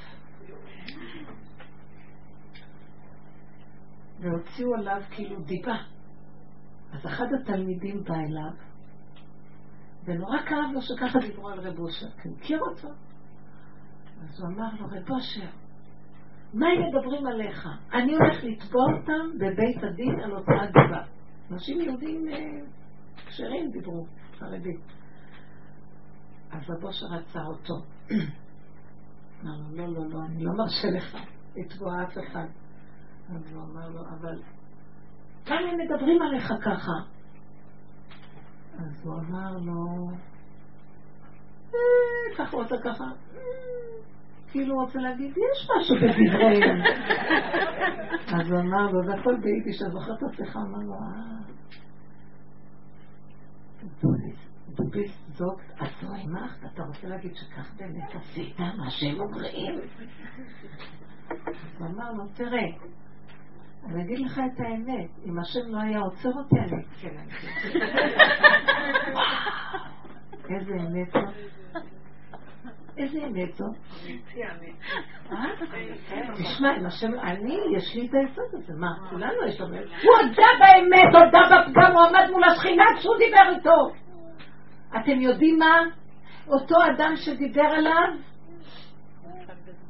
[4.20, 5.78] והוציאו עליו כאילו דיבה.
[6.92, 8.52] אז אחד התלמידים בא אליו,
[10.06, 12.88] ונורא כאב לו שככה דיברו על רב אושר, כי הוא הכיר אותו.
[14.24, 15.50] אז הוא אמר לו, רב אושר,
[16.54, 17.68] מה הם מדברים עליך?
[17.94, 21.04] אני הולך לתבוע אותם בבית הדין על הוצאת דיבה.
[21.52, 22.66] אנשים יהודים אה,
[23.26, 24.06] כשרים דיברו,
[24.40, 24.80] חרדים.
[26.52, 27.74] אז רב אושר רצה אותו.
[29.44, 31.18] אמר לו, לא, לא, לא, אני לא מרשה לך
[31.56, 32.48] לתבוע אף אחד.
[33.30, 34.42] אז הוא אמר לו, אבל
[35.46, 36.92] כמה הם מדברים עליך ככה?
[38.74, 40.08] אז הוא אמר לו,
[41.74, 43.04] אה, ככה הוא עושה ככה,
[44.52, 46.82] כאילו הוא רוצה להגיד, יש משהו בדבריהם.
[48.40, 51.36] אז הוא אמר לו, זה הכל ביידיש, אז את השיחה, אמר לו, אה,
[54.78, 55.42] du bist
[55.80, 59.80] אז לא עמך, אתה רוצה להגיד שכך באמת עשית מה שהם אומרים?
[61.30, 62.68] אז הוא אמר לו, תראה,
[63.86, 66.84] אני אגיד לך את האמת, אם השם לא היה עוצר אותי, אני
[70.48, 71.20] כן, איזה אמת זו?
[72.98, 73.66] איזה אמת זו?
[76.34, 79.76] תשמע, אם השם, אני, יש לי את היסוד הזה, מה, כולנו יש לנו...
[79.78, 83.92] הוא הודה באמת, הודה בפגם, הוא עמד מול השכינה כשהוא דיבר איתו.
[84.98, 85.78] אתם יודעים מה?
[86.48, 88.14] אותו אדם שדיבר עליו,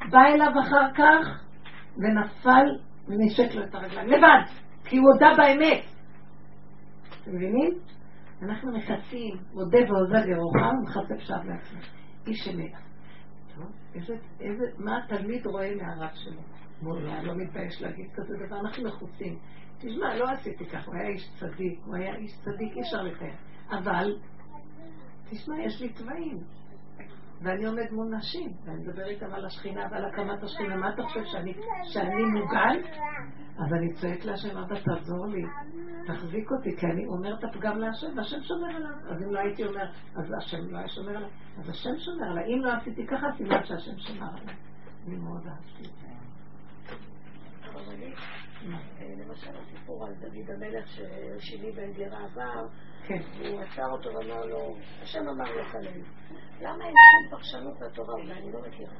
[0.09, 1.43] בא אליו אחר כך
[1.97, 4.41] ונפל ונשק לו את הרגליים, לבד,
[4.86, 5.84] כי הוא הודה באמת.
[7.22, 7.80] אתם מבינים?
[8.41, 11.80] אנחנו מכסים, מודה ועוזב ירוחם, ומכסה פשט לעצמם.
[12.27, 12.72] איש אמת.
[14.77, 16.41] מה התלמיד רואה מהרב שלו?
[16.82, 19.40] הוא לא מתבייש להגיד כזה דבר, אנחנו מחוצים.
[19.77, 23.36] תשמע, לא עשיתי כך, הוא היה איש צדיק, הוא היה איש צדיק, אי אפשר לתאר.
[23.69, 24.18] אבל,
[25.30, 26.38] תשמע, יש לי צבעים.
[27.41, 30.75] ואני עומד מול נשים, ואני מדבר איתם על השכינה ועל הקמת השכינה.
[30.75, 31.53] מה אתה חושב, שאני,
[31.83, 32.89] שאני מוגן?
[33.57, 35.43] אז אני צועק להשם, אבא תעזור לי,
[36.07, 39.11] תחזיק אותי, כי אני אומר את הפגם להשם, והשם שומר עליו.
[39.11, 39.85] אז אם לא הייתי אומר,
[40.15, 41.29] אז השם לא היה שומר עליו,
[41.59, 42.43] אז השם שומר עליי.
[42.53, 44.55] אם לא עשיתי ככה, סימן שהשם שומר עליי.
[45.07, 46.07] אני מאוד אהבתי את זה.
[49.27, 52.68] למשל הסיפור על דוד המלך ששני בן גירה עבר,
[53.07, 53.22] כן.
[53.39, 55.88] הוא עצר אותו ואמר לו, השם אמר כלל,
[56.61, 58.95] למה אין שום פרשנות לתורה, אולי אני לא מכירה,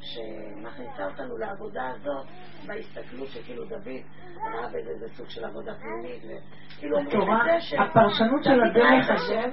[0.00, 2.26] שמכניסה אותנו לעבודה הזאת,
[2.66, 4.02] בהסתכלות שכאילו דוד
[4.36, 7.44] ראה בזה איזה סוג של עבודה פנימית, וכאילו התורה,
[7.78, 9.52] הפרשנות של הדרך הזאת,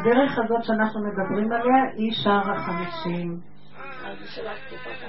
[0.00, 3.51] הדרך הזאת שאנחנו מדברים עליה היא שער החמישים.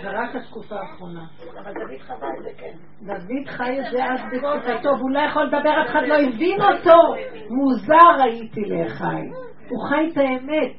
[0.02, 1.26] זה רק התקופה האחרונה.
[1.64, 2.74] אבל דוד חווה את זה, כן.
[3.02, 7.16] דוד חי את זה אז בתקופתו, והוא לא יכול לדבר, אף אחד לא הבין אותו.
[7.50, 9.22] מוזר הייתי לאחי.
[9.70, 10.76] הוא חי את האמת,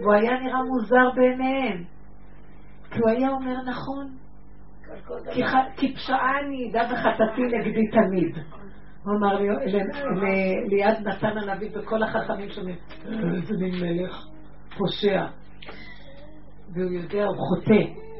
[0.00, 1.84] והוא היה נראה מוזר בעיניהם.
[2.90, 4.06] כי הוא היה אומר נכון.
[5.76, 8.36] כי פשעני, דה וחטאתי נגדי תמיד.
[9.04, 9.38] הוא אמר
[10.70, 12.76] ליד נתן הנביא וכל החכמים שומעים,
[13.36, 14.26] איזה מין מלך
[14.78, 15.26] פושע.
[16.74, 18.10] והוא יודע, הוא חוטא.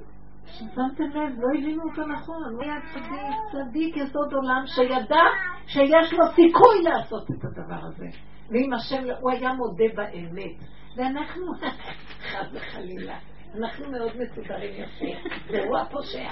[0.59, 5.25] שמתם לב, לא הבינו אותו נכון, הוא היה צדיק, צדיק יסוד עולם, שידע
[5.67, 8.07] שיש לו סיכוי לעשות את הדבר הזה.
[8.51, 10.57] ואם השם, הוא היה מודה באמת.
[10.97, 11.47] ואנחנו,
[12.31, 13.19] חס וחלילה,
[13.55, 16.31] אנחנו מאוד מסודרים יפה, והוא הפושע.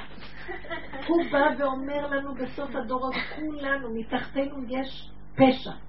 [1.08, 5.87] הוא בא ואומר לנו בסוף הדור הזה, כולנו, מתחתנו יש פשע.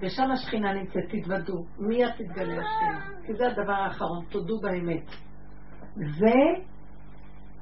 [0.00, 5.04] ושם השכינה נמצאת, תתוודו, מיד תתגלה השכינה, כי זה הדבר האחרון, תודו באמת.
[5.94, 6.34] זה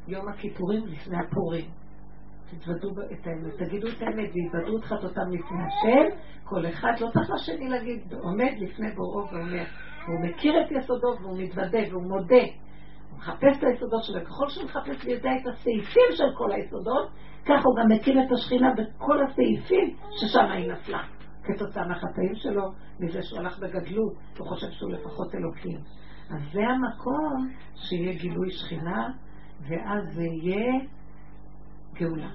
[0.08, 1.64] יום הכיפורים לפני הפורים.
[2.50, 7.30] תתוודו את האמת, תגידו את האמת ויתוודו את חטאותם לפני השם, כל אחד לא צריך
[7.34, 9.64] לשני להגיד, עומד לפני בוראו ואומר,
[10.06, 12.44] הוא מכיר את יסודו והוא מתוודה והוא מודה,
[13.10, 17.08] הוא מחפש את היסודות שלו, ככל שהוא מחפש ויודע את הסעיפים של כל היסודות,
[17.44, 21.02] ככה הוא גם מכיר את השכינה בכל הסעיפים ששם היא נפלה,
[21.48, 22.62] כתוצאה מהחטאים שלו,
[23.00, 25.78] מזה שהוא הלך בגדלות, הוא חושב שהוא לפחות אלוקים.
[26.30, 29.10] אז זה המקום שיהיה גילוי שכינה,
[29.68, 30.80] ואז זה יהיה
[31.94, 32.30] גאולה.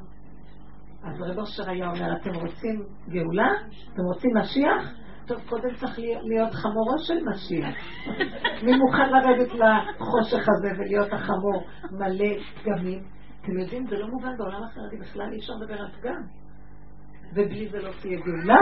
[1.04, 3.52] אז רב אושר היה אומר, אתם רוצים גאולה?
[3.94, 5.04] אתם רוצים משיח?
[5.28, 7.76] טוב, קודם צריך להיות חמורו של משיח.
[8.66, 13.04] מי מוכן לרדת לחושך הזה ולהיות החמור מלא פגמים?
[13.42, 16.43] אתם יודעים, זה לא מובן בעולם החרדי בכלל אי אפשר לדבר על פגם.
[17.36, 18.62] ובלי זה לא תהיה גאולה.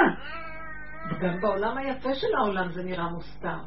[1.21, 3.57] גם בעולם היפה של העולם זה נראה מוסתר.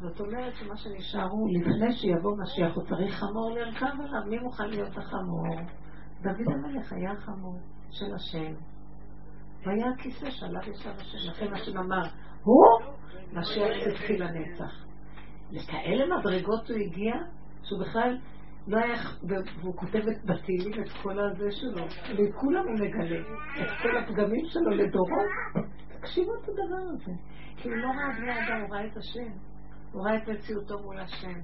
[0.00, 4.20] זאת אומרת שמה שנשאר הוא, לפני שיבוא משיח, הוא צריך חמור לרכב עליו.
[4.28, 5.56] מי מוכן להיות החמור?
[6.22, 7.58] דוד המלך היה החמור
[7.90, 8.54] של השם.
[9.66, 11.30] והיה הכיסא שעליו ישב השם.
[11.30, 12.02] לכן השם אמר,
[12.42, 12.64] הוא
[13.32, 14.84] משיח התחיל לנצח.
[15.50, 17.14] לכאלה מדרגות הוא הגיע,
[17.62, 18.18] שהוא בכלל
[18.66, 23.20] לא היה, והוא כותב בתהילים את כל הזה שלו, לכולם הוא מגלה,
[23.62, 25.26] את כל הפגמים שלו לדורות.
[26.00, 27.12] תקשיבו את הדבר הזה.
[27.56, 29.32] כי הוא לא ראה בני אדם, הוא ראה את השם.
[29.92, 31.40] הוא ראה את מציאותו מול השם.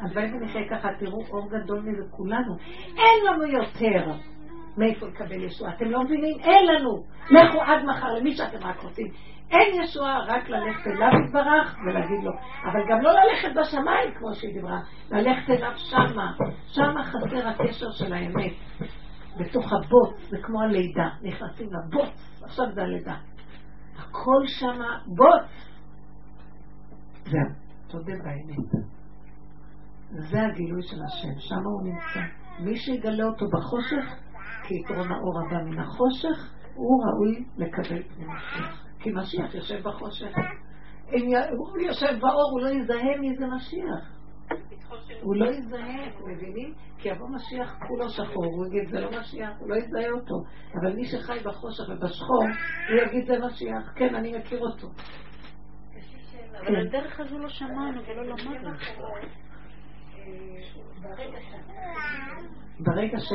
[0.00, 2.56] הלוואי ונחיה ככה, תראו אור גדול מזה כולנו.
[2.86, 4.12] אין לנו יותר
[4.76, 5.74] מאיפה לקבל ישועה.
[5.74, 6.38] אתם לא מבינים?
[6.40, 7.04] אין לנו.
[7.30, 9.06] לכו עד מחר למי שאתם רק רוצים.
[9.50, 12.32] אין ישועה, רק ללכת אליו יתברך ולהגיד לו.
[12.64, 14.80] אבל גם לא ללכת בשמיים, כמו שהיא דיברה.
[15.10, 16.32] ללכת אליו שמה.
[16.66, 18.52] שמה חסר הקשר של האמת.
[19.38, 21.08] בתוך הבוץ, זה כמו הלידה.
[21.22, 23.16] נכנסים לבוץ, עכשיו זה הלידה.
[23.96, 25.50] הכל שמה בוץ.
[27.24, 27.40] זהו,
[27.88, 28.86] תודה באמת.
[30.10, 32.20] זה הגילוי של השם, שם הוא נמצא.
[32.60, 34.14] מי שיגלה אותו בחושך,
[34.62, 38.85] כי יתרון האור הבא מן החושך, הוא ראוי לקבל פני משיח.
[38.98, 40.36] כי משיח יושב בחושך.
[41.12, 44.16] אם הוא יושב באור, הוא לא יזהה מי זה משיח.
[45.22, 46.74] הוא לא יזהה, אתם מבינים?
[46.98, 50.34] כי יבוא משיח כולו שחור, הוא יגיד זה לא משיח, הוא לא יזהה אותו.
[50.74, 52.42] אבל מי שחי בחושך ובשחור,
[52.88, 53.92] הוא יגיד זה משיח.
[53.96, 54.88] כן, אני מכיר אותו.
[56.60, 58.70] אבל הדרך הזו לא שמענו ולא למדנו.
[62.80, 63.32] ברגע ש...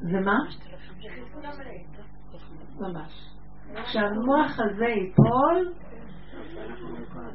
[0.00, 0.38] זה מה?
[2.80, 3.12] ממש.
[3.84, 5.72] כשהמוח הזה ייפול,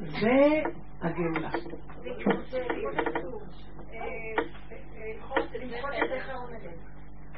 [0.00, 0.62] זה
[1.00, 1.50] הגאולה.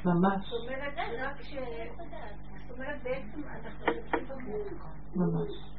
[0.04, 0.48] ממש.
[0.48, 0.98] זאת אומרת.
[2.68, 3.86] זאת בעצם אנחנו
[5.16, 5.71] ממש.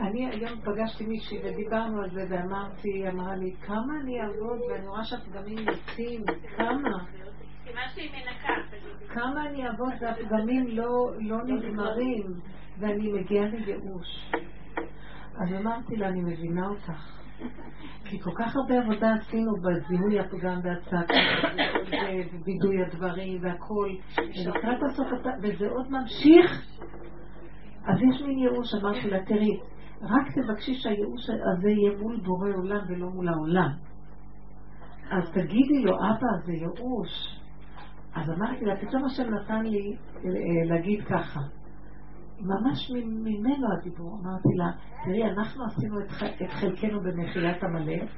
[0.00, 5.04] אני היום פגשתי מישהי ודיברנו על זה ואמרתי, אמרה לי, כמה אני אעבוד ואני רואה
[5.04, 6.24] שהפגמים יוצאים,
[6.56, 7.04] כמה?
[9.08, 12.26] כמה אני אעבוד והפגמים לא, לא נגמרים
[12.78, 14.32] ואני מגיעה לייאוש.
[15.34, 17.20] אז אמרתי לה, אני מבינה אותך.
[18.04, 21.14] כי כל כך הרבה עבודה עשינו בזיהוי הפגם והצעקה,
[22.44, 23.88] ווידוי הדברים והכל,
[24.18, 25.08] ולקראת הסוף,
[25.42, 26.66] וזה עוד ממשיך,
[27.84, 29.60] אז יש מין ייאוש, אמרתי לה, תראי,
[30.02, 33.70] רק תבקשי שהייאוש הזה יהיה מול בורא עולם ולא מול העולם.
[35.10, 37.40] אז תגידי לו, אבא, זה ייאוש.
[38.14, 41.40] אז אמרתי לה, פתאום השם נתן לי אה, להגיד ככה,
[42.40, 42.90] ממש
[43.24, 44.18] ממנו הדיבור.
[44.22, 44.70] אמרתי לה,
[45.04, 46.06] תראי, אנחנו עשינו את,
[46.42, 48.10] את חלקנו במחילת עמלק,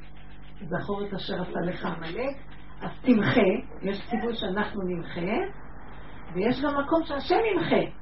[0.64, 2.36] זכור את אשר עשה לך עמלק,
[2.82, 3.50] אז תמחה,
[3.82, 5.36] יש ציווי שאנחנו נמחה,
[6.34, 8.01] ויש גם מקום שהשם ימחה.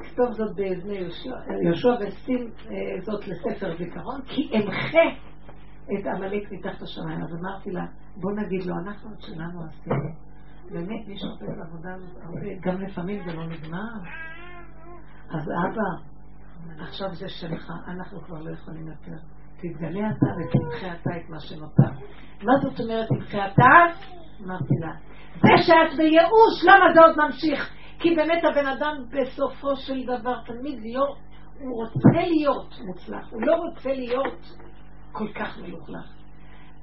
[0.00, 0.98] כתוב זאת באזני
[1.62, 5.06] יהושע ושים אה, זאת לספר זיכרון, כי אמחה
[5.84, 7.22] את עמלק מתחת השמיים.
[7.22, 7.86] אז אמרתי לה,
[8.16, 10.26] בוא נגיד לו, אנחנו את שלנו עשינו.
[10.72, 11.84] באמת, מי שעושה את הזאת
[12.60, 13.98] גם לפעמים זה לא נגמר.
[15.30, 16.16] אז אבא,
[16.78, 19.16] עכשיו זה שלך, אנחנו כבר לא יכולים יותר.
[19.56, 21.90] תתגלה אתה ותמחה אתה את מה שנותר.
[22.42, 23.72] מה זאת אומרת תמחה אתה?
[24.44, 24.92] אמרתי לה,
[25.34, 27.76] זה שאת בייאוש, למה זה עוד ממשיך?
[27.98, 31.16] כי באמת הבן אדם בסופו של דבר תמיד לא,
[31.60, 34.44] הוא רוצה להיות מוצלח, הוא לא רוצה להיות
[35.12, 36.16] כל כך מלוכלך.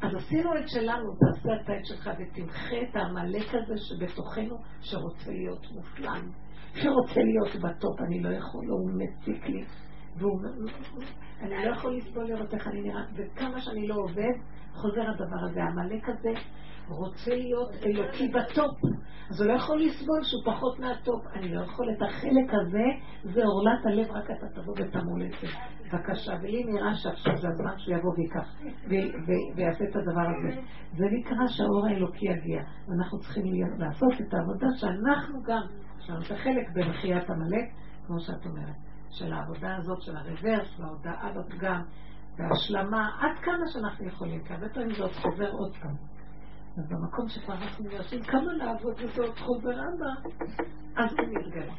[0.01, 1.49] אז עשינו את שלנו, תעשה
[1.79, 6.31] את שלך ותמחה את העמלק הזה שבתוכנו שרוצה להיות מופלם,
[6.73, 9.65] שרוצה להיות בטופ, אני לא יכול, הוא מציק לי.
[10.17, 10.39] והוא,
[11.41, 14.33] אני לא יכול לסבול לראות איך אני נראה, וכמה שאני לא עובד,
[14.73, 15.63] חוזר הדבר הזה.
[15.63, 16.33] העמלק הזה
[16.93, 18.77] רוצה להיות אלוקי בטופ,
[19.29, 21.27] אז הוא לא יכול לסבול שהוא פחות מהטופ.
[21.33, 22.83] אני לא יכול את החלק הזה,
[23.23, 25.47] זה עורלת הלב, רק אתה תבוא ותמול את זה.
[25.91, 28.55] בבקשה, ולי נראה שעכשיו זה הזמן שהוא יבוא ויקח
[29.55, 30.61] ויעשה את הדבר הזה.
[30.97, 32.61] זה נקרא שהאור האלוקי יגיע.
[32.87, 33.43] ואנחנו צריכים
[33.77, 35.61] לעשות את העבודה שאנחנו גם,
[35.99, 37.65] יש לנו את החלק במחיית עמלק,
[38.07, 38.75] כמו שאת אומרת.
[39.09, 41.81] של העבודה הזאת, של הרוורס, וההודעה בפגם,
[42.37, 46.12] והשלמה, עד כמה שאנחנו יכולים, כי הרבה פעמים זה עוד חוזר עוד פעם.
[46.77, 50.29] אז במקום שכבר אנחנו מנסים כמה לעבוד עוד חוזר אבא,
[50.95, 51.73] אז הוא מתגלה.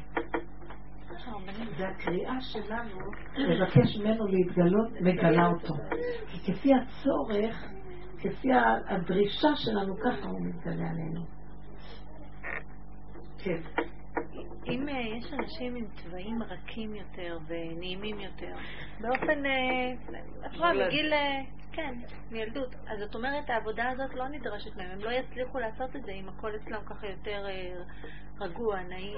[1.77, 2.99] והקריאה שלנו
[3.37, 5.73] לבקש ממנו להתגלות, מגלה אותו.
[6.27, 7.69] כי כפי הצורך,
[8.17, 8.47] כפי
[8.89, 11.25] הדרישה שלנו, ככה הוא מתגלה עלינו.
[13.37, 13.61] כן.
[14.67, 18.53] אם אה, יש אנשים עם צבעים רכים יותר ונעימים יותר,
[19.01, 19.93] באופן, אה,
[20.45, 21.41] את רואה, מגיל, אה,
[21.71, 21.93] כן,
[22.31, 26.11] מילדות, אז זאת אומרת, העבודה הזאת לא נדרשת מהם, הם לא יצליחו לעשות את זה
[26.11, 27.45] אם הכל אצלם ככה יותר
[28.41, 29.17] רגוע, נעים.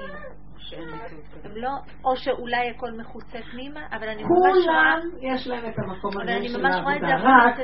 [1.43, 1.69] הם לא,
[2.05, 4.51] או שאולי הכל מחוצה פנימה, אבל אני ממש רואה...
[4.63, 7.55] כולם יש להם את המקום הזה של העבודה, רק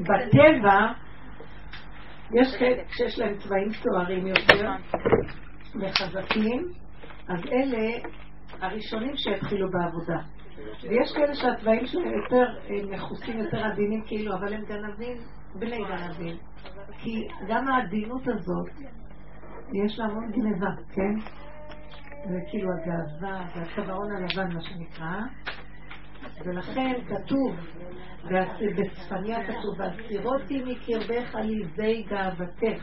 [0.00, 0.92] בטבע
[2.34, 4.70] יש כאלה שיש להם צבעים סוערים יותר
[5.80, 6.72] וחזקים,
[7.28, 8.08] אז אלה
[8.60, 10.18] הראשונים שהתחילו בעבודה.
[10.82, 12.46] ויש כאלה שהצבעים שלהם יותר
[12.90, 15.16] מכוסים, יותר עדינים כאילו, אבל הם גנבים,
[15.54, 16.36] בני גנבים.
[16.98, 18.70] כי גם העדינות הזאת,
[19.84, 21.14] יש לה המון גנבה, כן?
[22.28, 25.20] זה כאילו הגאווה והצווארון הלבן, מה שנקרא.
[26.44, 27.56] ולכן כתוב,
[28.76, 32.82] בצפניה כתוב, והסירותי מקרבך על ידי גאוותך.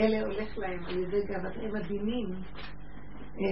[0.00, 2.26] אלה הולך להם על ידי גאוותך, הם עדינים.
[3.38, 3.44] אה,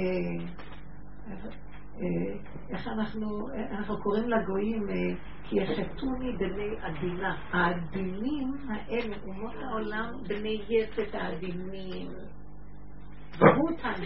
[1.97, 2.37] אה,
[2.71, 4.95] איך אנחנו, אנחנו קוראים לגויים, אה,
[5.45, 7.37] כי יחתוני בני עדינה.
[7.53, 12.09] העדינים האלה, אומות העולם, בני יפת העדינים.
[13.39, 14.03] והותן.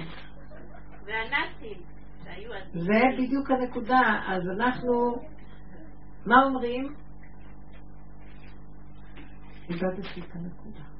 [1.07, 1.83] והנאצים,
[2.25, 2.85] שהיו עדינים.
[2.87, 4.21] זה בדיוק הנקודה.
[4.27, 5.17] אז אנחנו,
[6.27, 6.95] מה אומרים?
[9.69, 10.94] איבדתי את הנקודה.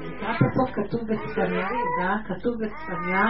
[0.00, 1.68] לקראת הסוף כתוב בצפניה,
[2.28, 3.24] כתוב בצפניה,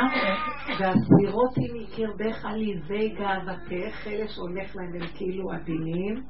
[0.79, 6.23] והסבירות היא מקרבך ליבי גאוותך, אלה שהולך להם הם כאילו עדינים,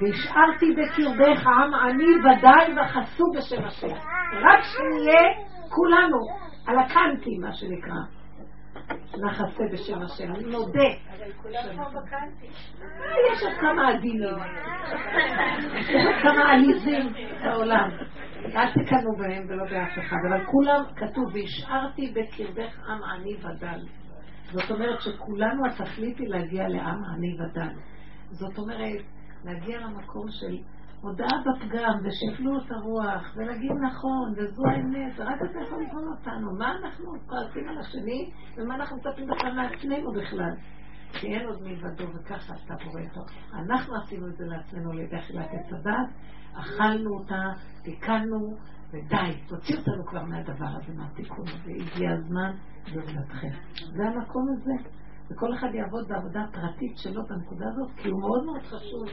[0.00, 3.94] והשארתי בקרבך עם עני ודאי וחסו בשם השם.
[4.32, 5.22] רק שנהיה
[5.68, 6.18] כולנו
[6.66, 8.23] על הקנטי, מה שנקרא.
[9.22, 10.88] נחסה בשם השם, אני מודה.
[11.18, 11.88] אבל כולם.
[13.32, 14.38] יש עוד כמה עדינים,
[15.74, 17.12] יש עוד כמה עליזים
[17.42, 17.90] בעולם.
[18.56, 23.80] אל תקנו בהם ולא באף אחד, אבל כולם כתוב, והשארתי בקרבך עם עני ודל.
[24.52, 27.74] זאת אומרת שכולנו התכלית היא להגיע לעם עני ודל.
[28.30, 29.02] זאת אומרת,
[29.44, 30.58] להגיע למקום של
[31.04, 36.58] הודעה בפגם, ושפלות הרוח, ולהגיד נכון, וזו האמת, ורק אתה יכול לבחון אותנו.
[36.58, 40.52] מה אנחנו כועסים על השני, ומה אנחנו מצפים בכלל מעצמנו בכלל.
[41.12, 43.20] כי אין עוד מלבדו, וככה אתה בורא אותו.
[43.52, 46.08] אנחנו עשינו את זה לעצמנו על ידי אכילת עץ הדת,
[46.54, 47.52] אכלנו אותה,
[47.82, 48.56] תיקנו,
[48.88, 51.70] ודי, תוציאו אותנו כבר מהדבר הזה, מהתיקון הזה.
[51.70, 52.52] הגיע הזמן
[52.92, 53.50] גאולתכם.
[53.96, 54.88] זה המקום הזה.
[55.30, 59.04] וכל אחד יעבוד בעבודה פרטית שלו בנקודה הזאת, כי הוא מאוד מאוד חשוב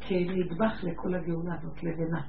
[0.00, 2.20] כנדבך לכל הגאולה הזאת, לבנה.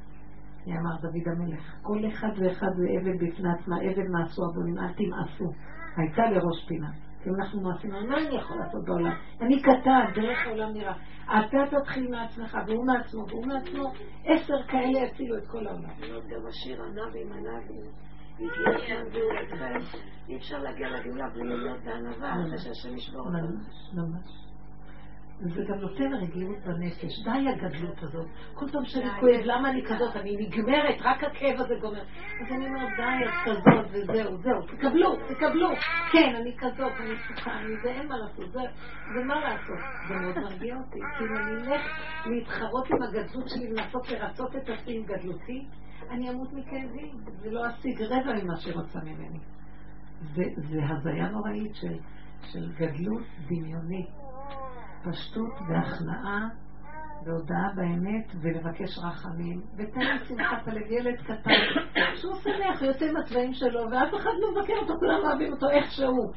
[0.68, 5.52] אמר דוד המלך, כל אחד ואחד זה אבן בפני עצמה, אבן מעשו אבונים, אל תמאסו.
[5.98, 6.90] הייתה לראש פינה.
[7.24, 9.16] כי אנחנו מעשים, מה אני יכול לעשות בעולם?
[9.42, 10.94] אני קטן, דרך העולם נראה.
[11.26, 13.92] אתה תתחיל מעצמך, והוא מעצמו, והוא מעצמו,
[14.26, 15.90] עשר כאלה יצילו את כל העולם.
[16.30, 17.44] גם השיר הזמן
[19.14, 19.98] גאולתכם,
[20.30, 23.58] אי אפשר להגיע לגאולה בלי להיות בענווה, אחרי שהשם ישבור אותנו.
[23.94, 24.43] ממש.
[25.40, 27.24] זה גם נותן רגילות בנפש.
[27.24, 28.28] די הגדלות הזאת.
[28.54, 30.16] כל פעם שאני כואב, למה אני כזאת?
[30.16, 32.02] אני נגמרת, רק הכאב הזה גומר.
[32.42, 34.62] אז אני אומרת, די, את כזאת, וזהו, זהו.
[34.62, 35.70] תקבלו, תקבלו.
[36.12, 38.52] כן, אני כזאת, אני צריכה, אני זה, אין מה לעשות.
[38.52, 38.60] זה,
[39.16, 39.78] זה מה לעשות.
[40.08, 41.00] זה מאוד מרגיע אותי.
[41.18, 41.82] כאילו, אני אלך
[42.26, 45.66] להתחרות עם הגדלות שלי, לנסות לרצות את עצמי עם גדלותי,
[46.10, 47.24] אני אמות מכאבים.
[47.42, 49.40] ולא אשיג רבע ממה שרוצה ממני.
[50.36, 51.98] זה, זה הזיה נוראית של,
[52.52, 54.10] של גדלות דמיונית.
[55.04, 56.48] פשטות והכנעה
[57.26, 61.52] והודעה באמת, ולבקש רחמים, ותן לי שמחת הלב, ילד קטן,
[62.16, 65.92] שהוא שמח, יוצא עם הצבעים שלו, ואף אחד לא מבקר אותו, כולם אוהבים אותו איך
[65.92, 66.34] שהוא.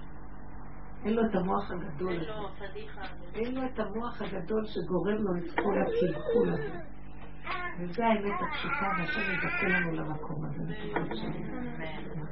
[1.05, 2.27] אין לו את המוח הגדול הזה.
[2.59, 3.03] פדיחה.
[3.35, 6.81] אין לו את המוח הגדול שגורם לו את כל הקלקול הזה.
[7.81, 10.75] וזה האמת הפשוטה, והשם יזכה לנו למקום הזה.
[11.15, 11.45] שלי.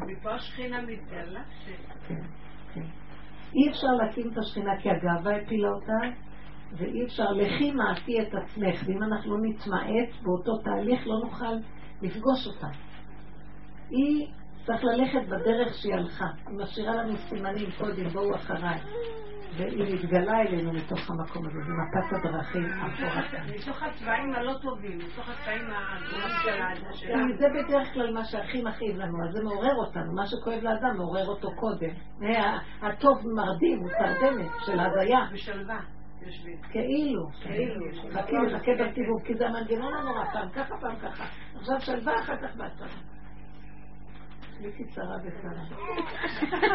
[0.06, 1.43] מפה השכינה מתגלה.
[2.09, 2.23] כן,
[2.74, 3.03] כן.
[3.55, 6.16] אי אפשר להקים את השכינה כי הגאווה הפילה אותה,
[6.72, 11.55] ואי אפשר, לכי מעטי את עצמך, ואם אנחנו לא נתמעט באותו תהליך לא נוכל
[12.02, 12.66] לפגוש אותה.
[13.90, 14.26] היא
[14.66, 16.24] צריך ללכת בדרך שהיא הלכה.
[16.49, 18.78] היא משאירה לנו סימנים קודם, בואו אחריי.
[19.57, 23.23] והיא מתגלה אלינו מתוך המקום הזה, במפת הדרכים האפורה.
[23.57, 27.36] מתוך הצבעים הלא טובים, מתוך הצבעים הגדולים של האדם כי שלנו.
[27.39, 31.27] זה בדרך כלל מה שהכי מכאיב לנו, אז זה מעורר אותנו, מה שכואב לאדם מעורר
[31.27, 31.91] אותו קודם.
[32.20, 32.59] וה-
[32.89, 35.20] הטוב מרדים, הוא תרדמת של הזיה.
[35.32, 35.81] בשלווה.
[36.70, 37.85] כאילו, כאילו.
[38.12, 41.24] חכי לחכה בסיבוב, כי זה המנגנון הנורא, פעם ככה, פעם ככה.
[41.57, 43.14] עכשיו שלווה, אחר כך בהצעה.
[44.65, 45.65] הייתי צרה וצרה.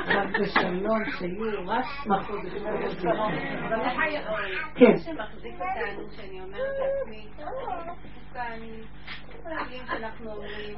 [0.08, 1.52] רק בשלום, שיהיו
[3.70, 4.22] רק היה...
[4.76, 4.92] כן.
[4.92, 7.28] מה שמחזיק אותנו, שאני אומרת לעצמי,
[8.34, 8.60] כאן,
[9.26, 10.78] כל המילים שאנחנו אומרים,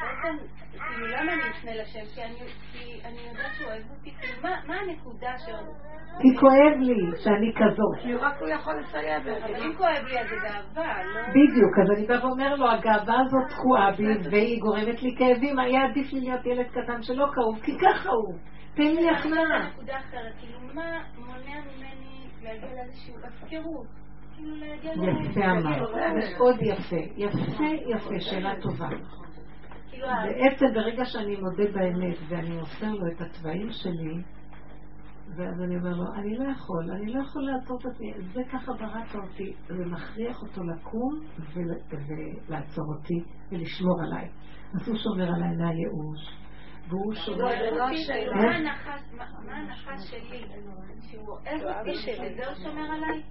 [0.00, 0.36] בעצם,
[0.72, 2.04] כאילו, למה אני אפנה לשם?
[2.14, 2.22] כי
[3.04, 5.44] אני- יודעת שהוא אוהב אותי, כאילו, מה- הנקודה ש...
[6.20, 6.94] כי כואב לי
[7.24, 8.02] שאני כזאת.
[8.02, 9.44] כי רק הוא יכול לסייע בזה.
[9.44, 11.20] אבל אם כואב לי אז זה גאווה, לא?
[11.28, 15.84] בדיוק, אז אני בא ואומר לו, הגאווה הזאת תקועה בי והיא גורמת לי כאבים, היה
[15.84, 18.34] עדיף לי להיות ילד קטן שלא כאוב, כי ככה הוא.
[18.74, 19.68] תן לי הכנעה.
[19.68, 23.86] נקודה אחרת, כאילו, מה מונע ממני להגיע לאיזושהי הפקרות?
[24.40, 25.90] יפה אמרת,
[26.38, 27.64] מאוד יפה, יפה
[27.96, 28.88] יפה, שאלה טובה.
[29.90, 34.14] כאילו, בעצם ברגע שאני מודה באמת ואני מוסר לו את התוואים שלי,
[35.36, 38.72] ואז אני אומר לו, אני לא יכול, אני לא יכול לעצור את עצמי, זה ככה
[38.72, 41.20] בראת אותי, ומכריח אותו לקום
[41.54, 41.98] ול-
[42.48, 43.20] ולעצור אותי
[43.52, 44.28] ולשמור עליי.
[44.74, 46.38] אז הוא שומר עליי מהייאוש,
[46.88, 47.44] והוא שומר...
[48.34, 49.14] מה הנחש-
[49.46, 50.42] מה- הנחש שלי?
[51.10, 53.22] שהוא אוהב אותי, שבזה הוא שומר עליי?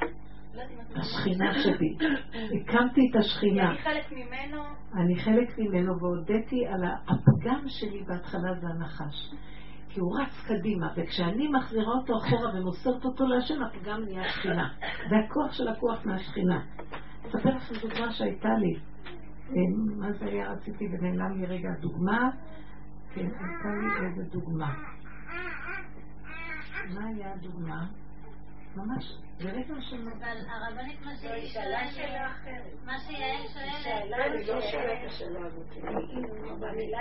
[0.95, 1.97] השכינה שבי.
[2.55, 3.71] הקמתי את כי השכינה.
[3.71, 4.63] אני חלק ממנו,
[4.93, 9.33] אני חלק ממנו והודיתי על הפגם שלי בהתחלה זה הנחש.
[9.89, 14.69] כי הוא רץ קדימה, וכשאני מחזירה אותו אחורה ומוסרת אותו להשם, הפגם נהיה שכינה.
[15.09, 16.61] זה הכוח של הכוח מהשכינה.
[17.27, 18.75] אספר לכם דוגמה שהייתה לי.
[19.49, 19.53] אה,
[19.97, 20.51] מה זה היה?
[20.51, 22.29] רציתי ונעלם לי רגע הדוגמה.
[23.13, 23.69] כן, הייתה
[24.01, 24.73] לי איזה דוגמה.
[26.93, 27.85] מה היה הדוגמה?
[28.75, 29.26] ממש.
[29.41, 32.09] אבל הרבנית, מה שהיא שואלת,
[32.85, 35.67] מה שיעל שואלת, אני לא שואלת את השאלה הזאת.
[36.59, 36.99] במילה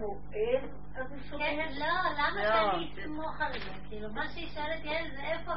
[0.00, 0.64] הוא אוהב,
[0.96, 1.44] אז הוא שומר.
[1.44, 1.86] כן, לא,
[2.18, 3.70] למה שאני אסמוך על זה?
[3.88, 5.52] כאילו, מה שהיא שואלת, יעל, זה איפה,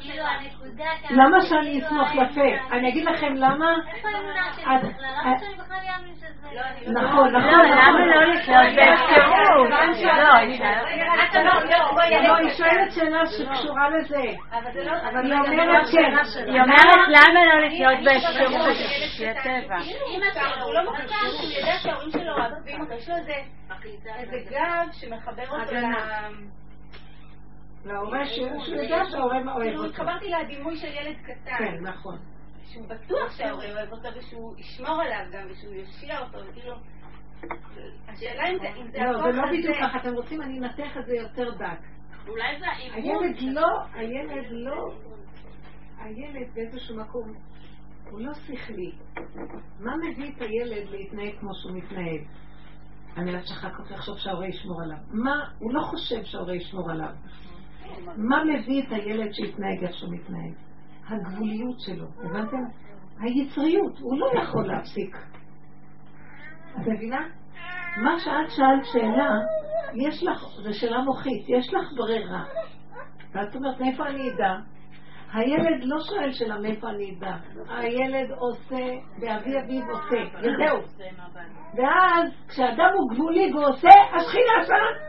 [0.00, 1.16] כאילו, הנקודה כאן.
[1.16, 2.74] למה שאני כאילו, אסמוך יפה?
[2.76, 3.66] אני אגיד לכם למה?
[3.94, 5.08] איפה האמונה שלי את- בכלל?
[5.10, 6.48] את- למה שאני בכלל אאמין שזה...
[6.54, 6.62] לא,
[6.92, 7.02] לא...
[7.02, 7.50] נכון, נכון.
[7.50, 8.14] לא, למה לא?
[8.14, 8.24] לא,
[11.44, 14.22] לא, לא, בואי, לא, היא שואלת שאלה שקשורה לזה.
[14.84, 14.92] לא...
[15.10, 16.16] אבל היא אומרת כן.
[16.46, 18.76] היא אומרת למה לא לחיות בהפקרות?
[19.04, 19.80] לפי הטבע.
[19.82, 25.42] שלו, הוא לא מחכה, הוא יודע שההורים שלו אוהבים אותו, יש לו איזה גב שמחבר
[25.50, 25.72] אותו.
[27.84, 29.90] להורה שהוא יודע שההורה אוהב כאילו, אותו.
[30.02, 32.18] התחברתי לדימוי של ילד קטן, כן, נכון.
[32.72, 36.74] שהוא בטוח שההורה אוהב אותו ושהוא ישמור עליו גם ושהוא יושיע אותו, וכאילו...
[38.08, 39.46] השאלה אם זה- אם לא, זה לא.
[39.52, 39.98] בדיוק ככה.
[39.98, 41.97] אתם רוצים, אני אנתח את זה יותר דק.
[42.28, 42.66] אולי זה.
[42.94, 44.94] הילד לא, הילד לא,
[45.98, 47.32] הילד באיזשהו מקום,
[48.10, 48.92] הוא לא שכלי.
[49.80, 52.20] מה מביא את הילד להתנהג כמו שהוא מתנהג?
[53.16, 54.96] על מנת שאחר כך יחשוב שההורה ישמור עליו.
[55.12, 57.10] מה, הוא לא חושב שההורה ישמור עליו.
[58.16, 60.52] מה מביא את הילד שיתנהג איך שהוא מתנהג?
[61.08, 62.62] הגבוליות שלו, הבנתם?
[63.20, 65.16] היצריות, הוא לא יכול להפסיק.
[66.76, 67.28] את מבינה?
[67.96, 69.30] מה שאת שאלת שאלה,
[69.94, 72.44] יש לך, זו שאלה מוחית, יש לך ברירה.
[73.34, 74.54] ואת אומרת, מאיפה אני אדע?
[75.32, 77.34] הילד לא שואל שאלה מאיפה אני אדע.
[77.68, 78.86] הילד עושה,
[79.20, 80.78] ואבי אביו עושה, וזהו.
[81.74, 85.08] ואז, כשאדם הוא גבולי ועושה, השכינה שם.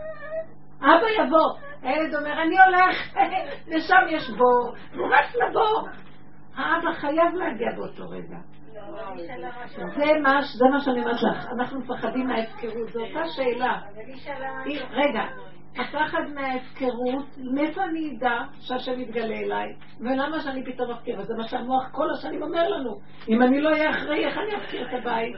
[0.82, 1.70] אבא יבוא.
[1.82, 3.18] הילד אומר, אני הולך,
[3.68, 5.88] ושם יש בור, והוא רץ לבור.
[6.56, 8.38] האבא חייב להגיע באותו רגע.
[10.56, 13.80] זה מה, שאני אומרת לך, אנחנו מפחדים מההפקרות, זו אותה שאלה.
[14.92, 15.24] רגע,
[15.78, 19.74] הפחד מההפקרות, מאיפה אני אדע שהשם יתגלה אליי?
[20.00, 21.22] ולמה שאני פתאום אפקיר?
[21.22, 23.00] זה מה שהמוח כל השנים אומר לנו.
[23.30, 25.36] אם אני לא אהיה אחראי, איך אני אפקיר את הבית?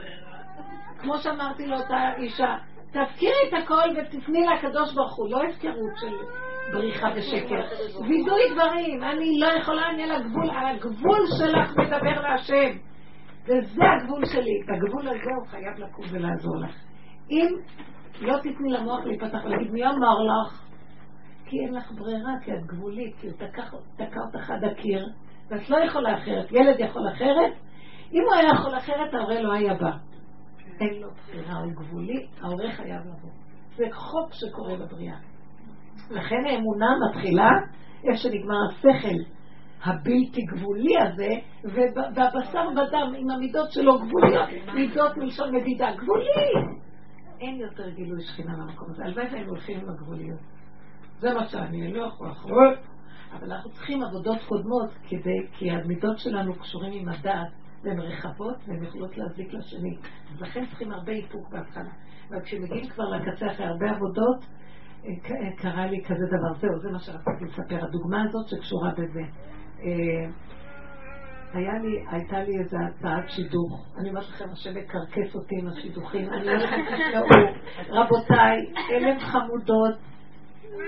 [0.98, 2.56] כמו שאמרתי לאותה אישה,
[2.90, 6.12] תפקירי את הכל ותפני לקדוש ברוך הוא, לא הפקרות של
[6.72, 7.62] בריחה ושקר.
[8.08, 12.91] וידוי דברים, אני לא יכולה, אני על הגבול, על הגבול שלך מדבר להשם.
[13.44, 14.62] וזה הגבול שלי.
[14.64, 16.74] את הגבול הזה הוא חייב לקום ולעזור לך.
[17.30, 17.46] אם
[18.20, 20.62] לא תתני למוח להיפתח ולהגיד מי אמר לך?
[21.44, 23.36] כי אין לך ברירה, כי את גבולית, כי הוא
[23.96, 25.08] תקע אותך עד הקיר,
[25.50, 26.52] ואת לא יכולה אחרת.
[26.52, 27.52] ילד יכול אחרת?
[28.12, 29.90] אם הוא היה יכול אחרת, ההורה לא היה בא.
[30.80, 33.30] אין לו בחירה, הוא גבולי, ההורה חייב לבוא.
[33.76, 35.16] זה חוק שקורה בבריאה.
[36.10, 37.50] לכן האמונה מתחילה
[38.04, 39.16] איפה שנגמר השכל
[39.84, 41.28] הבלתי גבולי הזה,
[42.14, 46.78] והבשר בדם עם המידות שלו גבוליות, מידות מלשון מדידה, גבולי!
[47.40, 49.04] אין יותר גילוי שכינה במקום הזה.
[49.04, 50.40] הלוואי והיינו הולכים עם הגבוליות.
[51.18, 52.78] זה מה שאני לא יכול לחרוט.
[53.32, 57.48] אבל אנחנו צריכים עבודות קודמות כדי, כי המידות שלנו קשורים עם הדעת
[57.84, 59.96] והן רחבות והן יכולות להזיק לשני.
[60.32, 61.90] אז לכן צריכים הרבה איפוק בהתחלה.
[62.30, 64.44] אבל כשמגיעים כבר לקצה אחרי הרבה עבודות,
[65.56, 66.54] קרה לי כזה דבר.
[66.60, 67.84] זהו, זה מה שרציתי לספר.
[67.84, 69.22] הדוגמה הזאת שקשורה בזה.
[69.84, 70.30] אה,
[71.52, 73.86] היה לי, הייתה לי איזו הצעת שידוך.
[73.98, 76.28] אני אומרת לכם, השם מקרקס אותי עם השידוכים.
[76.28, 77.26] תשמעו,
[77.88, 78.58] רבותיי,
[78.90, 79.94] אלף חמודות.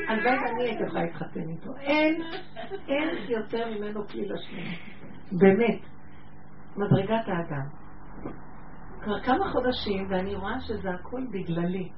[0.09, 1.71] הלוואי ואני הייתי יכולה להתחתן איתו.
[1.81, 2.23] אין,
[2.89, 4.77] אין יותר ממנו כלי לשני.
[5.33, 5.81] באמת.
[6.77, 7.69] מדרגת האדם.
[9.01, 11.89] כבר כמה חודשים, ואני רואה שזה הכל בגללי.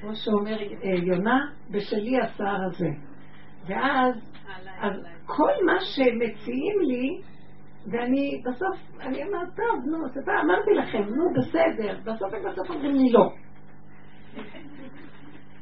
[0.00, 2.88] כמו שאומר אה, יונה, בשלי השיער הזה.
[3.66, 4.14] ואז,
[4.80, 4.92] אז
[5.26, 7.20] כל מה שמציעים לי,
[7.92, 12.94] ואני בסוף, אני אומרת, טוב, נו, סבבה, אמרתי לכם, נו, בסדר, בסוף הם בסוף אומרים
[12.94, 13.32] לי לא.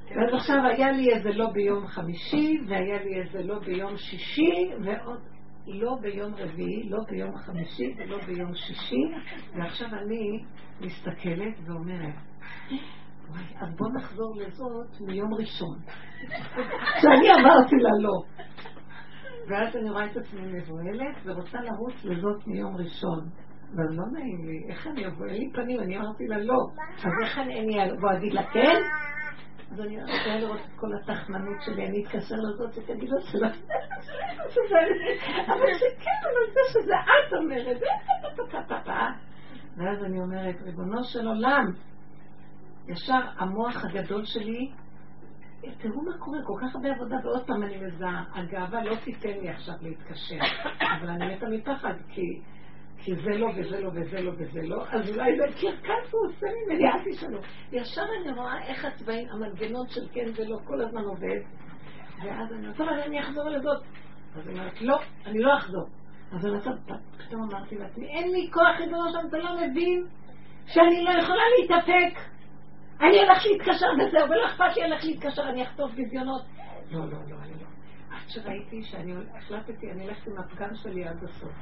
[0.09, 5.21] ואז עכשיו היה לי איזה לא ביום חמישי, והיה לי איזה לא ביום שישי, ועוד
[5.67, 9.03] לא ביום רביעי, לא ביום חמישי ולא ביום שישי,
[9.55, 10.45] ועכשיו אני
[10.81, 12.15] מסתכלת ואומרת,
[13.29, 15.79] וואי, אז בוא נחזור לזאת מיום ראשון.
[17.01, 18.23] שאני אמרתי לה לא.
[19.49, 23.29] ואז אני רואה את עצמי מבוהלת ורוצה לרוץ לזאת מיום ראשון.
[23.75, 25.27] אבל לא נעים לי, איך אני אבוא?
[25.27, 26.59] אין לי פנים, אני אמרתי לה לא.
[26.99, 28.83] אז איך אני אבוא להגיד לה כן?
[29.73, 33.47] אז אני רוצה לראות את כל התחמנות שלי, אני אתקשר לזאת שתגיד לו שלא,
[35.47, 37.77] אבל שכן, אבל זה שזה את אומרת,
[39.77, 41.65] ואז אני אומרת, ריבונו של עולם,
[42.89, 44.71] ישר המוח הגדול שלי,
[45.61, 49.49] תראו מה קורה, כל כך הרבה עבודה, ועוד פעם אני מזהה, הגאווה לא תיתן לי
[49.49, 50.39] עכשיו להתקשר,
[50.99, 52.41] אבל אני מתה מפחד, כי...
[53.05, 56.47] כי זה לא וזה לא וזה לא וזה לא, אז אולי זה קרקס הוא עושה
[56.67, 57.39] ממני, אל תשאלו.
[57.73, 61.41] ישר אני רואה איך הצבעים, המנגנון של כן ולא כל הזמן עובד,
[62.25, 63.83] ואז אני אומרת, טוב, אני אחזור לזאת.
[64.37, 65.87] אז אני אומרת, לא, אני לא אחזור.
[66.33, 70.07] אז אני אומרת, פתאום אמרתי לעצמי, אין לי כוח ריבונו שם, אתה לא מבין
[70.67, 72.38] שאני לא יכולה להתאפק.
[73.01, 76.43] אני הולך להתקשר וזהו, ולא אכפת לי הולך להתקשר, אני אחטוף ביזיונות.
[76.91, 77.69] לא, לא, לא, אני לא.
[78.11, 81.53] עד שראיתי שאני החלטתי, אני הולכת עם הפגם שלי עד הסוף.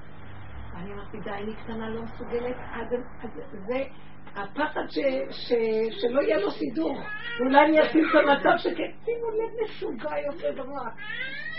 [0.77, 2.89] אני אמרתי, די, אני קטנה, לא מסוגלת, אז,
[3.67, 3.85] זה
[4.35, 4.85] הפחד
[5.91, 6.97] שלא יהיה לו סידור.
[7.41, 10.95] ואולי אני אשים את המצב שכן, שימו לב, משוגע יוצא במוח.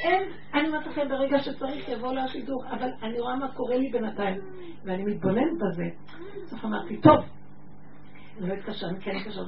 [0.03, 3.89] אין, אני אומרת לכם, ברגע שצריך יבוא לו השידור, אבל אני רואה מה קורה לי
[3.89, 4.41] בינתיים,
[4.85, 5.85] ואני מתבוננת בזה.
[6.43, 7.25] בסוף אמרתי, טוב,
[8.39, 9.41] לא אתקשר, אני כן אתקשר.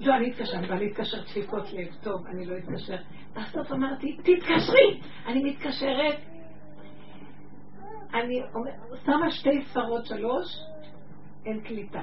[0.00, 2.96] לא, אני אני באה להתקשר דפיקות לב, טוב, אני לא אתקשר.
[3.32, 5.00] בסוף אמרתי, תתקשרי!
[5.26, 6.16] אני מתקשרת,
[8.14, 8.42] אני
[9.04, 10.46] שמה שתי ספרות שלוש,
[11.46, 12.02] אין קליטה.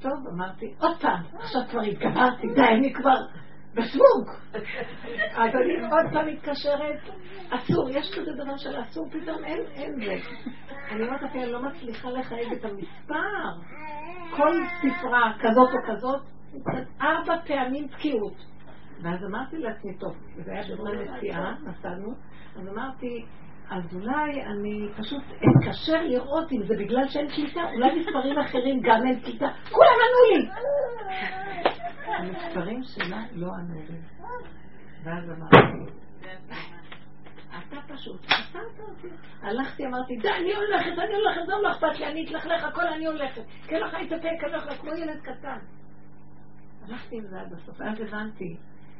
[0.00, 3.16] טוב, אמרתי, עוד פעם, עכשיו כבר התגברתי, די, אני כבר
[3.76, 4.28] בשוונג.
[5.40, 7.00] אז אני עוד פעם מתקשרת,
[7.50, 10.16] אסור, יש כזה דבר של אסור, פתאום אין, אין זה.
[10.90, 13.48] אני אומרת לכם, אני לא מצליחה לחייב את המספר.
[14.36, 16.20] כל ספרה כזאת או כזאת,
[17.00, 18.34] ארבע פעמים תקיעות.
[19.02, 22.14] ואז אמרתי לעצמי, טוב, זה היה בזמן נסיעה, נסענו,
[22.56, 23.24] אז אמרתי,
[23.70, 29.06] אז אולי אני פשוט אתקשר לראות אם זה בגלל שאין קליטה, אולי מספרים אחרים גם
[29.06, 29.48] אין קליטה.
[29.70, 30.48] כולם ענו לי!
[32.18, 33.98] המספרים שלה לא ענו לי.
[35.04, 35.92] ואז אמרתי,
[37.58, 39.08] אתה פשוט, עצרת אותי.
[39.42, 43.42] הלכתי, אמרתי, די, אני הולכת, אני הולכת, לא, אכפת לי, אני אתלכלך, הכל אני הולכת.
[43.66, 45.58] כן לך יתאפק, אני הולכת, כמו ילד קטן.
[46.88, 48.56] הלכתי עם זה עד הסוף, ואז הבנתי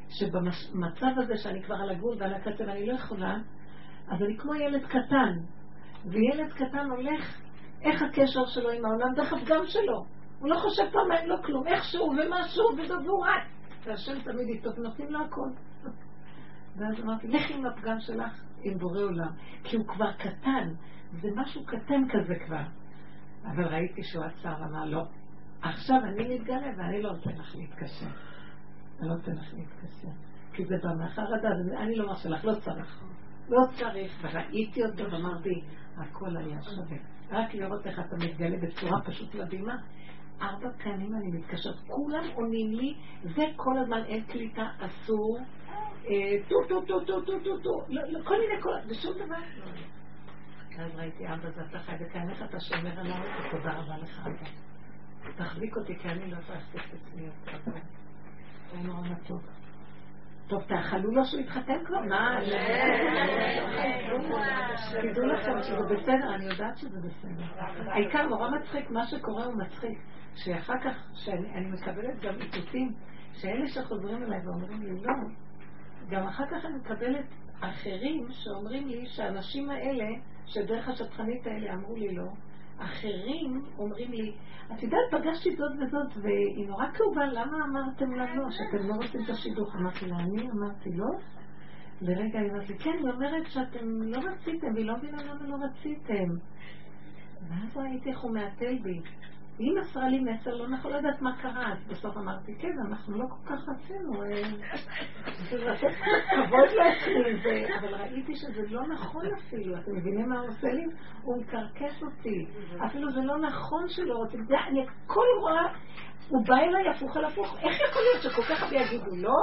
[0.09, 3.37] שבמצב הזה שאני כבר על הגבול ועל הקצה ואני לא יכולה,
[4.07, 5.33] אז אני כמו ילד קטן,
[6.05, 7.41] וילד קטן הולך,
[7.81, 9.13] איך הקשר שלו עם העולם?
[9.15, 10.16] דרך הפגם שלו.
[10.39, 13.57] הוא לא חושב פעם אין לו כלום, איכשהו ומשהו, והוא רץ.
[13.85, 15.49] והשם תמיד איתו, ונותנים לו הכל.
[16.77, 19.31] ואז אמרתי, לכי עם הפגם שלך עם בורא עולם,
[19.63, 20.73] כי הוא כבר קטן,
[21.21, 22.63] זה משהו קטן כזה כבר.
[23.43, 25.03] אבל ראיתי שהוא עצר, אמר, לא,
[25.61, 28.05] עכשיו אני מתגלה ואני לא נותן לך להתקשר.
[28.99, 30.07] אני לא נותן לך להתקשר.
[30.53, 33.03] כי זה בא מהחרדה, אני לא מרשה לך, לא צריך.
[33.49, 35.61] לא צריך, וראיתי אותו ואמרתי,
[35.97, 36.97] הכל היה שווה.
[37.31, 39.75] רק לראות איך אתה מתגלה בצורה פשוט מדהימה.
[40.41, 45.37] ארבע פעמים אני מתקשרת, כולם עונים לי, זה כל הזמן אין קליטה, אסור,
[46.49, 47.85] טו טו טו טו טו טו טו,
[48.23, 49.65] כל מיני קולות, ושום דבר לא.
[50.83, 54.49] אז ראיתי, אבא, זה אתה חי וכאן איך אתה שומר עליי, ותודה רבה לך, אבא.
[55.35, 57.71] תחזיק אותי, כי אני לא יכולה להחזיק את עצמי יותר.
[58.71, 59.56] זה נורא מתוק.
[60.47, 61.99] טוב, תאחלו לו שהוא יתחתן כבר?
[62.01, 62.39] מה?
[65.01, 67.43] תדעו לכם שזה בסדר, אני יודעת שזה בסדר.
[67.91, 69.99] העיקר נורא מצחיק, מה שקורה הוא מצחיק.
[70.35, 72.93] שאחר כך, שאני מקבלת גם איתותים,
[73.33, 75.13] שאלה שחוזרים אליי ואומרים לי לא,
[76.09, 77.25] גם אחר כך אני מקבלת
[77.59, 80.05] אחרים שאומרים לי שהאנשים האלה,
[80.45, 82.27] שדרך השטחנית האלה אמרו לי לא,
[82.79, 84.35] אחרים אומרים לי,
[84.73, 89.23] את יודעת, פגשתי זאת וזאת, והיא נורא כאובה, למה אמרתם לה לא, שאתם לא רוצים
[89.23, 89.75] את השידוך?
[89.75, 91.07] אמרתי לה, אני אמרתי לא?
[92.01, 95.55] לרגע היא אומרת לי, כן, היא אומרת שאתם לא רציתם, והיא לא מבינה למה לא
[95.65, 96.29] רציתם.
[97.49, 98.99] ואז ראיתי איך הוא מעטל בי.
[99.59, 103.25] היא מסרה לי מסר לא נכון לדעת מה קרה, אז בסוף אמרתי, כן, אנחנו לא
[103.29, 104.41] כל כך רצינו, אה,
[105.49, 105.95] זה לתת
[106.29, 110.83] כבוד לעצמי, אבל ראיתי שזה לא נכון אפילו, אתם מבינים מה הוא עושה לי?
[111.21, 112.45] הוא מקרקס אותי,
[112.85, 115.73] אפילו זה לא נכון שלא רוצים, אני הכל רואה,
[116.29, 119.35] הוא בא אליי הפוך על הפוך, איך יכול להיות שכל כך הרבה יגידו לא?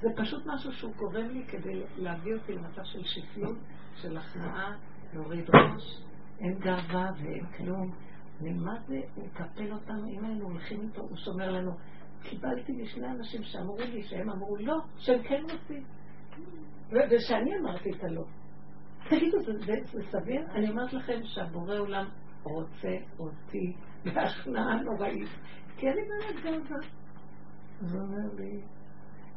[0.00, 3.58] זה פשוט משהו שהוא גורם לי כדי להביא אותי למצב של שפלות,
[3.94, 4.72] של הכנעה,
[5.14, 6.02] להוריד ראש,
[6.40, 8.11] אין גאווה ואין כלום.
[8.42, 11.72] ומה זה, הוא מקפל אותנו, אם היינו הולכים איתו, הוא שומר לנו.
[12.22, 15.84] קיבלתי משני אנשים שאמרו לי שהם אמרו לא, שהם כן רוצים.
[16.90, 18.24] ושאני אמרתי את הלא.
[19.08, 20.46] תגידו, זה, זה, זה סביר?
[20.54, 22.08] אני אומרת לכם שהבורא עולם
[22.42, 25.28] רוצה אותי בהכנעה נוראית,
[25.76, 26.86] כי אני באמת גאווה.
[27.80, 28.62] אז הוא אומר לי,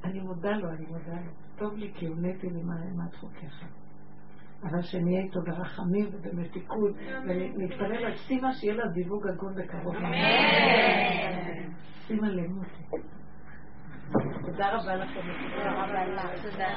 [0.04, 1.32] אני מודה לו, אני מודה לו.
[1.58, 2.64] טוב לי כי הונאתי לי
[2.96, 3.66] מעט חוקיך.
[4.70, 6.92] אבל שנהיה איתו ברחמים ובמתיקות,
[7.28, 9.96] ונתפלל על סימה שיהיה לה זיווג הגון בקרוב.
[12.08, 12.84] סימה למותי.
[14.46, 15.22] תודה רבה לכם.
[15.56, 16.44] תודה רבה לך.
[16.44, 16.68] תודה.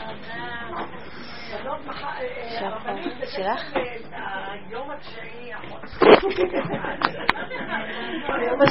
[3.27, 3.63] שלך?
[4.71, 5.53] היום התשיעי,